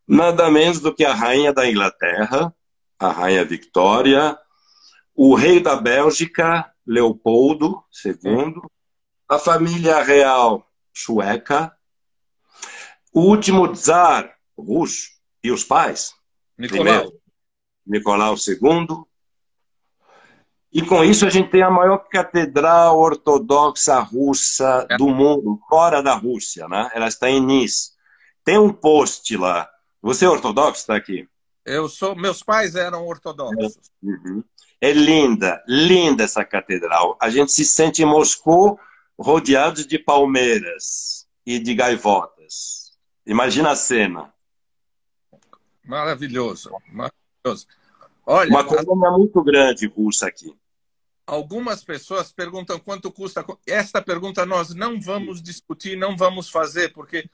nada 0.06 0.52
menos 0.52 0.82
do 0.82 0.94
que 0.94 1.06
a 1.06 1.14
rainha 1.14 1.54
da 1.54 1.68
Inglaterra, 1.68 2.54
a 3.00 3.10
rainha 3.10 3.46
Victoria, 3.46 4.38
o 5.16 5.36
rei 5.36 5.62
da 5.62 5.78
Bélgica, 5.78 6.70
Leopoldo 6.86 7.82
II, 8.06 8.62
a 9.30 9.40
família 9.40 10.04
real 10.04 10.68
sueca, 10.94 11.76
o 13.14 13.22
último 13.22 13.74
czar 13.74 14.36
russo 14.58 15.12
e 15.42 15.50
os 15.50 15.64
pais, 15.64 16.14
Nicolau. 16.58 16.84
primeiro, 16.84 17.22
Nicolau 17.86 18.36
II, 18.36 19.06
e 20.74 20.82
com 20.82 21.04
isso 21.04 21.26
a 21.26 21.30
gente 21.30 21.52
tem 21.52 21.62
a 21.62 21.70
maior 21.70 22.00
catedral 22.10 22.98
ortodoxa 22.98 24.00
russa 24.00 24.88
do 24.98 25.08
mundo, 25.08 25.60
fora 25.70 26.02
da 26.02 26.16
Rússia, 26.16 26.68
né? 26.68 26.90
Ela 26.96 27.08
está 27.08 27.30
em 27.30 27.40
Nice. 27.40 27.92
Tem 28.44 28.58
um 28.58 28.74
post 28.74 29.38
lá. 29.38 29.70
Você 30.02 30.26
é 30.26 30.30
ortodoxo? 30.30 30.82
Está 30.82 30.96
aqui. 30.96 31.30
Eu 31.64 31.88
sou. 31.88 32.16
Meus 32.16 32.42
pais 32.42 32.76
eram 32.76 33.06
ortodoxos. 33.06 33.92
Uhum. 34.02 34.44
É 34.82 34.92
linda, 34.92 35.64
linda 35.68 36.24
essa 36.24 36.44
catedral. 36.44 37.16
A 37.22 37.30
gente 37.30 37.52
se 37.52 37.64
sente 37.64 38.02
em 38.02 38.06
Moscou 38.06 38.80
rodeados 39.18 39.86
de 39.86 40.00
palmeiras 40.00 41.28
e 41.46 41.60
de 41.60 41.76
gaivotas. 41.76 42.92
Imagina 43.26 43.72
a 43.72 43.76
cena. 43.76 44.34
Maravilhoso, 45.86 46.72
maravilhoso. 46.92 47.68
Olha, 48.26 48.50
Uma 48.50 48.64
colônia 48.64 49.12
muito 49.12 49.42
grande 49.44 49.86
russa 49.86 50.28
aqui. 50.28 50.54
Algumas 51.26 51.84
pessoas 51.84 52.32
perguntam 52.32 52.80
quanto 52.80 53.12
custa. 53.12 53.46
Esta 53.66 54.02
pergunta 54.02 54.46
nós 54.46 54.74
não 54.74 55.00
vamos 55.00 55.42
discutir, 55.42 55.98
não 55.98 56.18
vamos 56.18 56.50
fazer, 56.50 56.92
porque 56.92 57.30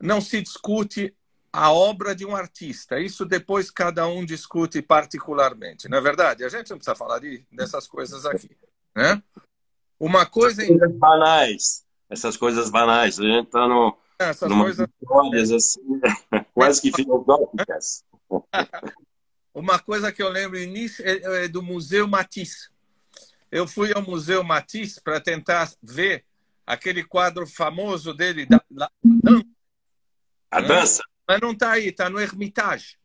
não 0.00 0.20
se 0.20 0.40
discute 0.40 1.14
a 1.52 1.72
obra 1.72 2.14
de 2.14 2.24
um 2.24 2.34
artista. 2.34 3.00
Isso 3.00 3.24
depois 3.24 3.70
cada 3.70 4.06
um 4.06 4.24
discute 4.24 4.80
particularmente, 4.82 5.88
não 5.88 5.98
é 5.98 6.00
verdade? 6.00 6.44
A 6.44 6.48
gente 6.48 6.70
não 6.70 6.78
precisa 6.78 6.94
falar 6.94 7.18
de, 7.18 7.44
dessas 7.50 7.86
coisas 7.86 8.24
aqui, 8.24 8.50
né? 8.94 9.22
Uma 9.98 10.26
coisa... 10.26 10.62
Essas 10.62 10.78
coisas 10.78 10.96
banais. 10.96 11.84
Essas 12.10 12.36
coisas 12.36 12.70
banais. 12.70 13.18
A 13.18 13.22
gente 13.22 13.46
está 13.46 13.66
no 13.66 13.96
essas 14.18 14.48
Numa 14.48 14.64
coisas. 14.64 14.88
Histórias 15.02 15.50
assim, 15.50 16.00
quase 16.54 16.80
que 16.80 16.92
filosóficas. 16.92 18.04
Uma 19.54 19.78
coisa 19.78 20.10
que 20.10 20.22
eu 20.22 20.28
lembro 20.28 20.58
início 20.58 21.04
é, 21.06 21.44
é 21.44 21.48
do 21.48 21.62
Museu 21.62 22.08
Matisse. 22.08 22.68
Eu 23.54 23.68
fui 23.68 23.92
ao 23.94 24.02
Museu 24.02 24.42
Matisse 24.42 25.00
para 25.00 25.20
tentar 25.20 25.70
ver 25.80 26.24
aquele 26.66 27.04
quadro 27.04 27.46
famoso 27.46 28.12
dele 28.12 28.44
da, 28.46 28.60
da. 28.68 28.90
A 30.50 30.60
dança. 30.60 31.04
Mas 31.26 31.40
não 31.40 31.52
está 31.52 31.70
aí, 31.70 31.86
está 31.86 32.10
no 32.10 32.18
Hermitage. 32.18 32.98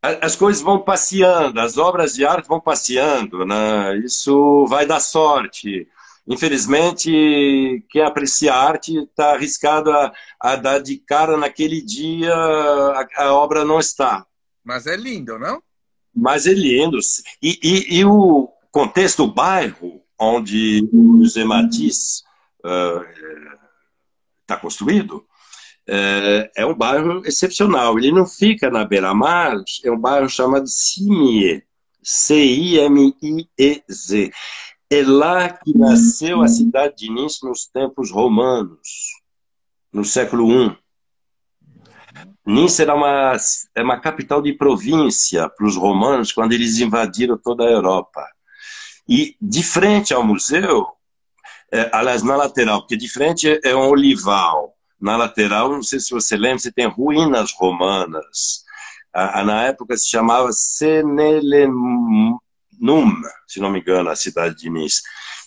As 0.00 0.36
coisas 0.36 0.62
vão 0.62 0.84
passeando, 0.84 1.58
as 1.58 1.76
obras 1.78 2.14
de 2.14 2.24
arte 2.24 2.46
vão 2.46 2.60
passeando, 2.60 3.44
né? 3.44 3.98
Isso 3.98 4.66
vai 4.68 4.86
dar 4.86 5.00
sorte. 5.00 5.88
Infelizmente, 6.24 7.84
quem 7.90 8.02
aprecia 8.02 8.54
a 8.54 8.68
arte 8.68 8.96
está 8.98 9.32
arriscado 9.32 9.90
a, 9.90 10.12
a, 10.38 10.54
dar 10.54 10.78
de 10.78 10.96
cara 10.96 11.36
naquele 11.36 11.82
dia, 11.82 12.32
a, 12.32 13.08
a, 13.16 13.34
obra 13.34 13.64
não 13.64 13.80
está. 13.80 14.24
Mas 14.62 14.86
é 14.86 14.94
lindo, 14.94 15.40
não? 15.40 15.60
Mas 16.14 16.46
é 16.46 16.52
lindo. 16.52 16.98
E, 17.42 17.58
e, 17.60 17.98
e 17.98 18.04
o 18.04 18.51
contexto 18.72 19.26
do 19.26 19.32
bairro 19.32 20.02
onde 20.18 20.88
o 20.92 21.22
José 21.22 21.44
Matisse 21.44 22.22
está 24.42 24.56
uh, 24.56 24.60
construído 24.60 25.24
uh, 25.88 26.48
é 26.56 26.64
um 26.66 26.74
bairro 26.74 27.22
excepcional. 27.26 27.98
Ele 27.98 28.12
não 28.12 28.26
fica 28.26 28.70
na 28.70 28.84
beira-mar, 28.84 29.56
é 29.84 29.90
um 29.90 29.98
bairro 29.98 30.28
chamado 30.28 30.66
Cimier. 30.66 31.64
C-I-M-I-E-Z. 32.02 32.62
É 34.90 35.02
lá 35.04 35.48
que 35.48 35.76
nasceu 35.76 36.42
a 36.42 36.48
cidade 36.48 36.96
de 36.96 37.08
Nice 37.10 37.44
nos 37.46 37.66
tempos 37.66 38.10
romanos, 38.10 39.12
no 39.92 40.04
século 40.04 40.50
I. 40.52 40.76
Nice 42.44 42.82
era 42.82 42.94
uma, 42.94 43.36
é 43.74 43.82
uma 43.82 44.00
capital 44.00 44.42
de 44.42 44.52
província 44.52 45.48
para 45.48 45.64
os 45.66 45.76
romanos 45.76 46.32
quando 46.32 46.52
eles 46.52 46.78
invadiram 46.80 47.38
toda 47.38 47.64
a 47.64 47.70
Europa. 47.70 48.28
E 49.08 49.36
de 49.40 49.62
frente 49.62 50.14
ao 50.14 50.24
museu, 50.24 50.86
é, 51.72 51.90
aliás, 51.92 52.22
na 52.22 52.36
lateral, 52.36 52.80
porque 52.80 52.96
de 52.96 53.08
frente 53.08 53.60
é 53.64 53.74
um 53.74 53.88
olival. 53.88 54.74
Na 55.00 55.16
lateral, 55.16 55.70
não 55.70 55.82
sei 55.82 55.98
se 55.98 56.10
você 56.10 56.36
lembra, 56.36 56.60
você 56.60 56.70
tem 56.70 56.86
ruínas 56.86 57.52
romanas. 57.52 58.64
na 59.12 59.64
época 59.64 59.96
se 59.96 60.08
chamava 60.08 60.52
Senelenum, 60.52 62.38
Num, 62.78 63.12
se 63.46 63.60
não 63.60 63.70
me 63.70 63.80
engano, 63.80 64.10
a 64.10 64.16
cidade 64.16 64.56
de 64.56 64.70
Nice. 64.70 65.02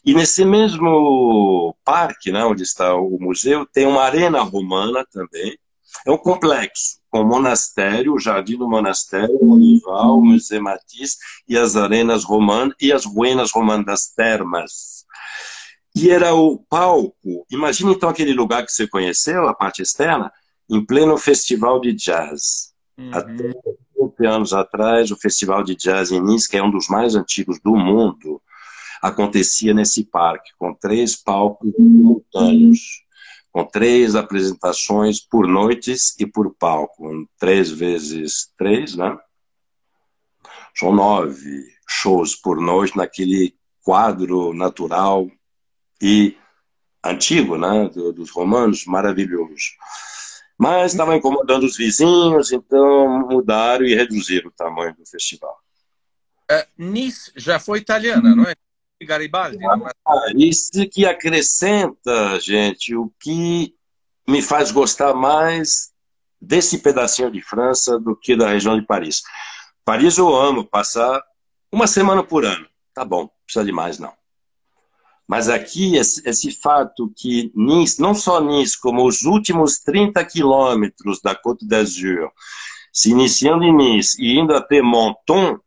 E 0.06 0.14
nesse 0.14 0.46
mesmo 0.46 1.76
parque, 1.84 2.32
né, 2.32 2.46
onde 2.46 2.64
está 2.64 2.96
o 2.96 3.18
museu, 3.20 3.66
tem 3.66 3.86
uma 3.86 4.04
arena 4.04 4.42
romana 4.42 5.06
também. 5.12 5.58
É 6.06 6.12
um 6.12 6.18
complexo, 6.18 7.00
com 7.10 7.22
o 7.22 7.26
monastério, 7.26 8.14
o 8.14 8.20
jardim 8.20 8.58
do 8.58 8.70
monastério, 8.70 9.38
o 9.42 9.54
olival, 9.54 10.18
o 10.18 10.26
Museu 10.26 10.62
Matisse 10.62 11.18
e 11.48 11.58
as 11.58 11.76
arenas 11.76 12.24
romanas 12.24 12.76
e 12.82 12.92
as 12.92 13.06
ruínas 13.06 13.52
romanas 13.52 13.86
das 13.86 14.08
termas. 14.08 15.06
E 15.96 16.10
era 16.10 16.34
o 16.34 16.58
palco, 16.70 17.46
imagine 17.50 17.94
então 17.94 18.10
aquele 18.10 18.34
lugar 18.34 18.66
que 18.66 18.72
você 18.72 18.88
conheceu, 18.88 19.48
a 19.48 19.54
parte 19.54 19.82
externa, 19.82 20.32
em 20.70 20.86
pleno 20.86 21.18
festival 21.18 21.80
de 21.80 21.94
jazz. 21.94 22.74
Uhum. 22.98 23.12
Até 23.14 23.54
20 23.98 24.26
anos 24.26 24.54
atrás, 24.54 25.12
o 25.12 25.18
Festival 25.18 25.64
de 25.64 25.76
Jazz 25.76 26.12
em 26.12 26.22
Nice, 26.22 26.50
que 26.50 26.58
é 26.58 26.64
um 26.64 26.72
dos 26.72 26.88
mais 26.88 27.16
antigos 27.16 27.60
do 27.60 27.76
mundo, 27.76 28.42
acontecia 29.02 29.74
nesse 29.74 30.04
parque, 30.04 30.52
com 30.58 30.74
três 30.74 31.16
palcos 31.16 31.72
simultâneos, 31.76 33.05
com 33.56 33.64
três 33.64 34.16
apresentações 34.16 35.18
por 35.18 35.48
noites 35.48 36.14
e 36.20 36.28
por 36.28 36.54
palco. 36.54 37.26
Três 37.40 37.72
vezes 37.72 38.52
três, 38.58 38.98
né? 38.98 39.18
São 40.78 40.94
nove 40.94 41.64
shows 41.88 42.36
por 42.36 42.60
noite 42.60 42.98
naquele 42.98 43.56
quadro 43.82 44.54
natural 44.54 45.32
e 46.02 46.36
antigo, 47.02 47.58
né? 47.58 47.88
Dos 47.88 48.30
romanos, 48.30 48.84
maravilhoso. 48.86 49.72
Mas 50.58 50.92
estava 50.92 51.16
incomodando 51.16 51.64
os 51.64 51.78
vizinhos, 51.78 52.52
então 52.52 53.26
mudaram 53.26 53.86
e 53.86 53.96
reduziram 53.96 54.50
o 54.50 54.54
tamanho 54.54 54.94
do 54.98 55.06
festival. 55.06 55.58
É, 56.52 56.68
nice 56.78 57.32
já 57.38 57.58
foi 57.58 57.80
italiana, 57.80 58.36
não 58.36 58.44
é? 58.44 58.54
Garibaldi? 59.04 59.58
É? 59.58 59.68
Ah, 60.08 60.32
isso 60.36 60.72
que 60.90 61.06
acrescenta, 61.06 62.40
gente, 62.40 62.96
o 62.96 63.12
que 63.20 63.76
me 64.28 64.42
faz 64.42 64.72
gostar 64.72 65.14
mais 65.14 65.92
desse 66.40 66.78
pedacinho 66.78 67.32
de 67.32 67.42
França 67.42 68.00
do 68.00 68.16
que 68.16 68.36
da 68.36 68.50
região 68.50 68.80
de 68.80 68.86
Paris. 68.86 69.24
Paris 69.84 70.18
eu 70.18 70.34
amo, 70.36 70.66
passar 70.66 71.22
uma 71.72 71.88
semana 71.88 72.24
por 72.24 72.46
ano. 72.46 72.68
Tá 72.94 73.04
bom, 73.04 73.22
não 73.22 73.32
precisa 73.46 73.66
de 73.66 73.72
mais 73.72 74.00
não. 74.00 74.14
Mas 75.28 75.50
aqui, 75.50 75.96
esse, 75.96 76.28
esse, 76.28 76.52
fato 76.52 77.12
que 77.16 77.52
Nice, 77.56 78.00
não 78.00 78.14
só 78.14 78.40
Nice, 78.40 78.80
como 78.80 79.06
os 79.06 79.24
últimos 79.24 79.80
30 79.80 80.24
quilômetros 80.26 81.20
da 81.20 81.36
Côte 81.36 81.68
d'Azur, 81.68 82.32
se 82.94 83.10
iniciando 83.10 83.64
em 83.64 83.76
Nice 83.76 84.22
e 84.22 84.38
indo 84.38 84.54
até 84.54 84.82
Menton, 84.82 85.60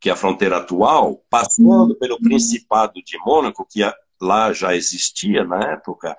que 0.00 0.08
é 0.08 0.12
a 0.12 0.16
fronteira 0.16 0.58
atual, 0.58 1.22
passando 1.30 1.94
pelo 1.96 2.20
Principado 2.20 3.02
de 3.02 3.18
Mônaco, 3.18 3.66
que 3.68 3.82
lá 4.20 4.52
já 4.52 4.74
existia 4.74 5.44
na 5.44 5.72
época, 5.72 6.16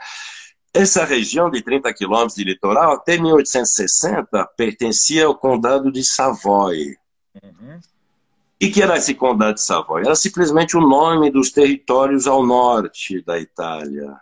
essa 0.73 1.03
região 1.03 1.49
de 1.49 1.61
30 1.61 1.91
quilômetros 1.93 2.35
de 2.35 2.43
litoral, 2.43 2.93
até 2.93 3.17
1860, 3.17 4.45
pertencia 4.55 5.25
ao 5.25 5.35
Condado 5.35 5.91
de 5.91 6.03
Savoy. 6.03 6.95
Uhum. 7.41 7.79
E 8.59 8.69
que 8.69 8.81
era 8.81 8.97
esse 8.97 9.13
Condado 9.13 9.55
de 9.55 9.61
Savoy? 9.61 10.03
Era 10.03 10.15
simplesmente 10.15 10.77
o 10.77 10.81
nome 10.81 11.31
dos 11.31 11.51
territórios 11.51 12.27
ao 12.27 12.45
norte 12.45 13.23
da 13.23 13.39
Itália, 13.39 14.19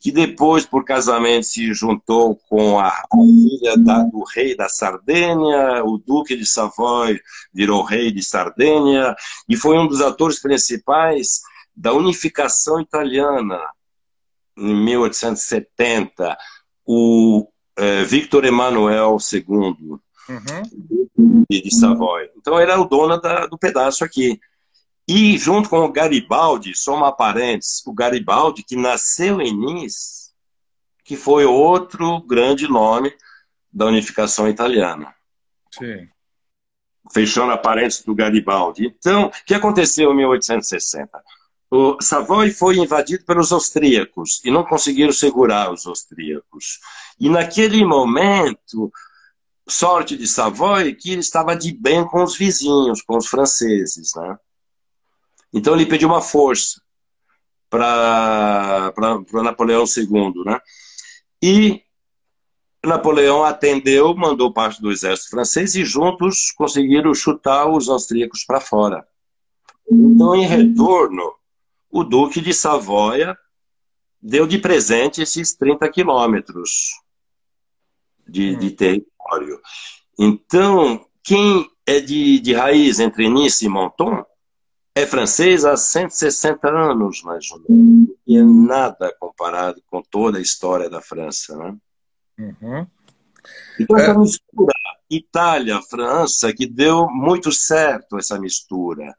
que 0.00 0.10
depois, 0.10 0.64
por 0.64 0.82
casamento, 0.82 1.44
se 1.44 1.74
juntou 1.74 2.34
com 2.48 2.80
a 2.80 2.90
filha 3.12 3.76
da, 3.76 4.02
do 4.02 4.24
rei 4.24 4.56
da 4.56 4.66
Sardenha, 4.66 5.84
o 5.84 5.98
duque 5.98 6.34
de 6.34 6.46
Savoy 6.46 7.20
virou 7.52 7.84
rei 7.84 8.10
de 8.10 8.22
Sardenha, 8.22 9.14
e 9.46 9.56
foi 9.56 9.78
um 9.78 9.86
dos 9.86 10.00
atores 10.00 10.40
principais 10.40 11.42
da 11.76 11.92
unificação 11.92 12.80
italiana 12.80 13.60
em 14.56 14.74
1870, 14.74 16.36
o 16.86 17.46
é, 17.76 18.02
Victor 18.04 18.46
Emanuel 18.46 19.18
II 19.30 19.42
uhum. 19.42 21.44
de, 21.48 21.74
Savoy. 21.74 22.30
Então 22.38 22.58
era 22.58 22.80
o 22.80 22.86
dono 22.86 23.20
da, 23.20 23.46
do 23.46 23.58
pedaço 23.58 24.02
aqui. 24.02 24.40
E 25.08 25.36
junto 25.38 25.68
com 25.68 25.80
o 25.80 25.92
Garibaldi, 25.92 26.74
soma 26.74 27.10
parentes, 27.10 27.82
o 27.86 27.92
Garibaldi 27.92 28.62
que 28.62 28.76
nasceu 28.76 29.40
em 29.40 29.52
Nice, 29.52 30.30
que 31.04 31.16
foi 31.16 31.44
outro 31.44 32.20
grande 32.22 32.68
nome 32.68 33.12
da 33.72 33.86
unificação 33.86 34.48
italiana. 34.48 35.14
Sim. 35.72 36.08
Fechando 37.12 37.52
a 37.52 37.58
parênteses 37.58 38.04
do 38.04 38.14
Garibaldi. 38.14 38.86
Então, 38.86 39.26
o 39.26 39.30
que 39.44 39.54
aconteceu 39.54 40.12
em 40.12 40.16
1860? 40.16 41.22
O 41.70 42.00
Savoy 42.00 42.50
foi 42.50 42.76
invadido 42.78 43.24
pelos 43.24 43.52
austríacos 43.52 44.40
e 44.44 44.50
não 44.50 44.64
conseguiram 44.64 45.12
segurar 45.12 45.72
os 45.72 45.86
austríacos. 45.86 46.80
E 47.18 47.28
naquele 47.28 47.84
momento, 47.84 48.92
sorte 49.68 50.16
de 50.16 50.26
Savoy 50.26 50.94
que 50.94 51.12
ele 51.12 51.20
estava 51.20 51.56
de 51.56 51.72
bem 51.72 52.04
com 52.04 52.24
os 52.24 52.36
vizinhos, 52.36 53.02
com 53.02 53.16
os 53.16 53.26
franceses, 53.28 54.12
né? 54.16 54.38
Então 55.52 55.74
ele 55.74 55.86
pediu 55.86 56.08
uma 56.08 56.22
força 56.22 56.80
para 57.68 58.92
Napoleão 59.42 59.84
II, 59.84 60.44
né? 60.44 60.60
E 61.42 61.82
Napoleão 62.84 63.44
atendeu, 63.44 64.14
mandou 64.14 64.52
parte 64.52 64.80
do 64.80 64.90
exército 64.90 65.30
francês 65.30 65.74
e 65.74 65.84
juntos 65.84 66.50
conseguiram 66.52 67.14
chutar 67.14 67.68
os 67.68 67.88
austríacos 67.88 68.44
para 68.44 68.60
fora. 68.60 69.06
Então, 69.90 70.34
em 70.34 70.46
retorno, 70.46 71.34
o 71.90 72.04
Duque 72.04 72.40
de 72.40 72.54
Savoia 72.54 73.36
deu 74.22 74.46
de 74.46 74.58
presente 74.58 75.20
esses 75.20 75.54
30 75.54 75.88
quilômetros 75.90 76.90
de, 78.26 78.56
de 78.56 78.70
território. 78.70 79.60
Então, 80.18 81.04
quem 81.22 81.68
é 81.86 82.00
de, 82.00 82.38
de 82.38 82.54
raiz 82.54 83.00
entre 83.00 83.28
Nice 83.28 83.64
e 83.64 83.68
Monton 83.68 84.24
é 85.00 85.06
francês 85.06 85.64
há 85.64 85.76
160 85.76 86.68
anos, 86.68 87.22
mais 87.22 87.50
ou 87.50 87.62
menos. 87.68 88.10
E 88.26 88.36
é 88.36 88.42
nada 88.42 89.14
comparado 89.18 89.82
com 89.86 90.02
toda 90.02 90.38
a 90.38 90.42
história 90.42 90.88
da 90.90 91.00
França. 91.00 91.56
Né? 91.56 91.76
Uhum. 92.38 92.86
Então, 93.78 93.96
essa 93.96 94.10
é... 94.10 94.18
mistura 94.18 94.74
Itália-França, 95.08 96.52
que 96.52 96.66
deu 96.66 97.08
muito 97.08 97.50
certo 97.50 98.18
essa 98.18 98.38
mistura. 98.38 99.14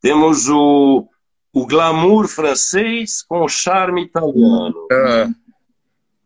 Temos 0.00 0.48
o, 0.48 1.08
o 1.52 1.66
glamour 1.66 2.28
francês 2.28 3.22
com 3.22 3.40
o 3.40 3.48
charme 3.48 4.04
italiano. 4.04 4.86
É... 4.92 5.28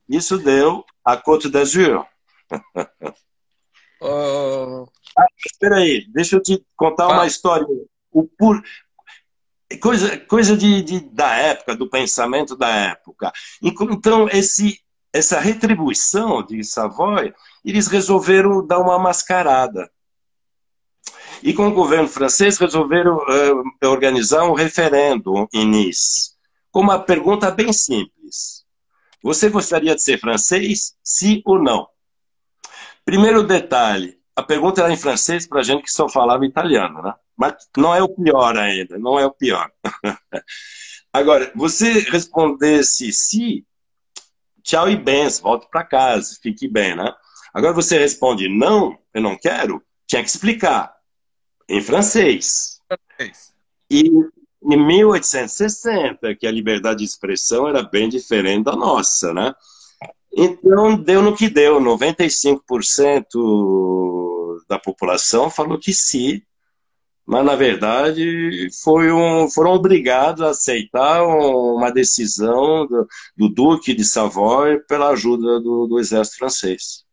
Isso 0.08 0.38
deu 0.38 0.84
a 1.04 1.16
Côte 1.16 1.48
d'Azur. 1.48 2.04
oh... 4.00 4.86
ah, 5.16 5.26
espera 5.46 5.76
aí, 5.76 6.06
deixa 6.08 6.36
eu 6.36 6.42
te 6.42 6.64
contar 6.76 7.04
ah. 7.04 7.12
uma 7.12 7.26
história 7.26 7.66
o 8.12 8.26
por... 8.26 8.62
coisa, 9.76 10.16
coisa 10.18 10.56
de, 10.56 10.82
de, 10.82 11.00
da 11.00 11.34
época, 11.34 11.76
do 11.76 11.88
pensamento 11.88 12.56
da 12.56 12.68
época. 12.68 13.32
Então, 13.62 14.28
esse, 14.30 14.80
essa 15.12 15.38
retribuição 15.38 16.42
de 16.42 16.64
Savoy, 16.64 17.34
eles 17.64 17.86
resolveram 17.86 18.66
dar 18.66 18.78
uma 18.78 18.98
mascarada. 18.98 19.90
E 21.42 21.52
com 21.52 21.68
o 21.68 21.74
governo 21.74 22.08
francês 22.08 22.58
resolveram 22.58 23.16
uh, 23.16 23.88
organizar 23.88 24.44
um 24.44 24.54
referendo 24.54 25.48
em 25.52 25.66
Nice, 25.66 26.32
com 26.70 26.80
uma 26.80 26.98
pergunta 26.98 27.50
bem 27.50 27.72
simples. 27.72 28.64
Você 29.22 29.48
gostaria 29.48 29.94
de 29.94 30.02
ser 30.02 30.18
francês? 30.18 30.96
Sim 31.02 31.42
ou 31.44 31.62
não? 31.62 31.88
Primeiro 33.04 33.42
detalhe, 33.42 34.18
a 34.34 34.42
pergunta 34.42 34.80
era 34.82 34.92
em 34.92 34.96
francês 34.96 35.46
para 35.46 35.62
gente 35.62 35.82
que 35.82 35.92
só 35.92 36.08
falava 36.08 36.44
italiano, 36.46 37.02
né? 37.02 37.14
Mas 37.38 37.54
não 37.76 37.94
é 37.94 38.02
o 38.02 38.08
pior 38.08 38.58
ainda, 38.58 38.98
não 38.98 39.18
é 39.18 39.24
o 39.24 39.30
pior. 39.30 39.70
Agora, 41.12 41.52
você 41.54 42.00
respondesse 42.00 43.12
sim, 43.12 43.64
tchau 44.62 44.90
e 44.90 44.96
bens, 44.96 45.38
volte 45.38 45.68
para 45.70 45.84
casa, 45.84 46.36
fique 46.42 46.66
bem, 46.66 46.96
né? 46.96 47.14
Agora 47.54 47.72
você 47.72 47.96
responde 47.96 48.48
não, 48.48 48.98
eu 49.14 49.22
não 49.22 49.38
quero, 49.38 49.80
tinha 50.06 50.22
que 50.22 50.28
explicar 50.28 50.92
em 51.68 51.80
francês. 51.80 52.80
E 53.90 54.10
em 54.62 54.86
1860, 54.86 56.34
que 56.34 56.46
a 56.46 56.50
liberdade 56.50 56.98
de 56.98 57.04
expressão 57.04 57.68
era 57.68 57.82
bem 57.82 58.08
diferente 58.08 58.64
da 58.64 58.74
nossa, 58.74 59.32
né? 59.32 59.54
Então, 60.32 61.00
deu 61.00 61.22
no 61.22 61.34
que 61.34 61.48
deu, 61.48 61.80
95% 61.80 64.58
da 64.68 64.78
população 64.78 65.48
falou 65.48 65.78
que 65.78 65.94
sim, 65.94 66.42
mas 67.28 67.44
na 67.44 67.54
verdade 67.54 68.70
um, 68.86 69.50
foram 69.50 69.72
obrigados 69.72 70.40
a 70.42 70.48
aceitar 70.48 71.22
uma 71.22 71.90
decisão 71.90 72.86
do, 72.86 73.06
do, 73.36 73.48
Duque 73.50 73.92
de 73.92 74.02
Savoy 74.02 74.80
pela 74.88 75.10
ajuda 75.10 75.60
do, 75.60 75.86
do 75.86 76.00
exército 76.00 76.38
francês. 76.38 77.04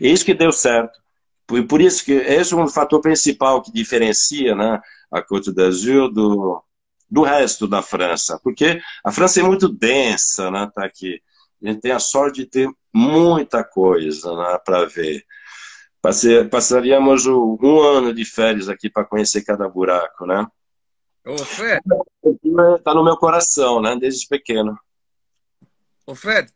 E 0.00 0.10
isso 0.10 0.24
que 0.24 0.34
deu 0.34 0.50
certo. 0.50 0.98
Por, 1.46 1.64
por 1.68 1.80
isso 1.80 2.04
que 2.04 2.12
esse 2.14 2.52
é 2.52 2.56
um 2.56 2.66
fator 2.66 3.00
principal 3.00 3.62
que 3.62 3.72
diferencia 3.72 4.56
né, 4.56 4.80
a 5.08 5.22
Côte 5.22 5.54
d'Azur 5.54 6.12
do, 6.12 6.60
do 7.08 7.22
resto 7.22 7.68
da 7.68 7.80
França, 7.80 8.40
porque 8.42 8.82
a 9.04 9.12
França 9.12 9.38
é 9.38 9.44
muito 9.44 9.68
densa, 9.68 10.50
né, 10.50 10.68
tá 10.74 10.84
aqui. 10.84 11.22
A 11.62 11.68
gente 11.68 11.80
tem 11.80 11.92
a 11.92 12.00
sorte 12.00 12.40
de 12.40 12.46
ter 12.46 12.68
muita 12.92 13.62
coisa 13.62 14.34
né, 14.34 14.58
para 14.64 14.84
ver. 14.84 15.24
Passei, 16.00 16.44
passaríamos 16.44 17.26
um 17.26 17.80
ano 17.80 18.14
de 18.14 18.24
férias 18.24 18.68
aqui 18.68 18.88
para 18.88 19.04
conhecer 19.04 19.44
cada 19.44 19.68
buraco, 19.68 20.26
né? 20.26 20.46
Ô, 21.26 21.36
Fred. 21.38 21.82
Está 22.76 22.94
no 22.94 23.04
meu 23.04 23.16
coração, 23.16 23.82
né? 23.82 23.96
Desde 23.96 24.26
pequeno. 24.28 24.78
Ô, 26.06 26.14
Fred, 26.14 26.52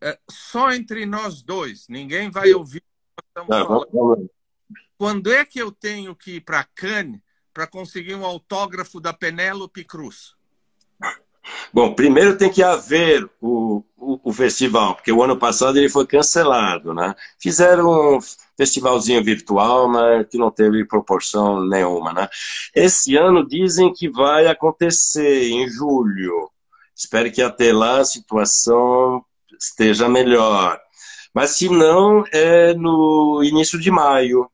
é, 0.00 0.18
só 0.30 0.70
entre 0.70 1.04
nós 1.06 1.42
dois, 1.42 1.88
ninguém 1.88 2.30
vai 2.30 2.52
ouvir 2.52 2.82
Não. 3.48 4.28
Quando 4.96 5.32
é 5.32 5.44
que 5.44 5.60
eu 5.60 5.72
tenho 5.72 6.14
que 6.14 6.36
ir 6.36 6.40
para 6.40 6.64
Cannes 6.64 7.20
para 7.52 7.66
conseguir 7.66 8.14
um 8.14 8.24
autógrafo 8.24 9.00
da 9.00 9.12
Penélope 9.12 9.84
Cruz? 9.84 10.37
Bom, 11.72 11.94
primeiro 11.94 12.36
tem 12.36 12.50
que 12.50 12.62
haver 12.62 13.28
o, 13.40 13.82
o, 13.96 14.20
o, 14.24 14.32
festival, 14.32 14.94
porque 14.94 15.12
o 15.12 15.22
ano 15.22 15.36
passado 15.36 15.78
ele 15.78 15.88
foi 15.88 16.06
cancelado, 16.06 16.94
né? 16.94 17.14
Fizeram 17.38 18.16
um 18.16 18.18
festivalzinho 18.56 19.22
virtual, 19.22 19.88
mas 19.88 20.26
que 20.28 20.38
não 20.38 20.50
teve 20.50 20.84
proporção 20.84 21.64
nenhuma, 21.64 22.12
né? 22.12 22.28
Esse 22.74 23.16
ano 23.16 23.46
dizem 23.46 23.92
que 23.92 24.08
vai 24.08 24.46
acontecer 24.46 25.50
em 25.50 25.68
julho. 25.68 26.50
Espero 26.96 27.30
que 27.30 27.42
até 27.42 27.72
lá 27.72 28.00
a 28.00 28.04
situação 28.04 29.24
esteja 29.58 30.08
melhor. 30.08 30.80
Mas 31.34 31.50
se 31.50 31.68
não, 31.68 32.24
é 32.32 32.74
no 32.74 33.42
início 33.44 33.78
de 33.78 33.90
maio. 33.90 34.50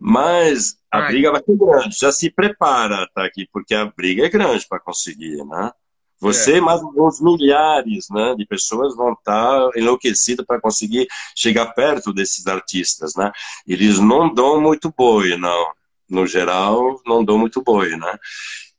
Mas 0.00 0.76
a 0.90 1.02
briga 1.02 1.30
vai 1.30 1.42
ser 1.44 1.56
grande. 1.58 1.98
Já 1.98 2.10
se 2.10 2.30
prepara, 2.30 3.06
tá 3.14 3.24
aqui, 3.24 3.46
porque 3.52 3.74
a 3.74 3.84
briga 3.84 4.24
é 4.24 4.30
grande 4.30 4.66
para 4.66 4.80
conseguir, 4.80 5.44
né? 5.44 5.70
Você 6.18 6.58
é. 6.58 6.60
mais 6.60 6.80
uns 6.82 7.20
milhares 7.20 8.06
né, 8.10 8.34
de 8.36 8.46
pessoas 8.46 8.94
vão 8.94 9.12
estar 9.12 9.70
enlouquecidas 9.76 10.44
para 10.44 10.60
conseguir 10.60 11.06
chegar 11.34 11.66
perto 11.74 12.12
desses 12.12 12.46
artistas, 12.46 13.14
né? 13.14 13.30
Eles 13.66 13.98
não 13.98 14.32
dão 14.32 14.60
muito 14.60 14.92
boi, 14.96 15.36
não. 15.36 15.66
No 16.08 16.26
geral, 16.26 17.00
não 17.06 17.24
dão 17.24 17.38
muito 17.38 17.62
boi, 17.62 17.96
né? 17.96 18.18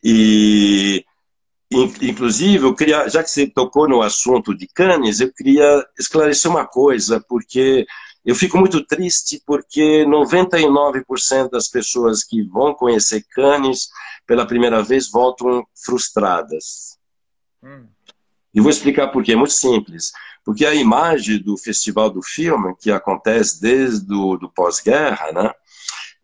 E 0.04 1.06
Inclusive, 1.74 2.66
eu 2.66 2.76
queria, 2.76 3.08
já 3.08 3.24
que 3.24 3.30
você 3.30 3.48
tocou 3.48 3.88
no 3.88 4.02
assunto 4.02 4.54
de 4.54 4.68
Cannes, 4.68 5.22
eu 5.22 5.32
queria 5.32 5.86
esclarecer 5.98 6.52
uma 6.52 6.68
coisa, 6.68 7.24
porque 7.30 7.86
eu 8.24 8.36
fico 8.36 8.58
muito 8.58 8.86
triste 8.86 9.42
porque 9.46 10.06
99% 10.06 11.50
das 11.50 11.68
pessoas 11.68 12.24
que 12.24 12.44
vão 12.44 12.74
conhecer 12.74 13.26
Cannes 13.32 13.90
pela 14.28 14.46
primeira 14.46 14.84
vez 14.84 15.10
voltam 15.10 15.66
frustradas. 15.84 16.98
Hum. 17.64 17.88
E 18.54 18.62
vou 18.62 18.70
explicar 18.70 19.08
por 19.08 19.24
quê. 19.24 19.34
É 19.34 19.36
muito 19.36 19.54
simples. 19.54 20.12
Porque 20.44 20.66
a 20.66 20.74
imagem 20.74 21.42
do 21.42 21.58
Festival 21.58 22.10
do 22.10 22.22
Filme, 22.22 22.76
que 22.80 22.92
acontece 22.92 23.62
desde 23.62 24.14
o 24.14 24.38
do 24.38 24.50
pós-guerra, 24.50 25.32
né? 25.32 25.54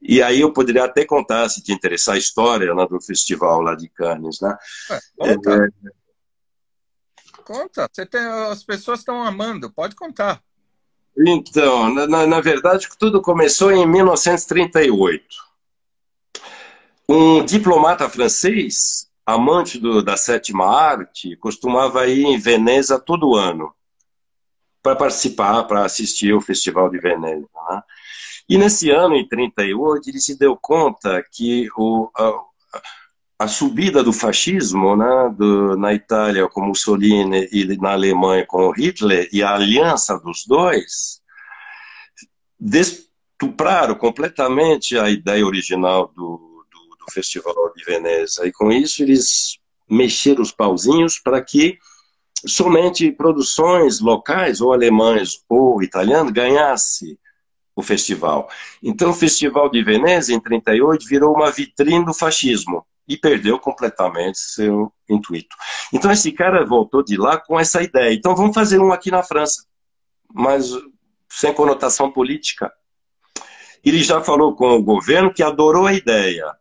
E 0.02 0.22
aí 0.22 0.42
eu 0.42 0.54
poderia 0.54 0.86
até 0.86 1.06
contar, 1.06 1.50
se 1.50 1.64
te 1.64 1.72
interessar, 1.72 2.16
a 2.16 2.20
história 2.20 2.74
né, 2.74 2.88
do 2.88 3.02
festival 3.02 3.62
lá 3.62 3.76
de 3.76 3.90
Cannes, 3.90 4.40
né? 4.40 4.56
É, 4.92 5.00
conta. 5.18 5.56
É... 5.56 5.70
Conta. 7.44 7.90
Você 7.92 8.06
tem, 8.06 8.22
as 8.22 8.64
pessoas 8.64 9.00
estão 9.00 9.24
amando, 9.24 9.72
pode 9.72 9.96
contar. 9.96 10.42
Então, 11.26 11.94
na, 11.94 12.28
na 12.28 12.42
verdade, 12.42 12.88
tudo 13.00 13.22
começou 13.22 13.72
em 13.72 13.88
1938. 13.88 15.24
Um 17.10 17.44
diplomata 17.44 18.08
francês, 18.08 19.10
amante 19.26 19.80
do, 19.80 20.04
da 20.04 20.16
sétima 20.16 20.66
arte, 20.66 21.36
costumava 21.38 22.06
ir 22.08 22.26
em 22.26 22.38
Veneza 22.38 23.00
todo 23.00 23.36
ano 23.36 23.74
para 24.84 24.96
participar, 24.96 25.64
para 25.64 25.86
assistir 25.86 26.34
ao 26.34 26.42
Festival 26.42 26.90
de 26.90 27.00
Veneza. 27.00 27.48
Né? 27.70 27.82
E 28.48 28.58
nesse 28.58 28.92
ano, 28.92 29.16
em 29.16 29.28
38, 29.28 30.10
ele 30.10 30.20
se 30.20 30.38
deu 30.38 30.56
conta 30.56 31.24
que 31.32 31.68
o, 31.76 32.10
a 33.40 33.48
subida 33.48 34.04
do 34.04 34.12
fascismo 34.12 34.96
né, 34.96 35.36
do, 35.38 35.78
na 35.78 35.94
Itália 35.94 36.48
com 36.50 36.66
Mussolini 36.66 37.48
e 37.52 37.78
na 37.78 37.92
Alemanha 37.92 38.46
com 38.48 38.72
Hitler 38.72 39.30
e 39.32 39.44
a 39.44 39.54
aliança 39.54 40.18
dos 40.20 40.44
dois 40.46 41.22
destupraram 42.60 43.94
completamente 43.94 44.98
a 44.98 45.10
ideia 45.10 45.46
original 45.46 46.12
do, 46.16 46.66
do, 46.72 46.98
do 46.98 47.12
Festival 47.12 47.54
de 47.76 47.84
Veneza. 47.84 48.48
E 48.48 48.52
com 48.52 48.72
isso 48.72 49.04
eles 49.04 49.60
mexeram 49.88 50.42
os 50.42 50.52
pauzinhos 50.52 51.20
para 51.20 51.40
que 51.40 51.78
somente 52.46 53.12
produções 53.12 54.00
locais, 54.00 54.62
ou 54.62 54.74
alemães 54.74 55.44
ou 55.48 55.84
italianas, 55.84 56.34
ganhassem 56.34 57.18
o 57.76 57.84
festival. 57.84 58.50
Então, 58.82 59.12
o 59.12 59.14
Festival 59.14 59.70
de 59.70 59.84
Veneza, 59.84 60.34
em 60.34 60.40
38, 60.40 61.06
virou 61.08 61.36
uma 61.36 61.52
vitrine 61.52 62.04
do 62.04 62.14
fascismo 62.14 62.84
e 63.08 63.18
perdeu 63.18 63.58
completamente 63.58 64.38
seu 64.40 64.92
intuito. 65.10 65.56
Então, 65.94 66.12
esse 66.12 66.32
cara 66.32 66.66
voltou 66.66 67.04
de 67.04 67.18
lá 67.18 67.40
com 67.40 67.60
essa 67.60 67.82
ideia. 67.82 68.14
Então, 68.14 68.36
vamos 68.36 68.54
fazer 68.54 68.80
um 68.80 68.92
aqui 68.92 69.10
na 69.10 69.24
França, 69.24 69.66
mas 70.34 70.72
sem 71.30 71.54
conotação 71.54 72.12
política. 72.12 72.72
Ele 73.84 74.04
já 74.04 74.22
falou 74.22 74.56
com 74.56 74.76
o 74.76 74.84
governo 74.84 75.34
que 75.34 75.44
adorou 75.44 75.86
a 75.86 75.94
ideia. 75.94 76.54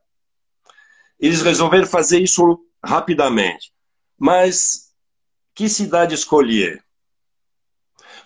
Eles 1.18 1.42
resolveram 1.42 1.86
fazer 1.86 2.20
isso 2.20 2.60
rapidamente. 2.84 3.72
Mas 4.18 4.92
que 5.54 5.68
cidade 5.68 6.14
escolher? 6.14 6.84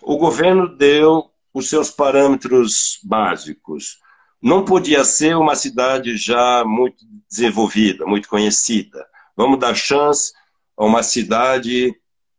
O 0.03 0.17
governo 0.19 0.69
deu 0.77 1.31
os 1.53 1.69
seus 1.69 1.91
parâmetros 1.91 2.99
básicos. 3.03 3.99
Não 4.43 4.65
podia 4.65 5.05
ser 5.05 5.37
uma 5.37 5.55
cidade 5.55 6.17
já 6.17 6.65
muito 6.65 7.05
desenvolvida, 7.29 8.07
muito 8.07 8.29
conhecida. 8.29 9.07
Vamos 9.37 9.59
dar 9.59 9.75
chance 9.75 10.33
a 10.77 10.85
uma 10.85 11.03
cidade 11.03 11.95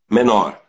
menor. 0.09 0.59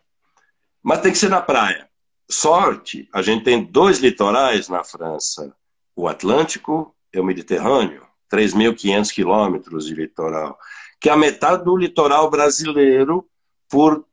Mas 0.83 1.01
tem 1.01 1.13
que 1.13 1.19
ser 1.19 1.31
na 1.31 1.41
praia. 1.41 1.89
Sorte, 2.31 3.09
a 3.13 3.23
gente 3.23 3.45
tem 3.45 3.63
dois 3.63 3.99
litorais 3.99 4.69
na 4.69 4.85
França: 4.85 5.55
o 5.95 6.09
Atlântico 6.09 6.95
e 7.13 7.19
o 7.19 7.25
Mediterrâneo, 7.25 8.07
3.500 8.33 9.13
quilômetros 9.13 9.87
de 9.87 9.95
litoral, 9.95 10.59
que 11.01 11.09
é 11.09 11.13
a 11.13 11.17
metade 11.17 11.65
do 11.65 11.77
litoral 11.77 12.31
brasileiro 12.31 13.27
por 13.69 14.05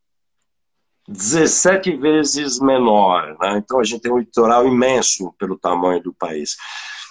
17 1.08 1.96
vezes 1.98 2.60
menor. 2.60 3.36
Né? 3.40 3.58
Então, 3.58 3.80
a 3.80 3.84
gente 3.84 4.02
tem 4.02 4.12
um 4.12 4.20
litoral 4.20 4.68
imenso 4.68 5.34
pelo 5.40 5.58
tamanho 5.58 6.02
do 6.02 6.14
país. 6.14 6.56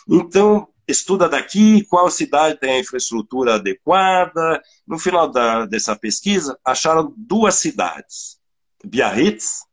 Então, 0.09 0.67
estuda 0.87 1.29
daqui 1.29 1.85
qual 1.85 2.11
cidade 2.11 2.59
tem 2.59 2.77
a 2.77 2.81
infraestrutura 2.81 3.57
adequada. 3.57 4.63
No 4.87 4.99
final 4.99 5.31
da, 5.31 5.67
dessa 5.67 5.95
pesquisa, 5.95 6.59
acharam 6.65 7.13
duas 7.17 7.57
cidades: 7.57 8.39
Biarritz, 8.85 9.65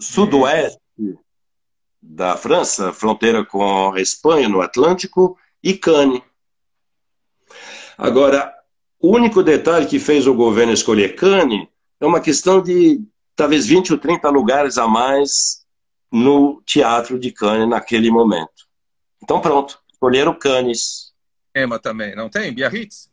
sudoeste 0.00 0.80
da 2.00 2.36
França, 2.36 2.92
fronteira 2.92 3.44
com 3.44 3.92
a 3.92 4.00
Espanha, 4.00 4.48
no 4.48 4.60
Atlântico, 4.60 5.38
e 5.62 5.74
Cannes. 5.74 6.22
Agora, 7.96 8.52
o 8.98 9.14
único 9.14 9.42
detalhe 9.42 9.86
que 9.86 10.00
fez 10.00 10.26
o 10.26 10.34
governo 10.34 10.72
escolher 10.72 11.14
Cannes 11.14 11.68
é 12.00 12.06
uma 12.06 12.20
questão 12.20 12.60
de 12.60 13.00
talvez 13.36 13.66
20 13.66 13.92
ou 13.92 13.98
30 13.98 14.28
lugares 14.30 14.78
a 14.78 14.88
mais 14.88 15.64
no 16.10 16.60
teatro 16.66 17.18
de 17.18 17.30
Cannes 17.30 17.68
naquele 17.68 18.10
momento. 18.10 18.71
Então 19.22 19.40
pronto, 19.40 19.78
escolheram 19.90 20.34
Cannes. 20.34 21.12
Ema 21.54 21.78
também, 21.78 22.14
não 22.14 22.28
tem? 22.28 22.52
Biarritz? 22.52 23.10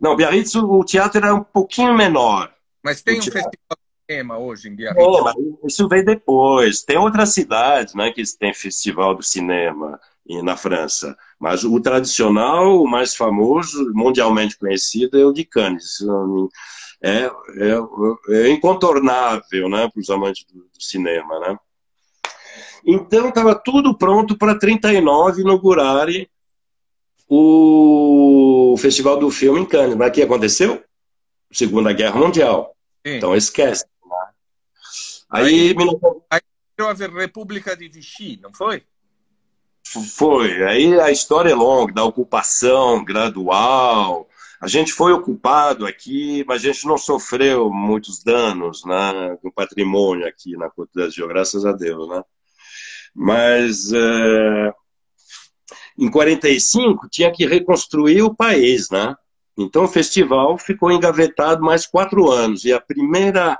Não, 0.00 0.14
Biarritz 0.16 0.54
o 0.54 0.84
teatro 0.84 1.18
era 1.18 1.34
um 1.34 1.42
pouquinho 1.42 1.94
menor. 1.94 2.52
Mas 2.82 3.00
tem 3.00 3.18
um 3.18 3.22
festival 3.22 3.78
de 4.08 4.14
Ema 4.14 4.38
hoje 4.38 4.68
em 4.68 4.74
Biarritz? 4.74 5.02
É, 5.02 5.66
isso 5.66 5.88
veio 5.88 6.04
depois. 6.04 6.82
Tem 6.82 6.98
outras 6.98 7.30
cidades 7.30 7.94
né, 7.94 8.12
que 8.12 8.22
tem 8.38 8.52
festival 8.52 9.14
do 9.14 9.22
cinema 9.22 9.98
na 10.42 10.56
França. 10.56 11.16
Mas 11.38 11.64
o 11.64 11.80
tradicional, 11.80 12.82
o 12.82 12.88
mais 12.88 13.14
famoso, 13.14 13.90
mundialmente 13.94 14.58
conhecido, 14.58 15.18
é 15.18 15.24
o 15.24 15.32
de 15.32 15.44
Cannes 15.44 15.98
é, 17.02 17.26
é, 17.26 18.44
é 18.44 18.48
incontornável 18.48 19.68
né, 19.68 19.88
para 19.90 20.00
os 20.00 20.08
amantes 20.08 20.46
do, 20.46 20.60
do, 20.60 20.82
cinema. 20.82 21.38
Né? 21.40 21.58
Então 22.84 23.28
estava 23.28 23.54
tudo 23.54 23.96
pronto 23.96 24.36
para 24.36 24.58
39 24.58 25.42
inaugurarem 25.42 26.28
o 27.28 28.76
Festival 28.78 29.18
do 29.18 29.30
Filme 29.30 29.60
em 29.60 29.66
Cannes. 29.66 29.96
Mas 29.96 30.10
o 30.10 30.12
que 30.12 30.22
aconteceu? 30.22 30.82
Segunda 31.50 31.92
Guerra 31.92 32.18
Mundial. 32.18 32.76
Sim. 33.06 33.16
Então 33.16 33.34
esquece. 33.34 33.84
Né? 34.04 34.16
Aí, 35.30 35.74
aí, 36.30 36.40
aí 36.40 36.40
a 36.78 37.20
República 37.20 37.76
de 37.76 37.88
Vichy, 37.88 38.38
não 38.42 38.52
foi? 38.52 38.82
Foi. 39.86 40.62
Aí 40.64 41.00
a 41.00 41.10
história 41.10 41.50
é 41.50 41.54
longa, 41.54 41.92
da 41.92 42.04
ocupação 42.04 43.04
gradual, 43.04 44.28
a 44.64 44.66
gente 44.66 44.94
foi 44.94 45.12
ocupado 45.12 45.86
aqui, 45.86 46.42
mas 46.48 46.62
a 46.62 46.72
gente 46.72 46.86
não 46.86 46.96
sofreu 46.96 47.70
muitos 47.70 48.24
danos 48.24 48.82
né, 48.84 49.38
no 49.42 49.52
patrimônio 49.52 50.26
aqui 50.26 50.56
na 50.56 50.70
Côte 50.70 50.90
d'Azur, 50.94 51.28
graças 51.28 51.66
a 51.66 51.72
Deus. 51.72 52.08
Né? 52.08 52.24
Mas 53.14 53.92
é, 53.92 54.72
em 55.98 56.10
45 56.10 57.08
tinha 57.08 57.30
que 57.32 57.46
reconstruir 57.46 58.22
o 58.22 58.34
país, 58.34 58.90
né? 58.90 59.14
Então 59.56 59.84
o 59.84 59.88
festival 59.88 60.58
ficou 60.58 60.90
engavetado 60.90 61.62
mais 61.62 61.86
quatro 61.86 62.30
anos. 62.30 62.64
E 62.64 62.72
a 62.72 62.80
primeira 62.80 63.56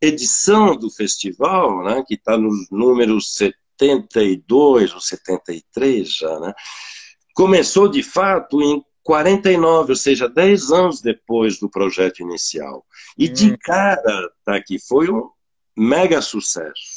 edição 0.00 0.76
do 0.76 0.90
festival, 0.90 1.84
né, 1.84 2.02
que 2.06 2.14
está 2.14 2.36
nos 2.36 2.70
números 2.70 3.34
72 3.34 4.94
ou 4.94 5.00
73 5.00 6.08
já, 6.08 6.40
né, 6.40 6.54
começou 7.34 7.88
de 7.88 8.02
fato 8.02 8.62
em 8.62 8.82
49, 9.02 9.92
ou 9.92 9.96
seja, 9.96 10.28
10 10.28 10.72
anos 10.72 11.00
depois 11.00 11.60
do 11.60 11.70
projeto 11.70 12.20
inicial. 12.20 12.84
E 13.16 13.28
de 13.28 13.52
Hum. 13.52 13.56
cara, 13.62 14.30
tá 14.44 14.56
aqui, 14.56 14.78
foi 14.80 15.10
um 15.10 15.30
mega 15.76 16.20
sucesso. 16.20 16.95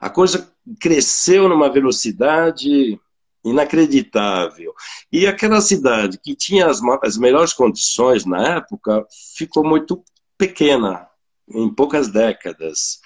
A 0.00 0.10
coisa 0.10 0.50
cresceu 0.80 1.48
numa 1.48 1.70
velocidade 1.72 2.98
inacreditável. 3.44 4.74
E 5.10 5.26
aquela 5.26 5.60
cidade 5.60 6.18
que 6.18 6.34
tinha 6.34 6.66
as, 6.66 6.80
as 7.02 7.16
melhores 7.16 7.52
condições 7.52 8.24
na 8.24 8.56
época 8.56 9.06
ficou 9.36 9.64
muito 9.64 10.02
pequena, 10.36 11.06
em 11.48 11.72
poucas 11.72 12.08
décadas. 12.08 13.00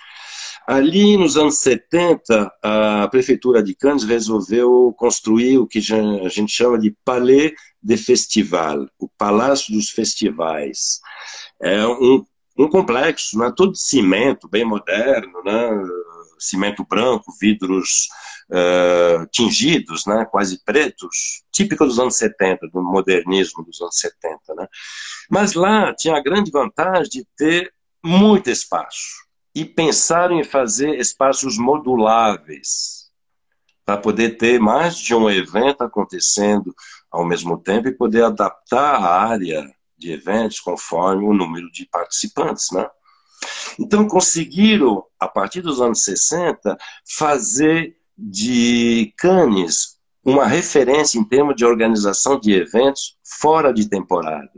Ali 0.66 1.16
nos 1.16 1.36
anos 1.36 1.57
70, 1.59 2.53
a 2.62 3.09
prefeitura 3.09 3.62
de 3.62 3.74
Cannes 3.74 4.05
resolveu 4.05 4.95
construir 4.97 5.59
o 5.59 5.66
que 5.66 5.78
a 5.78 6.28
gente 6.28 6.53
chama 6.53 6.78
de 6.78 6.95
Palais 7.05 7.53
de 7.82 7.97
Festival, 7.97 8.86
o 8.99 9.09
Palácio 9.09 9.74
dos 9.74 9.91
Festivais. 9.91 11.01
É 11.61 11.86
um, 11.86 12.24
um 12.59 12.68
complexo, 12.68 13.38
né, 13.38 13.53
todo 13.57 13.72
de 13.72 13.80
cimento, 13.80 14.49
bem 14.49 14.64
moderno, 14.64 15.43
né, 15.43 15.70
cimento 16.41 16.84
branco, 16.84 17.34
vidros 17.41 18.09
eh, 18.51 19.26
tingidos, 19.30 20.07
né, 20.07 20.26
quase 20.30 20.62
pretos, 20.64 21.45
típico 21.53 21.84
dos 21.84 21.99
anos 21.99 22.16
70, 22.16 22.68
do 22.68 22.82
modernismo 22.82 23.64
dos 23.64 23.80
anos 23.80 23.99
70. 23.99 24.55
Né. 24.57 24.66
Mas 25.30 25.55
lá 25.55 25.95
tinha 25.95 26.16
a 26.16 26.22
grande 26.22 26.51
vantagem 26.51 27.11
de 27.11 27.26
ter 27.36 27.72
muito 28.03 28.51
espaço 28.51 29.28
e 29.55 29.64
pensaram 29.64 30.41
em 30.41 30.45
fazer 30.45 30.99
espaços 30.99 31.59
moduláveis 31.59 33.11
para 33.84 33.97
poder 33.97 34.36
ter 34.36 34.61
mais 34.61 34.97
de 34.97 35.14
um 35.14 35.28
evento 35.28 35.82
acontecendo 35.82 36.74
ao 37.11 37.26
mesmo 37.26 37.59
tempo 37.59 37.88
e 37.88 37.97
poder 37.97 38.24
adaptar 38.24 38.95
a 38.95 39.20
área 39.28 39.68
de 39.99 40.12
eventos 40.12 40.61
conforme 40.61 41.24
o 41.26 41.34
número 41.34 41.70
de 41.72 41.86
participantes, 41.86 42.68
né? 42.72 42.88
Então 43.78 44.07
conseguiram, 44.07 45.05
a 45.18 45.26
partir 45.26 45.61
dos 45.61 45.80
anos 45.80 46.05
60, 46.05 46.76
fazer 47.09 47.97
de 48.16 49.14
Cannes 49.16 49.99
uma 50.22 50.47
referência 50.47 51.18
em 51.18 51.24
termos 51.24 51.57
de 51.57 51.64
organização 51.64 52.38
de 52.38 52.53
eventos 52.53 53.16
fora 53.24 53.72
de 53.72 53.88
temporada. 53.88 54.51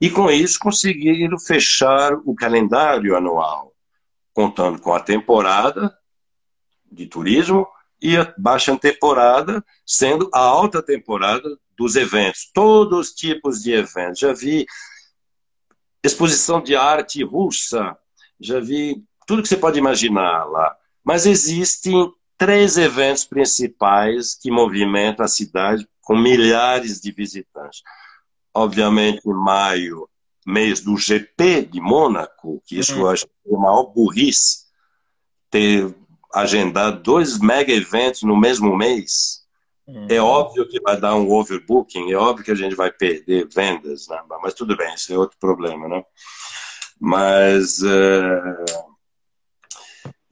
E 0.00 0.10
com 0.10 0.30
isso 0.30 0.58
conseguiram 0.58 1.38
fechar 1.38 2.14
o 2.24 2.34
calendário 2.34 3.16
anual, 3.16 3.72
contando 4.32 4.80
com 4.80 4.92
a 4.92 5.00
temporada 5.00 5.96
de 6.90 7.06
turismo 7.06 7.66
e 8.00 8.16
a 8.16 8.34
baixa 8.36 8.76
temporada 8.76 9.64
sendo 9.86 10.28
a 10.34 10.40
alta 10.40 10.82
temporada 10.82 11.48
dos 11.76 11.96
eventos, 11.96 12.50
todos 12.52 12.98
os 12.98 13.14
tipos 13.14 13.62
de 13.62 13.72
eventos. 13.72 14.18
Já 14.18 14.32
vi 14.32 14.66
exposição 16.04 16.60
de 16.60 16.74
arte 16.74 17.22
russa, 17.22 17.96
já 18.40 18.60
vi 18.60 19.02
tudo 19.26 19.42
que 19.42 19.48
você 19.48 19.56
pode 19.56 19.78
imaginar 19.78 20.44
lá. 20.44 20.76
Mas 21.04 21.26
existem 21.26 22.12
três 22.36 22.76
eventos 22.76 23.24
principais 23.24 24.34
que 24.34 24.50
movimentam 24.50 25.24
a 25.24 25.28
cidade 25.28 25.86
com 26.00 26.16
milhares 26.16 27.00
de 27.00 27.12
visitantes 27.12 27.82
obviamente, 28.54 29.22
em 29.26 29.32
maio, 29.32 30.08
mês 30.46 30.80
do 30.80 30.96
GP 30.96 31.62
de 31.62 31.80
Mônaco, 31.80 32.62
que 32.66 32.78
isso 32.78 32.92
eu 32.94 33.08
acho 33.08 33.26
que 33.26 33.52
é 33.52 33.54
a 33.54 33.58
maior 33.58 33.84
burrice, 33.84 34.66
ter 35.50 35.94
agendado 36.34 37.02
dois 37.02 37.38
mega 37.38 37.72
eventos 37.72 38.22
no 38.22 38.36
mesmo 38.36 38.76
mês. 38.76 39.41
É 40.08 40.20
óbvio 40.20 40.68
que 40.68 40.80
vai 40.80 40.98
dar 40.98 41.16
um 41.16 41.30
overbooking, 41.30 42.12
é 42.12 42.16
óbvio 42.16 42.44
que 42.44 42.52
a 42.52 42.56
gente 42.56 42.74
vai 42.74 42.90
perder 42.90 43.48
vendas, 43.52 44.06
né? 44.08 44.22
mas 44.40 44.54
tudo 44.54 44.76
bem, 44.76 44.94
isso 44.94 45.12
é 45.12 45.18
outro 45.18 45.36
problema, 45.38 45.88
né? 45.88 46.04
Mas. 47.00 47.80
Uh... 47.80 48.92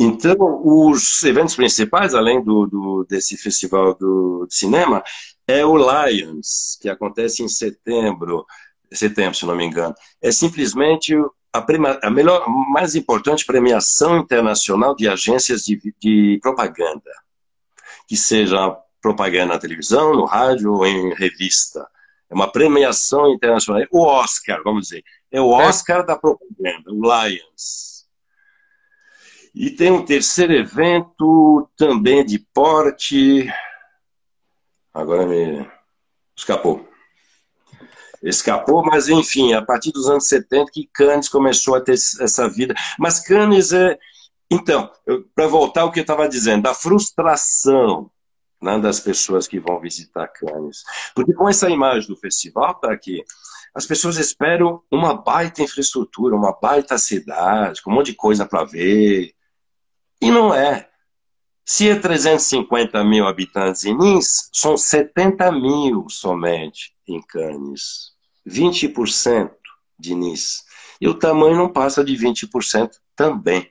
Então, 0.03 0.37
os 0.65 1.23
eventos 1.25 1.55
principais, 1.55 2.15
além 2.15 2.43
do, 2.43 2.67
do, 2.67 3.05
desse 3.05 3.37
festival 3.37 3.95
do, 3.95 4.47
de 4.49 4.55
cinema, 4.55 5.03
é 5.47 5.65
o 5.67 5.77
Lions, 5.77 6.79
que 6.81 6.89
acontece 6.89 7.43
em 7.43 7.49
setembro, 7.49 8.47
setembro, 8.91 9.35
se 9.35 9.45
não 9.45 9.55
me 9.55 9.67
engano. 9.67 9.95
É 10.23 10.33
simplesmente 10.33 11.15
a, 11.53 11.61
prima, 11.61 11.99
a 12.03 12.11
melhor, 12.11 12.49
mais 12.49 12.95
importante 12.95 13.45
premiação 13.45 14.17
internacional 14.19 14.95
de 14.95 15.07
agências 15.07 15.65
de, 15.65 15.79
de 16.01 16.39
propaganda, 16.41 17.11
que 18.09 18.17
seja 18.17 18.75
propaganda 19.01 19.55
na 19.55 19.59
televisão, 19.59 20.15
no 20.15 20.25
rádio 20.25 20.73
ou 20.73 20.87
em 20.87 21.15
revista. 21.15 21.87
É 22.29 22.35
uma 22.35 22.51
premiação 22.51 23.33
internacional. 23.33 23.83
O 23.91 24.05
Oscar, 24.05 24.63
vamos 24.63 24.89
dizer. 24.89 25.05
É 25.31 25.41
o 25.41 25.49
Oscar 25.49 26.01
é. 26.01 26.07
da 26.07 26.17
propaganda, 26.17 26.91
o 26.93 27.01
Lions. 27.03 28.07
E 29.53 29.71
tem 29.71 29.91
um 29.91 30.05
terceiro 30.05 30.53
evento 30.53 31.69
também 31.77 32.25
de 32.25 32.39
porte. 32.55 33.53
Agora 34.95 35.27
me 35.27 35.69
escapou. 36.37 36.89
Escapou, 38.23 38.85
mas 38.85 39.09
enfim, 39.09 39.55
a 39.55 39.63
partir 39.63 39.91
dos 39.93 40.09
anos 40.09 40.29
70 40.29 40.71
que 40.73 40.89
Cannes 40.93 41.29
começou 41.29 41.75
a 41.75 41.81
ter 41.81 41.95
essa 41.95 42.49
vida. 42.49 42.75
Mas 42.99 43.19
Cannes 43.19 43.73
é. 43.73 43.99
Então, 44.49 44.91
para 45.35 45.47
voltar 45.47 45.83
ao 45.83 45.93
que 45.93 46.01
eu 46.01 46.03
estava 46.03 46.29
dizendo, 46.29 46.63
da 46.63 46.75
frustração 46.75 48.11
né, 48.61 48.79
das 48.79 49.01
pessoas 49.01 49.49
que 49.49 49.59
vão 49.59 49.81
visitar 49.81 50.29
Cannes. 50.29 50.85
Porque 51.15 51.33
com 51.33 51.49
essa 51.49 51.71
imagem 51.71 52.09
do 52.09 52.17
festival, 52.17 52.75
tá 52.75 52.93
aqui, 52.93 53.25
as 53.75 53.87
pessoas 53.87 54.17
esperam 54.19 54.83
uma 54.91 55.15
baita 55.15 55.63
infraestrutura, 55.63 56.37
uma 56.37 56.53
baita 56.53 56.99
cidade, 56.99 57.83
com 57.83 57.91
um 57.91 57.95
monte 57.95 58.07
de 58.07 58.15
coisa 58.15 58.45
para 58.45 58.65
ver. 58.65 59.33
E 60.21 60.31
não 60.31 60.53
é. 60.53 60.89
Se 61.65 61.89
é 61.89 61.95
350 61.95 63.03
mil 63.05 63.27
habitantes 63.27 63.85
em 63.85 63.97
Nice, 63.97 64.49
são 64.53 64.77
70 64.77 65.53
mil 65.53 66.09
somente 66.09 66.93
em 67.07 67.23
Cannes. 67.23 68.11
20% 68.47 69.51
de 69.99 70.15
Nice. 70.15 70.63
E 71.01 71.09
o 71.09 71.15
tamanho 71.15 71.57
não 71.57 71.73
passa 71.73 72.05
de 72.05 72.15
20% 72.15 72.91
também. 73.15 73.71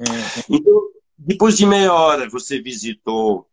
Uhum. 0.00 0.06
Então, 0.50 0.82
depois 1.16 1.56
de 1.56 1.64
meia 1.64 1.92
hora, 1.92 2.28
você 2.28 2.60
visitou 2.60 3.48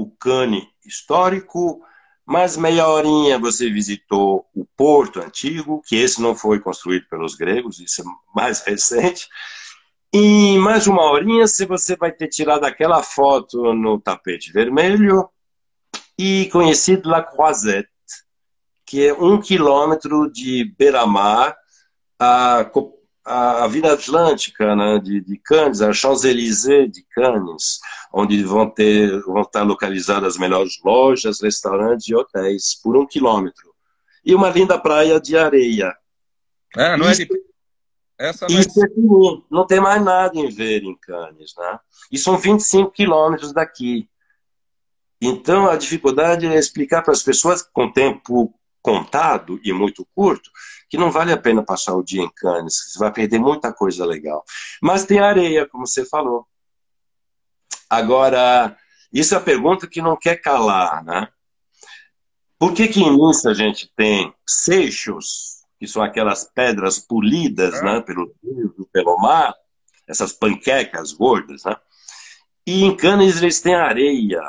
o 0.00 0.08
Cane 0.16 0.68
histórico, 0.86 1.82
mais 2.24 2.56
meia 2.56 2.86
horinha 2.86 3.36
você 3.36 3.68
visitou 3.68 4.46
o 4.54 4.64
Porto 4.64 5.18
Antigo, 5.18 5.82
que 5.84 5.96
esse 5.96 6.22
não 6.22 6.36
foi 6.36 6.60
construído 6.60 7.08
pelos 7.08 7.34
gregos, 7.34 7.80
isso 7.80 8.02
é 8.02 8.04
mais 8.32 8.60
recente. 8.64 9.26
E 10.12 10.56
mais 10.58 10.86
uma 10.86 11.02
horinha, 11.02 11.48
se 11.48 11.66
você 11.66 11.96
vai 11.96 12.12
ter 12.12 12.28
tirado 12.28 12.64
aquela 12.64 13.02
foto 13.02 13.74
no 13.74 14.00
tapete 14.00 14.52
vermelho 14.52 15.28
e 16.16 16.48
conhecido 16.52 17.10
La 17.10 17.22
Croisette, 17.22 17.90
que 18.86 19.08
é 19.08 19.12
um 19.12 19.40
quilômetro 19.40 20.30
de 20.30 20.72
beira-mar, 20.78 21.56
a, 22.20 22.64
a 23.28 23.64
Avenida 23.64 23.92
Atlântica 23.92 24.74
né, 24.74 24.98
de, 24.98 25.20
de 25.20 25.36
Cannes, 25.36 25.82
a 25.82 25.92
Champs-Élysées 25.92 26.90
de 26.90 27.02
Cannes, 27.14 27.78
onde 28.10 28.42
vão, 28.42 28.68
ter, 28.70 29.20
vão 29.20 29.42
estar 29.42 29.62
localizadas 29.62 30.34
as 30.34 30.38
melhores 30.38 30.80
lojas, 30.82 31.42
restaurantes 31.42 32.08
e 32.08 32.14
hotéis, 32.14 32.74
por 32.82 32.96
um 32.96 33.06
quilômetro. 33.06 33.74
E 34.24 34.34
uma 34.34 34.48
linda 34.48 34.78
praia 34.78 35.20
de 35.20 35.36
areia. 35.36 35.94
É, 36.74 36.96
não 36.96 37.10
Isso... 37.10 37.22
é 37.22 37.24
de... 37.26 37.48
Essa 38.18 38.46
Isso 38.46 38.84
é 38.84 38.88
fim, 38.88 39.44
não 39.48 39.64
tem 39.64 39.78
mais 39.78 40.02
nada 40.02 40.36
em 40.36 40.48
ver 40.48 40.82
em 40.82 40.96
Cannes, 40.96 41.54
né? 41.56 41.78
E 42.10 42.18
são 42.18 42.36
25 42.36 42.90
quilômetros 42.90 43.52
daqui. 43.52 44.08
Então, 45.20 45.68
a 45.68 45.76
dificuldade 45.76 46.44
é 46.44 46.58
explicar 46.58 47.02
para 47.02 47.12
as 47.12 47.22
pessoas 47.22 47.62
com 47.62 47.92
tempo 47.92 48.52
contado 48.82 49.60
e 49.62 49.72
muito 49.72 50.04
curto 50.16 50.50
que 50.88 50.96
não 50.96 51.10
vale 51.10 51.32
a 51.32 51.36
pena 51.36 51.62
passar 51.62 51.94
o 51.94 52.02
dia 52.02 52.22
em 52.22 52.30
Cannes, 52.30 52.92
você 52.92 52.98
vai 52.98 53.12
perder 53.12 53.38
muita 53.38 53.72
coisa 53.72 54.04
legal. 54.04 54.44
Mas 54.82 55.04
tem 55.04 55.18
areia, 55.18 55.66
como 55.66 55.86
você 55.86 56.04
falou. 56.04 56.46
Agora, 57.90 58.76
isso 59.12 59.34
é 59.34 59.38
a 59.38 59.42
pergunta 59.42 59.86
que 59.86 60.02
não 60.02 60.16
quer 60.16 60.36
calar, 60.36 61.04
né? 61.04 61.28
Por 62.58 62.72
que 62.72 62.88
que 62.88 63.00
em 63.00 63.16
Nice 63.16 63.46
a 63.46 63.54
gente 63.54 63.90
tem 63.94 64.34
seixos 64.46 65.58
que 65.78 65.86
são 65.86 66.02
aquelas 66.02 66.44
pedras 66.44 66.98
polidas 66.98 67.74
é. 67.74 67.82
né, 67.82 68.00
pelo 68.00 68.34
rio, 68.42 68.88
pelo 68.92 69.16
mar, 69.18 69.54
essas 70.08 70.32
panquecas 70.32 71.12
gordas, 71.12 71.62
né? 71.64 71.76
E 72.66 72.84
em 72.84 72.96
Cannes 72.96 73.40
eles 73.40 73.60
têm 73.60 73.74
areia. 73.74 74.42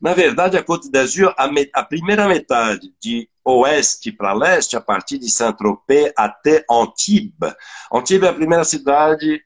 Na 0.00 0.14
verdade, 0.14 0.56
a 0.56 0.62
Côte 0.62 0.90
d'Azur, 0.90 1.34
a, 1.36 1.50
a, 1.74 1.82
primeira 1.82 2.28
metade 2.28 2.94
de 3.02 3.28
oeste 3.48 4.12
para 4.12 4.32
leste, 4.32 4.76
a 4.76 4.80
partir 4.80 5.18
de 5.18 5.30
Saint-Tropez 5.30 6.12
até 6.16 6.64
Antibes. 6.70 7.54
Antibes 7.92 8.28
é 8.28 8.30
a 8.30 8.34
primeira 8.34 8.64
cidade, 8.64 9.42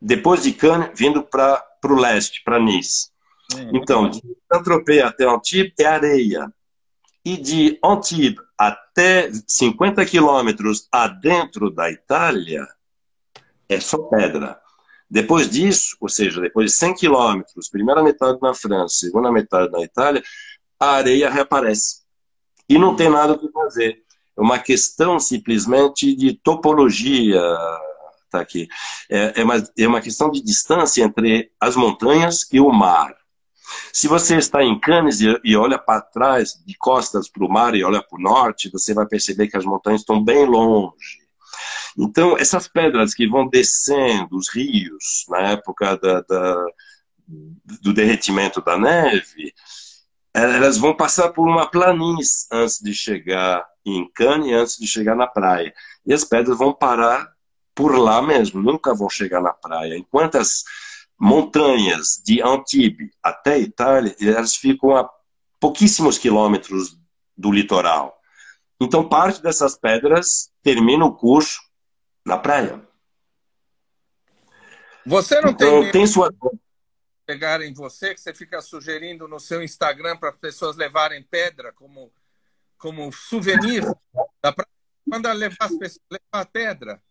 depois 0.00 0.42
de 0.42 0.52
Cannes, 0.52 0.90
vindo 0.94 1.22
para 1.22 1.64
o 1.84 1.94
leste, 1.94 2.42
para 2.44 2.60
Nice. 2.60 3.08
Hum, 3.52 3.70
então, 3.74 4.08
de 4.08 4.20
Saint-Tropez 4.52 5.02
até 5.02 5.24
Antibes 5.24 5.74
é 5.80 5.86
areia. 5.86 6.52
E 7.24 7.36
de 7.36 7.78
Antibes 7.84 8.44
até 8.56 9.30
50 9.46 10.04
quilômetros 10.06 10.86
adentro 10.92 11.70
da 11.70 11.90
Itália, 11.90 12.66
é 13.68 13.80
só 13.80 13.98
pedra. 13.98 14.60
Depois 15.10 15.50
disso, 15.50 15.96
ou 16.00 16.08
seja, 16.08 16.40
depois 16.40 16.70
de 16.70 16.76
100 16.76 16.94
quilômetros, 16.94 17.68
primeira 17.68 18.02
metade 18.02 18.38
na 18.40 18.54
França, 18.54 18.94
segunda 18.96 19.32
metade 19.32 19.72
na 19.72 19.82
Itália, 19.82 20.22
a 20.78 20.92
areia 20.92 21.30
reaparece. 21.30 22.03
E 22.68 22.78
não 22.78 22.96
tem 22.96 23.08
nada 23.08 23.38
que 23.38 23.50
fazer. 23.50 24.02
É 24.36 24.40
uma 24.40 24.58
questão 24.58 25.18
simplesmente 25.20 26.14
de 26.14 26.34
topologia, 26.34 27.40
tá 28.30 28.40
aqui. 28.40 28.68
É, 29.10 29.40
é, 29.40 29.44
uma, 29.44 29.64
é 29.78 29.86
uma 29.86 30.00
questão 30.00 30.30
de 30.30 30.42
distância 30.42 31.02
entre 31.04 31.50
as 31.60 31.76
montanhas 31.76 32.46
e 32.52 32.60
o 32.60 32.70
mar. 32.70 33.14
Se 33.92 34.08
você 34.08 34.36
está 34.36 34.62
em 34.62 34.78
Cannes 34.78 35.20
e, 35.20 35.40
e 35.44 35.56
olha 35.56 35.78
para 35.78 36.00
trás, 36.00 36.54
de 36.66 36.76
costas 36.76 37.28
para 37.28 37.44
o 37.44 37.48
mar 37.48 37.74
e 37.74 37.84
olha 37.84 38.02
para 38.02 38.18
o 38.18 38.22
norte, 38.22 38.70
você 38.70 38.92
vai 38.92 39.06
perceber 39.06 39.48
que 39.48 39.56
as 39.56 39.64
montanhas 39.64 40.00
estão 40.00 40.22
bem 40.22 40.44
longe. 40.44 41.24
Então, 41.96 42.36
essas 42.36 42.66
pedras 42.66 43.14
que 43.14 43.28
vão 43.28 43.48
descendo 43.48 44.36
os 44.36 44.48
rios 44.52 45.24
na 45.28 45.52
época 45.52 45.96
da, 45.96 46.20
da, 46.22 46.66
do 47.80 47.92
derretimento 47.92 48.60
da 48.60 48.76
neve, 48.76 49.54
elas 50.34 50.76
vão 50.76 50.94
passar 50.94 51.30
por 51.30 51.48
uma 51.48 51.70
planície 51.70 52.48
antes 52.50 52.80
de 52.80 52.92
chegar 52.92 53.64
em 53.86 54.10
Cannes 54.12 54.48
e 54.48 54.54
antes 54.54 54.76
de 54.76 54.86
chegar 54.88 55.14
na 55.14 55.28
praia. 55.28 55.72
E 56.04 56.12
as 56.12 56.24
pedras 56.24 56.58
vão 56.58 56.72
parar 56.72 57.32
por 57.74 57.96
lá 57.96 58.20
mesmo, 58.20 58.60
nunca 58.60 58.94
vão 58.94 59.08
chegar 59.08 59.40
na 59.40 59.52
praia. 59.52 59.96
Enquanto 59.96 60.36
as 60.36 60.64
montanhas 61.18 62.20
de 62.24 62.42
Antibes 62.42 63.10
até 63.22 63.58
Itália, 63.58 64.14
elas 64.20 64.56
ficam 64.56 64.96
a 64.96 65.08
pouquíssimos 65.60 66.18
quilômetros 66.18 66.98
do 67.36 67.52
litoral. 67.52 68.18
Então, 68.80 69.08
parte 69.08 69.40
dessas 69.40 69.76
pedras 69.76 70.50
termina 70.62 71.04
o 71.04 71.14
curso 71.14 71.60
na 72.24 72.36
praia. 72.36 72.82
Você 75.06 75.40
não 75.40 75.50
então, 75.50 75.82
tem, 75.82 75.92
tem 75.92 76.06
sua 76.06 76.32
pegarem 77.26 77.72
você 77.72 78.14
que 78.14 78.20
você 78.20 78.34
fica 78.34 78.60
sugerindo 78.60 79.26
no 79.26 79.40
seu 79.40 79.62
Instagram 79.62 80.16
para 80.16 80.30
as 80.30 80.36
pessoas 80.36 80.76
levarem 80.76 81.22
pedra 81.22 81.72
como 81.72 82.12
como 82.76 83.10
souvenir 83.12 83.82
da 84.42 84.52
praia? 84.52 84.68
Manda 85.06 85.32
levar 85.32 85.56
as 85.60 85.76
pessoas 85.76 86.02
levar 86.10 86.46
pedra. 86.46 87.02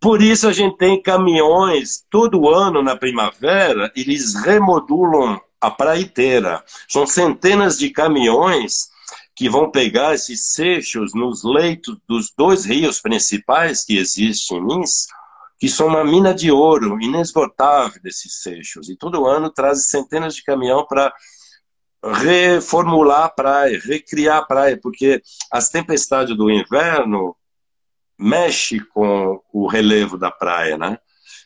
Por 0.00 0.22
isso 0.22 0.48
a 0.48 0.52
gente 0.52 0.76
tem 0.76 1.00
caminhões 1.02 2.04
todo 2.10 2.48
ano 2.48 2.82
na 2.82 2.96
primavera, 2.96 3.92
eles 3.94 4.34
remodulam 4.34 5.40
a 5.60 5.70
praia 5.70 6.00
inteira. 6.00 6.64
São 6.88 7.06
centenas 7.06 7.78
de 7.78 7.90
caminhões 7.90 8.88
que 9.34 9.48
vão 9.48 9.70
pegar 9.70 10.14
esses 10.14 10.52
seixos 10.52 11.14
nos 11.14 11.44
leitos 11.44 11.98
dos 12.06 12.32
dois 12.36 12.64
rios 12.64 13.00
principais 13.00 13.84
que 13.84 13.96
existem 13.96 14.58
em 14.58 14.66
Minas, 14.66 15.06
que 15.60 15.68
são 15.68 15.88
uma 15.88 16.02
mina 16.02 16.34
de 16.34 16.50
ouro 16.50 16.98
inesgotável 17.02 18.00
desses 18.02 18.40
seixos. 18.40 18.88
E 18.88 18.96
todo 18.96 19.26
ano 19.26 19.50
traz 19.50 19.90
centenas 19.90 20.34
de 20.34 20.42
caminhões 20.42 20.86
para 20.88 21.12
reformular 22.02 23.24
a 23.24 23.28
praia, 23.28 23.78
recriar 23.78 24.38
a 24.38 24.42
praia, 24.42 24.80
porque 24.80 25.22
as 25.52 25.68
tempestades 25.68 26.34
do 26.34 26.50
inverno 26.50 27.36
mexe 28.18 28.80
com 28.80 29.38
o 29.52 29.66
relevo 29.66 30.16
da 30.16 30.30
praia, 30.30 30.78
né? 30.78 30.98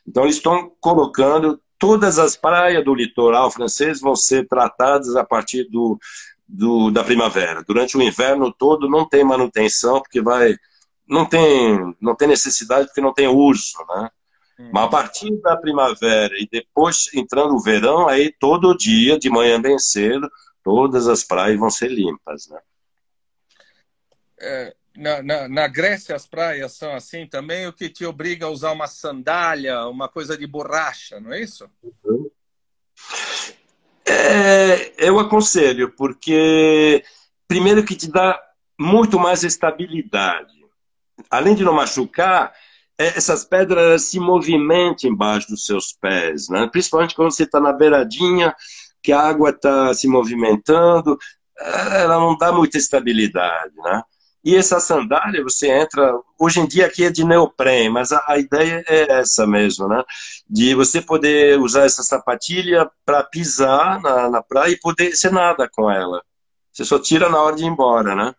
Então 0.07 0.23
eles 0.23 0.37
estão 0.37 0.71
colocando 0.81 1.61
todas 1.77 2.17
as 2.17 2.37
praias 2.37 2.85
do 2.85 2.95
litoral 2.95 3.51
francês 3.51 4.01
vão 4.01 4.15
ser 4.15 4.47
tratadas 4.47 5.17
a 5.17 5.25
partir 5.25 5.65
do, 5.65 5.99
do, 6.47 6.89
da 6.93 7.03
primavera. 7.03 7.65
Durante 7.65 7.97
o 7.97 8.03
inverno 8.03 8.53
todo 8.53 8.89
não 8.89 9.09
tem 9.09 9.25
manutenção 9.25 10.01
porque 10.01 10.23
vai 10.23 10.57
não 11.07 11.26
tem 11.26 11.94
não 12.00 12.14
tem 12.14 12.28
necessidade 12.28 12.86
porque 12.86 13.00
não 13.00 13.12
tem 13.12 13.28
uso, 13.28 13.78
né? 13.88 14.11
Hum. 14.59 14.70
Mas 14.72 14.84
a 14.84 14.88
partir 14.88 15.40
da 15.40 15.57
primavera 15.57 16.34
e 16.38 16.48
depois 16.50 17.12
entrando 17.14 17.55
o 17.55 17.62
verão, 17.62 18.09
aí 18.09 18.32
todo 18.38 18.76
dia 18.76 19.18
de 19.18 19.28
manhã 19.28 19.61
bem 19.61 19.78
cedo 19.78 20.30
todas 20.64 21.07
as 21.07 21.22
praias 21.22 21.59
vão 21.59 21.70
ser 21.70 21.88
limpas, 21.88 22.48
né? 22.48 22.59
É, 24.40 24.74
na, 24.96 25.22
na, 25.22 25.48
na, 25.48 25.68
Grécia 25.68 26.16
as 26.16 26.26
praias 26.26 26.72
são 26.72 26.94
assim 26.94 27.26
também, 27.26 27.66
o 27.66 27.72
que 27.72 27.88
te 27.88 28.05
obriga 28.05 28.46
a 28.46 28.50
usar 28.50 28.72
uma 28.72 28.86
sandália, 28.86 29.86
uma 29.86 30.09
coisa 30.09 30.36
de 30.36 30.46
borracha, 30.46 31.20
não 31.20 31.32
é 31.32 31.40
isso? 31.40 31.68
É, 34.07 34.92
eu 34.96 35.18
aconselho, 35.18 35.92
porque 35.92 37.05
primeiro 37.46 37.84
que 37.84 37.94
te 37.94 38.11
dá 38.11 38.40
muito 38.78 39.18
mais 39.18 39.44
estabilidade. 39.44 40.53
Além 41.31 41.55
de 41.55 41.65
não 41.65 41.73
machucar, 41.73 42.53
é, 42.99 43.07
essas 43.09 43.45
pedras 43.45 44.03
se 44.03 44.21
movimentam 44.21 45.11
embaixo 45.11 45.49
dos 45.49 45.65
seus 45.65 45.93
pés, 45.93 46.49
né? 46.49 46.69
principalmente 46.71 47.15
quando 47.15 47.33
você 47.33 47.45
está 47.45 47.61
na 47.61 47.73
beiradinha, 47.73 48.55
que 49.03 49.12
a 49.12 49.21
água 49.21 49.51
está 49.51 49.93
se 49.93 50.09
movimentando, 50.09 51.19
ela 51.59 52.19
não 52.19 52.37
dá 52.37 52.53
muita 52.53 52.79
estabilidade, 52.79 53.75
né? 53.77 54.03
E 54.45 54.55
essa 54.55 54.79
sandália, 54.79 55.43
você 55.43 55.71
entra. 55.71 56.21
Hoje 56.39 56.61
em 56.61 56.67
dia 56.67 56.87
aqui 56.87 57.05
é 57.05 57.11
de 57.11 57.25
neoprene, 57.25 57.89
mas 57.89 58.12
a, 58.12 58.23
a 58.29 58.39
ideia 58.39 58.85
é 58.87 59.12
essa 59.21 59.47
mesmo, 59.47 59.89
né? 59.89 60.03
De 60.49 60.75
você 60.75 61.01
poder 61.01 61.59
usar 61.59 61.85
essa 61.85 62.03
sapatilha 62.03 62.91
para 63.07 63.25
pisar 63.25 64.01
na, 64.03 64.29
na 64.29 64.43
praia 64.43 64.73
e 64.73 64.79
poder. 64.79 65.17
Você 65.17 65.31
nada 65.31 65.69
com 65.73 65.91
ela. 65.91 66.23
Você 66.71 66.85
só 66.85 66.99
tira 66.99 67.31
na 67.31 67.41
hora 67.41 67.57
de 67.57 67.65
ir 67.65 67.69
embora, 67.69 68.15
né? 68.15 68.35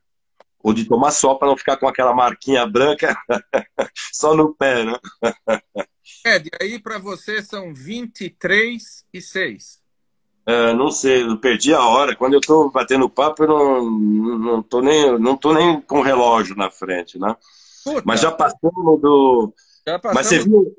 Ou 0.66 0.74
de 0.74 0.84
tomar 0.86 1.11
sol 1.11 1.38
para 1.38 1.47
não 1.47 1.55
ficar 1.55 1.78
com 1.78 1.88
aquela 1.88 2.11
marquinha 2.11 2.66
branca 2.66 3.16
só 4.11 4.36
no 4.36 4.51
pé, 4.51 4.84
né? 4.84 4.97
É, 6.26 6.39
de 6.39 6.49
aí 6.59 6.80
para 6.80 6.97
você 6.97 7.43
são 7.43 7.72
23 7.72 9.05
e 9.13 9.22
6. 9.22 9.80
É, 10.47 10.74
não 10.74 10.89
sei, 10.89 11.22
eu 11.22 11.38
perdi 11.38 11.72
a 11.72 11.86
hora. 11.86 12.16
Quando 12.16 12.34
eu 12.34 12.39
estou 12.39 12.72
batendo 12.72 13.07
papo, 13.07 13.43
eu 13.43 13.47
não, 13.47 13.91
não, 14.39 14.63
tô 14.63 14.82
nem, 14.82 15.20
não 15.20 15.38
tô 15.38 15.53
nem 15.53 15.80
com 15.82 16.01
relógio 16.01 16.55
na 16.55 16.72
frente, 16.72 17.20
né? 17.20 17.36
Puta. 17.84 18.01
Mas 18.03 18.22
já 18.22 18.32
passamos 18.32 18.99
do. 18.99 19.53
Já 19.88 19.99
passamos... 19.99 20.16
Mas 20.16 20.26
você 20.26 20.39
viu? 20.39 20.76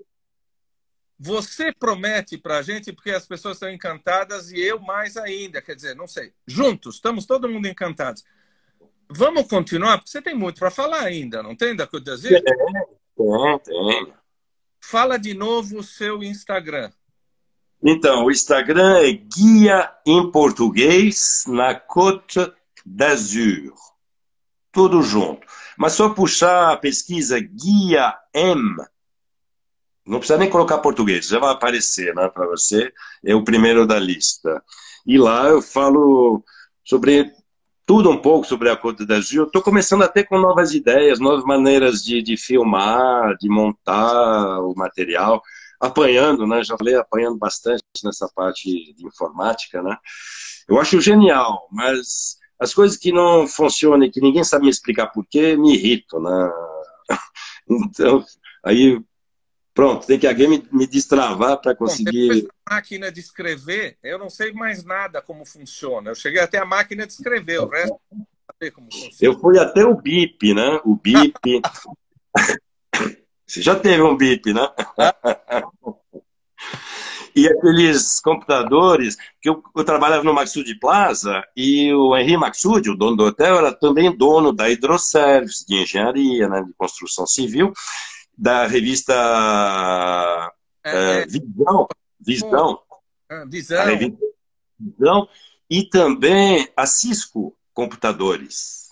Você 1.17 1.73
promete 1.73 2.37
para 2.37 2.59
a 2.59 2.63
gente, 2.63 2.93
porque 2.93 3.13
as 3.13 3.25
pessoas 3.25 3.55
estão 3.55 3.71
encantadas 3.71 4.51
e 4.51 4.59
eu 4.59 4.81
mais 4.81 5.17
ainda. 5.17 5.63
Quer 5.63 5.77
dizer, 5.77 5.95
não 5.95 6.09
sei. 6.09 6.33
Juntos, 6.45 6.97
estamos 6.97 7.25
todo 7.25 7.49
mundo 7.49 7.69
encantados. 7.69 8.25
Vamos 9.09 9.47
continuar, 9.47 9.99
porque 9.99 10.11
você 10.11 10.21
tem 10.21 10.35
muito 10.35 10.59
para 10.59 10.71
falar 10.71 11.03
ainda, 11.03 11.43
não 11.43 11.55
tem, 11.55 11.77
da 11.77 11.87
Côte 11.87 12.05
d'Azur? 12.05 12.31
Tem, 12.31 13.59
tem. 13.65 14.13
Fala 14.81 15.17
de 15.17 15.35
novo 15.35 15.79
o 15.79 15.83
seu 15.83 16.23
Instagram. 16.23 16.91
Então, 17.83 18.25
o 18.25 18.31
Instagram 18.31 18.99
é 18.99 19.13
Guia 19.13 19.93
em 20.05 20.31
Português 20.31 21.45
na 21.47 21.75
Côte 21.75 22.53
d'Azur. 22.85 23.75
Tudo 24.73 25.03
junto. 25.03 25.47
Mas 25.77 25.93
só 25.93 26.09
puxar 26.09 26.73
a 26.73 26.77
pesquisa 26.77 27.39
Guia 27.39 28.15
M, 28.35 28.77
não 30.07 30.19
precisa 30.19 30.39
nem 30.39 30.49
colocar 30.49 30.79
português, 30.79 31.27
já 31.27 31.41
vai 31.41 31.53
aparecer 31.53 32.15
né, 32.15 32.29
para 32.29 32.47
você. 32.47 32.93
É 33.25 33.35
o 33.35 33.45
primeiro 33.45 33.87
da 33.87 33.99
lista. 33.99 34.63
E 35.05 35.19
lá 35.19 35.49
eu 35.49 35.61
falo 35.61 36.45
sobre 36.85 37.33
tudo 37.87 38.11
um 38.11 38.19
pouco 38.19 38.45
sobre 38.47 38.69
a 38.69 38.77
Côte 38.77 39.07
d'Azur. 39.07 39.47
Estou 39.47 39.63
começando 39.63 40.03
até 40.03 40.25
com 40.25 40.39
novas 40.39 40.75
ideias, 40.75 41.21
novas 41.21 41.45
maneiras 41.45 42.03
de, 42.03 42.21
de 42.21 42.37
filmar, 42.37 43.37
de 43.39 43.49
montar 43.49 44.61
o 44.61 44.75
material 44.75 45.41
apanhando, 45.81 46.47
né? 46.47 46.65
Já 46.65 46.77
falei 46.77 46.97
apanhando 46.97 47.39
bastante 47.39 47.85
nessa 48.05 48.29
parte 48.35 48.93
de 48.93 49.07
informática, 49.07 49.81
né? 49.83 49.97
Eu 50.69 50.81
acho 50.81 51.01
genial, 51.01 51.69
mas 51.71 52.37
as 52.59 52.75
coisas 52.75 52.97
que 52.97 53.13
não 53.13 53.47
funcionam 53.47 54.05
e 54.05 54.11
que 54.11 54.21
ninguém 54.21 54.43
sabe 54.43 54.65
me 54.65 54.71
explicar 54.71 55.07
por 55.09 55.25
quê, 55.25 55.57
me 55.57 55.75
irritam, 55.75 56.21
né? 56.21 56.51
Então, 57.69 58.25
aí, 58.65 59.01
pronto, 59.77 60.07
tem 60.07 60.19
que 60.19 60.27
alguém 60.27 60.65
me, 60.73 60.87
destravar 60.87 61.61
para 61.61 61.77
conseguir. 61.77 62.45
Bom, 62.45 62.49
máquina 62.71 63.13
de 63.13 63.21
escrever, 63.21 63.99
eu 64.03 64.19
não 64.19 64.31
sei 64.31 64.51
mais 64.51 64.83
nada 64.83 65.21
como 65.21 65.45
funciona. 65.45 66.11
Eu 66.11 66.15
cheguei 66.15 66.41
até 66.41 66.57
a 66.57 66.65
máquina 66.65 67.07
de 67.07 67.13
escrever, 67.13 67.61
o 67.61 67.69
resto 67.69 68.01
não 68.11 68.27
sei 68.59 68.71
como 68.71 68.91
funciona. 68.91 69.17
Eu 69.21 69.39
fui 69.39 69.59
até 69.59 69.85
o 69.85 69.95
BIP, 69.95 70.55
né? 70.55 70.81
O 70.83 70.97
BIP. 70.97 71.61
Você 73.47 73.63
já 73.63 73.79
teve 73.79 74.03
um 74.03 74.17
BIP, 74.17 74.53
né? 74.53 74.67
e 77.37 77.47
aqueles 77.47 78.19
computadores, 78.19 79.17
que 79.43 79.51
eu, 79.51 79.63
eu, 79.77 79.85
trabalhava 79.85 80.25
no 80.25 80.33
Maxud 80.33 80.75
Plaza, 80.81 81.45
e 81.55 81.93
o 81.93 82.17
Henri 82.17 82.37
Maxud, 82.37 82.91
o 82.91 82.97
dono 82.97 83.15
do 83.15 83.25
hotel, 83.25 83.59
era 83.59 83.73
também 83.73 84.17
dono 84.17 84.53
da 84.53 84.71
Hidroservice, 84.71 85.67
de 85.67 85.83
engenharia, 85.83 86.49
né, 86.49 86.63
de 86.63 86.73
construção 86.73 87.27
civil, 87.27 87.73
da 88.37 88.67
revista 88.67 89.13
é, 90.85 91.23
é, 91.23 91.27
Visão, 91.27 91.89
Visão, 92.21 92.81
ah, 93.29 93.45
Visão. 93.49 93.85
Visão, 94.79 95.29
e 95.71 95.89
também 95.89 96.69
a 96.77 96.87
Cisco, 96.87 97.57
computadores. 97.73 98.89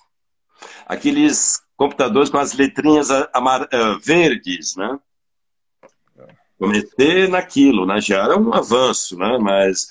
Aqueles 0.86 1.62
computadores 1.76 2.30
com 2.30 2.38
as 2.38 2.52
letrinhas 2.52 3.10
amar 3.32 3.62
uh, 3.62 3.98
verdes, 4.00 4.76
né? 4.76 4.98
Comecei 6.58 7.28
naquilo, 7.28 7.84
né? 7.84 8.00
Já 8.00 8.24
era 8.24 8.38
um 8.38 8.54
avanço, 8.54 9.18
né? 9.18 9.38
Mas 9.38 9.88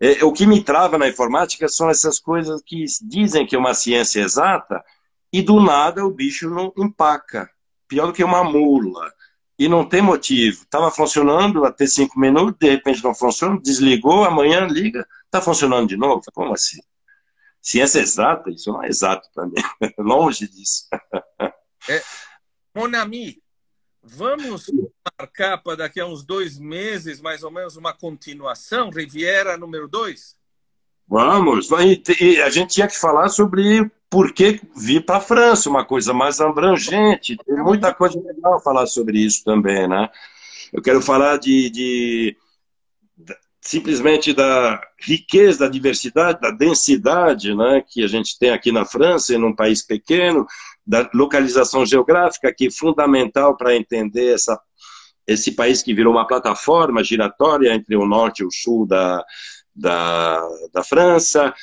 é, 0.00 0.24
o 0.24 0.32
que 0.32 0.46
me 0.46 0.62
trava 0.62 0.98
na 0.98 1.08
informática 1.08 1.68
são 1.68 1.88
essas 1.88 2.18
coisas 2.18 2.62
que 2.62 2.84
dizem 3.02 3.46
que 3.46 3.56
é 3.56 3.58
uma 3.58 3.74
ciência 3.74 4.20
exata 4.20 4.84
e 5.32 5.40
do 5.42 5.60
nada 5.60 6.04
o 6.04 6.10
bicho 6.10 6.50
não 6.50 6.72
empaca. 6.76 7.48
Pior 7.92 8.06
do 8.06 8.12
que 8.14 8.24
uma 8.24 8.42
mula. 8.42 9.12
E 9.58 9.68
não 9.68 9.86
tem 9.86 10.00
motivo. 10.00 10.62
Estava 10.62 10.90
funcionando 10.90 11.62
até 11.66 11.86
cinco 11.86 12.18
minutos, 12.18 12.56
de 12.58 12.70
repente 12.70 13.04
não 13.04 13.14
funciona, 13.14 13.60
desligou, 13.60 14.24
amanhã 14.24 14.66
liga, 14.66 15.06
está 15.26 15.42
funcionando 15.42 15.88
de 15.88 15.96
novo. 15.98 16.22
Como 16.32 16.54
assim? 16.54 16.80
Ciência 17.60 18.00
exata? 18.00 18.48
Isso 18.48 18.72
não 18.72 18.82
é 18.82 18.88
exato 18.88 19.28
também. 19.34 19.62
Longe 19.98 20.48
disso. 20.48 20.88
É, 21.86 22.02
Monami, 22.74 23.42
vamos 24.02 24.70
marcar 25.20 25.58
para 25.58 25.76
daqui 25.76 26.00
a 26.00 26.06
uns 26.06 26.24
dois 26.24 26.58
meses, 26.58 27.20
mais 27.20 27.42
ou 27.42 27.50
menos, 27.50 27.76
uma 27.76 27.92
continuação, 27.92 28.88
Riviera 28.88 29.58
número 29.58 29.86
dois? 29.86 30.34
Vamos. 31.12 31.68
E 32.18 32.40
a 32.40 32.48
gente 32.48 32.72
tinha 32.72 32.88
que 32.88 32.98
falar 32.98 33.28
sobre 33.28 33.86
por 34.08 34.32
que 34.32 34.58
vir 34.74 35.04
para 35.04 35.18
a 35.18 35.20
França, 35.20 35.68
uma 35.68 35.84
coisa 35.84 36.14
mais 36.14 36.40
abrangente. 36.40 37.36
Tem 37.36 37.56
muita 37.56 37.92
coisa 37.92 38.18
legal 38.18 38.58
falar 38.62 38.86
sobre 38.86 39.18
isso 39.18 39.44
também, 39.44 39.86
né? 39.86 40.08
Eu 40.72 40.80
quero 40.80 41.02
falar 41.02 41.36
de, 41.36 41.68
de 41.68 42.36
simplesmente 43.60 44.32
da 44.32 44.80
riqueza, 44.98 45.58
da 45.58 45.68
diversidade, 45.68 46.40
da 46.40 46.50
densidade 46.50 47.54
né, 47.54 47.84
que 47.86 48.02
a 48.02 48.06
gente 48.06 48.38
tem 48.38 48.48
aqui 48.48 48.72
na 48.72 48.86
França, 48.86 49.34
em 49.34 49.44
um 49.44 49.54
país 49.54 49.82
pequeno, 49.82 50.46
da 50.86 51.10
localização 51.12 51.84
geográfica, 51.84 52.54
que 52.56 52.68
é 52.68 52.70
fundamental 52.70 53.54
para 53.54 53.76
entender 53.76 54.32
essa, 54.32 54.58
esse 55.26 55.52
país 55.52 55.82
que 55.82 55.92
virou 55.92 56.14
uma 56.14 56.26
plataforma 56.26 57.04
giratória 57.04 57.74
entre 57.74 57.96
o 57.96 58.06
norte 58.06 58.38
e 58.40 58.46
o 58.46 58.50
sul 58.50 58.86
da, 58.86 59.22
da, 59.74 60.40
da 60.72 60.82
França. 60.82 61.54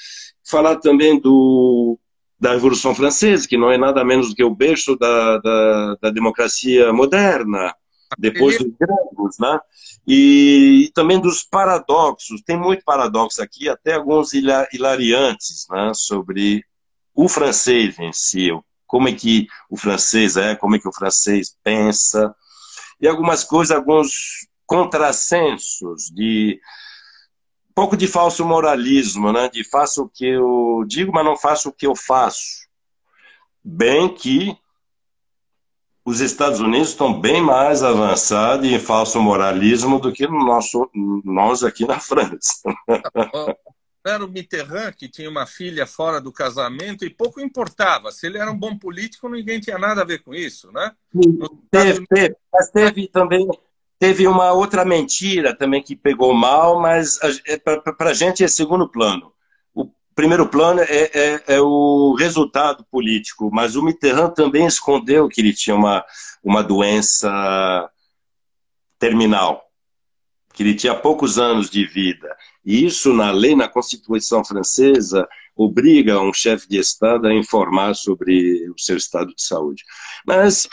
Falar 0.44 0.78
também 0.78 1.20
do, 1.20 1.98
da 2.40 2.54
Revolução 2.54 2.96
Francesa, 2.96 3.48
que 3.48 3.58
não 3.58 3.72
é 3.72 3.78
nada 3.78 4.04
menos 4.04 4.30
do 4.30 4.36
que 4.36 4.44
o 4.44 4.56
berço 4.56 4.96
da, 4.96 5.38
da, 5.38 5.96
da 6.02 6.10
democracia 6.10 6.92
moderna, 6.94 7.76
depois 8.18 8.58
dos 8.58 8.74
gregos, 8.80 9.38
né? 9.40 9.60
E 10.08 10.90
também 10.96 11.20
dos 11.20 11.44
paradoxos, 11.44 12.42
tem 12.42 12.58
muito 12.58 12.84
paradoxo 12.84 13.42
aqui, 13.44 13.70
até 13.70 13.94
alguns 13.94 14.32
hilariantes, 14.34 15.68
né? 15.70 15.92
Sobre 15.94 16.64
o 17.14 17.28
francês 17.28 18.00
em 18.00 18.14
si, 18.14 18.50
como 18.88 19.08
é 19.08 19.14
que 19.14 19.46
o 19.70 19.78
francês 19.78 20.38
é, 20.38 20.56
como 20.56 20.76
é 20.76 20.80
que 20.80 20.88
o 20.88 20.94
francês 20.94 21.56
pensa, 21.64 22.34
e 23.00 23.08
algumas 23.08 23.44
coisas, 23.44 23.76
alguns 23.76 24.48
contrassensos 24.66 26.06
de 26.14 26.60
pouco 27.80 27.96
de 27.96 28.08
falso 28.08 28.44
moralismo, 28.44 29.32
né? 29.32 29.48
De 29.48 29.64
faço 29.64 30.04
o 30.04 30.10
que 30.10 30.26
eu 30.26 30.84
digo, 30.86 31.14
mas 31.14 31.24
não 31.24 31.38
faço 31.38 31.70
o 31.70 31.72
que 31.72 31.88
eu 31.88 31.96
faço. 31.96 32.68
Bem 33.64 34.14
que 34.14 34.54
os 36.04 36.20
Estados 36.20 36.60
Unidos 36.60 36.90
estão 36.90 37.18
bem 37.18 37.42
mais 37.42 37.82
avançados 37.82 38.68
em 38.68 38.78
falso 38.78 39.22
moralismo 39.22 39.98
do 39.98 40.12
que 40.12 40.28
no 40.28 40.44
nosso, 40.44 40.90
nós 41.24 41.64
aqui 41.64 41.88
na 41.88 41.98
França. 42.04 42.64
Era 44.06 44.26
o 44.26 44.28
Mitterrand 44.28 44.92
que 44.92 45.08
tinha 45.08 45.30
uma 45.30 45.46
filha 45.46 45.88
fora 45.88 46.20
do 46.20 46.34
casamento 46.34 47.06
e 47.06 47.10
pouco 47.10 47.40
importava. 47.40 48.12
Se 48.12 48.28
ele 48.28 48.40
era 48.40 48.52
um 48.52 48.60
bom 48.60 48.78
político, 48.78 49.30
ninguém 49.30 49.62
tinha 49.62 49.78
nada 49.78 50.02
a 50.02 50.06
ver 50.06 50.22
com 50.22 50.36
isso, 50.36 50.70
né? 50.74 50.92
Teve, 51.72 52.06
teve, 52.08 52.36
mas 52.52 52.70
teve 52.72 53.08
também 53.08 53.48
teve 54.00 54.26
uma 54.26 54.54
outra 54.54 54.84
mentira 54.86 55.54
também 55.54 55.84
que 55.84 55.96
pegou 55.96 56.34
mal, 56.34 56.80
mas 56.80 57.20
para 57.98 58.10
a 58.10 58.14
gente 58.14 58.44
é 58.44 58.48
segundo 58.48 58.88
plano 58.90 59.32
primeiro 60.20 60.50
plano 60.50 60.82
é, 60.82 61.10
é, 61.14 61.44
é, 61.48 61.62
o 61.62 62.14
resultado 62.14 62.86
político, 62.92 63.50
mas 63.54 63.78
o 63.78 63.82
Mitterrand 63.82 64.32
também 64.32 64.66
escondeu 64.66 65.30
que 65.30 65.40
ele 65.40 65.54
tinha 65.54 65.74
uma, 65.74 66.04
uma 66.44 66.62
doença 66.62 67.90
terminal, 69.00 69.64
que 70.54 70.62
ele 70.62 70.76
tinha 70.76 70.94
poucos 70.94 71.40
anos 71.40 71.70
de 71.70 71.86
vida. 71.86 72.36
E 72.66 72.86
isso, 72.86 73.14
na 73.14 73.32
lei, 73.32 73.56
na 73.56 73.70
Constituição 73.70 74.44
francesa, 74.44 75.26
obriga 75.56 76.20
um 76.20 76.34
chefe 76.34 76.68
de 76.68 76.78
Estado 76.78 77.26
a 77.26 77.34
informar 77.34 77.94
sobre 77.94 78.70
o 78.70 78.78
seu 78.78 78.98
estado 78.98 79.34
de 79.34 79.42
saúde. 79.42 79.86
Mas 80.28 80.68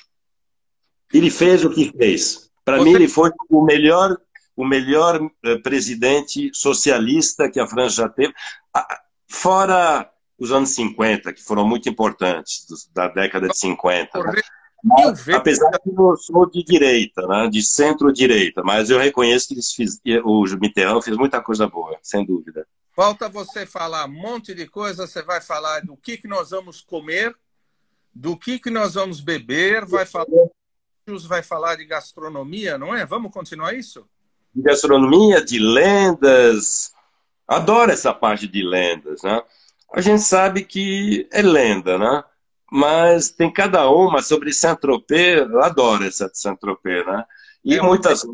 ele 1.15 1.31
fez 1.31 1.65
o 1.65 1.71
que 1.71 1.93
fez. 1.97 2.46
Para 2.67 2.79
Você... 2.79 2.85
mim, 2.85 2.95
ele 2.97 3.09
foi 3.09 3.31
o 3.49 3.65
melhor, 3.65 4.19
o 4.57 4.67
melhor 4.67 5.21
eh, 5.45 5.57
presidente 5.59 6.51
socialista 6.53 7.49
que 7.49 7.61
a 7.61 7.67
França 7.67 8.03
já 8.03 8.09
teve. 8.09 8.35
Fora 9.29 10.11
os 10.37 10.51
anos 10.51 10.71
50, 10.71 11.33
que 11.33 11.43
foram 11.43 11.67
muito 11.67 11.89
importantes, 11.89 12.67
da 12.93 13.07
década 13.07 13.49
de 13.49 13.57
50. 13.57 14.19
Né? 14.19 14.41
Mas, 14.83 15.29
apesar 15.29 15.71
de 15.71 15.93
eu 15.97 16.17
sou 16.17 16.51
de 16.51 16.65
direita, 16.65 17.25
né? 17.29 17.49
de 17.49 17.63
centro-direita, 17.63 18.65
mas 18.65 18.91
eu 18.91 18.99
reconheço 18.99 19.47
que 19.47 19.55
eles 19.55 19.73
fiz, 19.73 20.01
o 20.25 20.45
Mitterrand 20.61 21.01
fez 21.03 21.17
muita 21.17 21.41
coisa 21.41 21.69
boa, 21.69 21.97
sem 22.03 22.27
dúvida. 22.27 22.67
Falta 22.97 23.29
você 23.29 23.65
falar 23.65 24.07
um 24.07 24.13
monte 24.13 24.55
de 24.55 24.67
coisa, 24.67 25.07
você 25.07 25.23
vai 25.23 25.41
falar 25.41 25.83
do 25.83 25.97
que, 25.97 26.17
que 26.17 26.27
nós 26.27 26.51
vamos 26.51 26.81
comer, 26.81 27.33
do 28.13 28.37
que, 28.37 28.59
que 28.59 28.71
nós 28.71 28.95
vamos 28.95 29.21
beber, 29.21 29.85
vai 29.87 30.05
falar, 30.05 30.27
vai 31.07 31.43
falar 31.43 31.77
de 31.77 31.85
gastronomia, 31.85 32.77
não 32.77 32.95
é? 32.95 33.07
Vamos 33.07 33.33
continuar 33.33 33.75
isso? 33.75 34.07
De 34.55 34.63
gastronomia, 34.63 35.45
de 35.45 35.59
lendas, 35.59 36.93
Adoro 37.47 37.93
essa 37.93 38.13
parte 38.13 38.49
de 38.49 38.63
lendas, 38.63 39.23
né? 39.23 39.41
A 39.95 40.01
gente 40.01 40.23
sabe 40.23 40.65
que 40.65 41.29
é 41.33 41.43
lenda, 41.43 41.97
né? 41.97 42.25
Mas 42.71 43.31
tem 43.31 43.53
cada 43.53 43.89
uma 43.89 44.21
sobre 44.21 44.53
Saint-Tropez, 44.53 45.49
adoro 45.57 46.05
essa 46.05 46.29
de 46.29 46.39
Saint-Tropez, 46.39 47.07
né? 47.07 47.25
E 47.65 47.77
é 47.77 47.83
muitas 47.83 48.25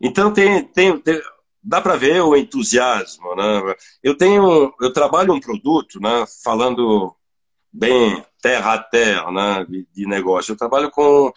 Então 0.00 0.32
tem, 0.32 0.64
tem, 0.64 0.96
tem 1.00 1.20
dá 1.62 1.80
para 1.80 1.96
ver 1.96 2.20
o 2.20 2.36
entusiasmo, 2.36 3.34
né? 3.34 3.74
Eu 4.02 4.16
tenho, 4.16 4.72
eu 4.80 4.92
trabalho 4.92 5.34
um 5.34 5.40
produto, 5.40 5.98
né? 6.00 6.24
Falando 6.44 7.14
bem 7.72 8.24
terra 8.42 8.74
a 8.74 8.78
terra, 8.82 9.30
né? 9.30 9.66
De, 9.68 10.06
negócio. 10.06 10.52
Eu 10.52 10.56
trabalho 10.56 10.90
com, 10.90 11.32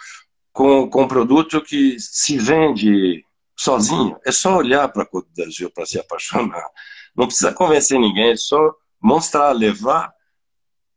com, 0.52 0.90
com 0.90 1.04
um 1.04 1.08
produto 1.08 1.62
que 1.62 2.00
se 2.00 2.38
vende 2.38 3.24
sozinho. 3.56 4.18
É 4.26 4.32
só 4.32 4.58
olhar 4.58 4.88
para 4.90 5.04
a 5.04 5.06
Côte 5.06 5.30
d'Azur 5.36 5.72
para 5.72 5.86
se 5.86 6.00
apaixonar. 6.00 6.66
Não 7.16 7.28
precisa 7.28 7.54
convencer 7.54 8.00
ninguém, 8.00 8.32
é 8.32 8.36
só 8.36 8.74
mostrar, 9.00 9.52
levar 9.52 10.14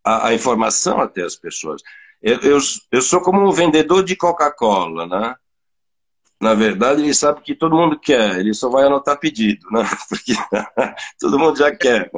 a, 0.04 0.28
a 0.28 0.34
informação 0.34 1.00
até 1.00 1.22
as 1.22 1.36
pessoas. 1.36 1.82
Eu, 2.22 2.40
eu, 2.40 2.58
eu, 2.92 3.02
sou 3.02 3.20
como 3.20 3.46
um 3.46 3.52
vendedor 3.52 4.02
de 4.02 4.16
Coca-Cola, 4.16 5.06
né? 5.06 5.34
Na 6.40 6.54
verdade, 6.54 7.02
ele 7.02 7.14
sabe 7.14 7.40
que 7.42 7.54
todo 7.54 7.76
mundo 7.76 7.98
quer, 7.98 8.38
ele 8.38 8.54
só 8.54 8.68
vai 8.68 8.84
anotar 8.84 9.18
pedido, 9.18 9.66
né? 9.70 9.82
Porque 10.08 10.32
todo 11.18 11.38
mundo 11.38 11.58
já 11.58 11.74
quer. 11.74 12.10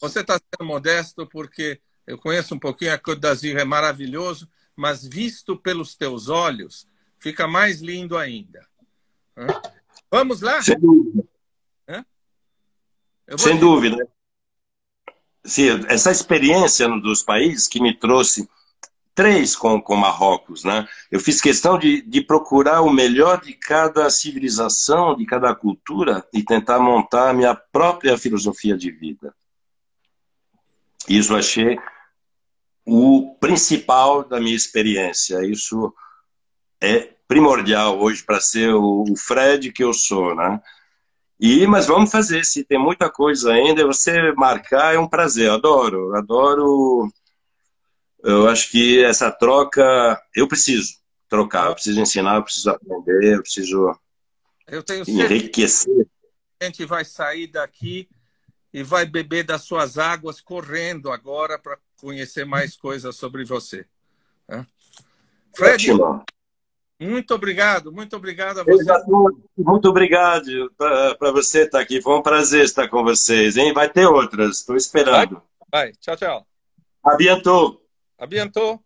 Você 0.00 0.20
está 0.20 0.34
sendo 0.34 0.66
modesto 0.66 1.26
porque 1.26 1.78
eu 2.10 2.18
conheço 2.18 2.54
um 2.54 2.58
pouquinho, 2.58 2.92
a 2.92 2.98
Côte 2.98 3.20
d'Azur 3.20 3.56
é 3.56 3.64
maravilhoso, 3.64 4.48
mas 4.74 5.06
visto 5.06 5.56
pelos 5.56 5.94
teus 5.94 6.28
olhos, 6.28 6.88
fica 7.18 7.46
mais 7.46 7.80
lindo 7.80 8.18
ainda. 8.18 8.66
Vamos 10.10 10.40
lá? 10.40 10.60
Sem 10.60 10.78
dúvida. 10.78 11.28
Sem 13.38 13.58
dúvida. 13.58 14.08
Sim, 15.44 15.84
essa 15.88 16.10
experiência 16.10 16.88
dos 16.88 17.22
países 17.22 17.68
que 17.68 17.80
me 17.80 17.96
trouxe 17.96 18.48
três 19.14 19.54
com, 19.54 19.80
com 19.80 19.94
Marrocos, 19.94 20.64
né? 20.64 20.88
Eu 21.10 21.20
fiz 21.20 21.40
questão 21.40 21.78
de, 21.78 22.02
de 22.02 22.20
procurar 22.20 22.80
o 22.80 22.92
melhor 22.92 23.40
de 23.40 23.54
cada 23.54 24.10
civilização, 24.10 25.16
de 25.16 25.24
cada 25.26 25.54
cultura 25.54 26.26
e 26.32 26.42
tentar 26.42 26.80
montar 26.80 27.30
a 27.30 27.32
minha 27.32 27.54
própria 27.54 28.18
filosofia 28.18 28.76
de 28.76 28.90
vida. 28.90 29.32
Isso 31.08 31.36
achei 31.36 31.78
o 32.90 33.36
principal 33.38 34.24
da 34.24 34.40
minha 34.40 34.56
experiência. 34.56 35.44
Isso 35.46 35.94
é 36.80 37.08
primordial 37.28 38.00
hoje 38.00 38.24
para 38.24 38.40
ser 38.40 38.74
o, 38.74 39.04
Fred 39.16 39.70
que 39.70 39.84
eu 39.84 39.94
sou, 39.94 40.34
né? 40.34 40.60
E, 41.38 41.68
mas 41.68 41.86
vamos 41.86 42.10
fazer, 42.10 42.44
se 42.44 42.64
tem 42.64 42.78
muita 42.78 43.08
coisa 43.08 43.52
ainda, 43.52 43.86
você 43.86 44.32
marcar 44.32 44.92
é 44.92 44.98
um 44.98 45.08
prazer, 45.08 45.46
eu 45.46 45.54
adoro, 45.54 46.16
adoro. 46.16 47.08
Eu 48.24 48.48
acho 48.48 48.70
que 48.72 49.02
essa 49.04 49.30
troca, 49.30 50.20
eu 50.34 50.48
preciso 50.48 50.94
trocar, 51.28 51.68
eu 51.68 51.74
preciso 51.74 52.00
ensinar, 52.00 52.36
eu 52.36 52.42
preciso 52.42 52.70
aprender, 52.70 53.36
eu 53.36 53.42
preciso 53.42 53.96
eu 54.66 54.82
tenho 54.82 55.04
enriquecer. 55.08 56.06
A 56.60 56.64
gente 56.64 56.84
vai 56.84 57.04
sair 57.04 57.46
daqui 57.46 58.08
e 58.72 58.82
vai 58.82 59.06
beber 59.06 59.44
das 59.44 59.62
suas 59.62 59.96
águas 59.96 60.40
correndo 60.40 61.10
agora 61.10 61.56
para 61.56 61.78
conhecer 62.00 62.44
mais 62.44 62.76
coisas 62.76 63.16
sobre 63.16 63.44
você. 63.44 63.86
Né? 64.48 64.66
Fred, 65.54 65.92
Ótimo. 65.92 66.24
muito 66.98 67.34
obrigado, 67.34 67.92
muito 67.92 68.16
obrigado 68.16 68.60
a 68.60 68.64
você. 68.64 68.92
Muito 69.56 69.88
obrigado 69.88 70.72
para 70.76 71.30
você 71.32 71.64
estar 71.64 71.80
aqui. 71.80 72.00
Foi 72.00 72.16
um 72.16 72.22
prazer 72.22 72.64
estar 72.64 72.88
com 72.88 73.02
vocês, 73.04 73.56
hein? 73.56 73.72
Vai 73.72 73.88
ter 73.88 74.06
outras, 74.06 74.58
estou 74.58 74.76
esperando. 74.76 75.42
Vai, 75.70 75.92
tchau, 75.92 76.16
tchau. 76.16 76.46
A 77.04 77.16
bientôt. 77.16 77.80
A 78.18 78.26
bientôt. 78.26 78.80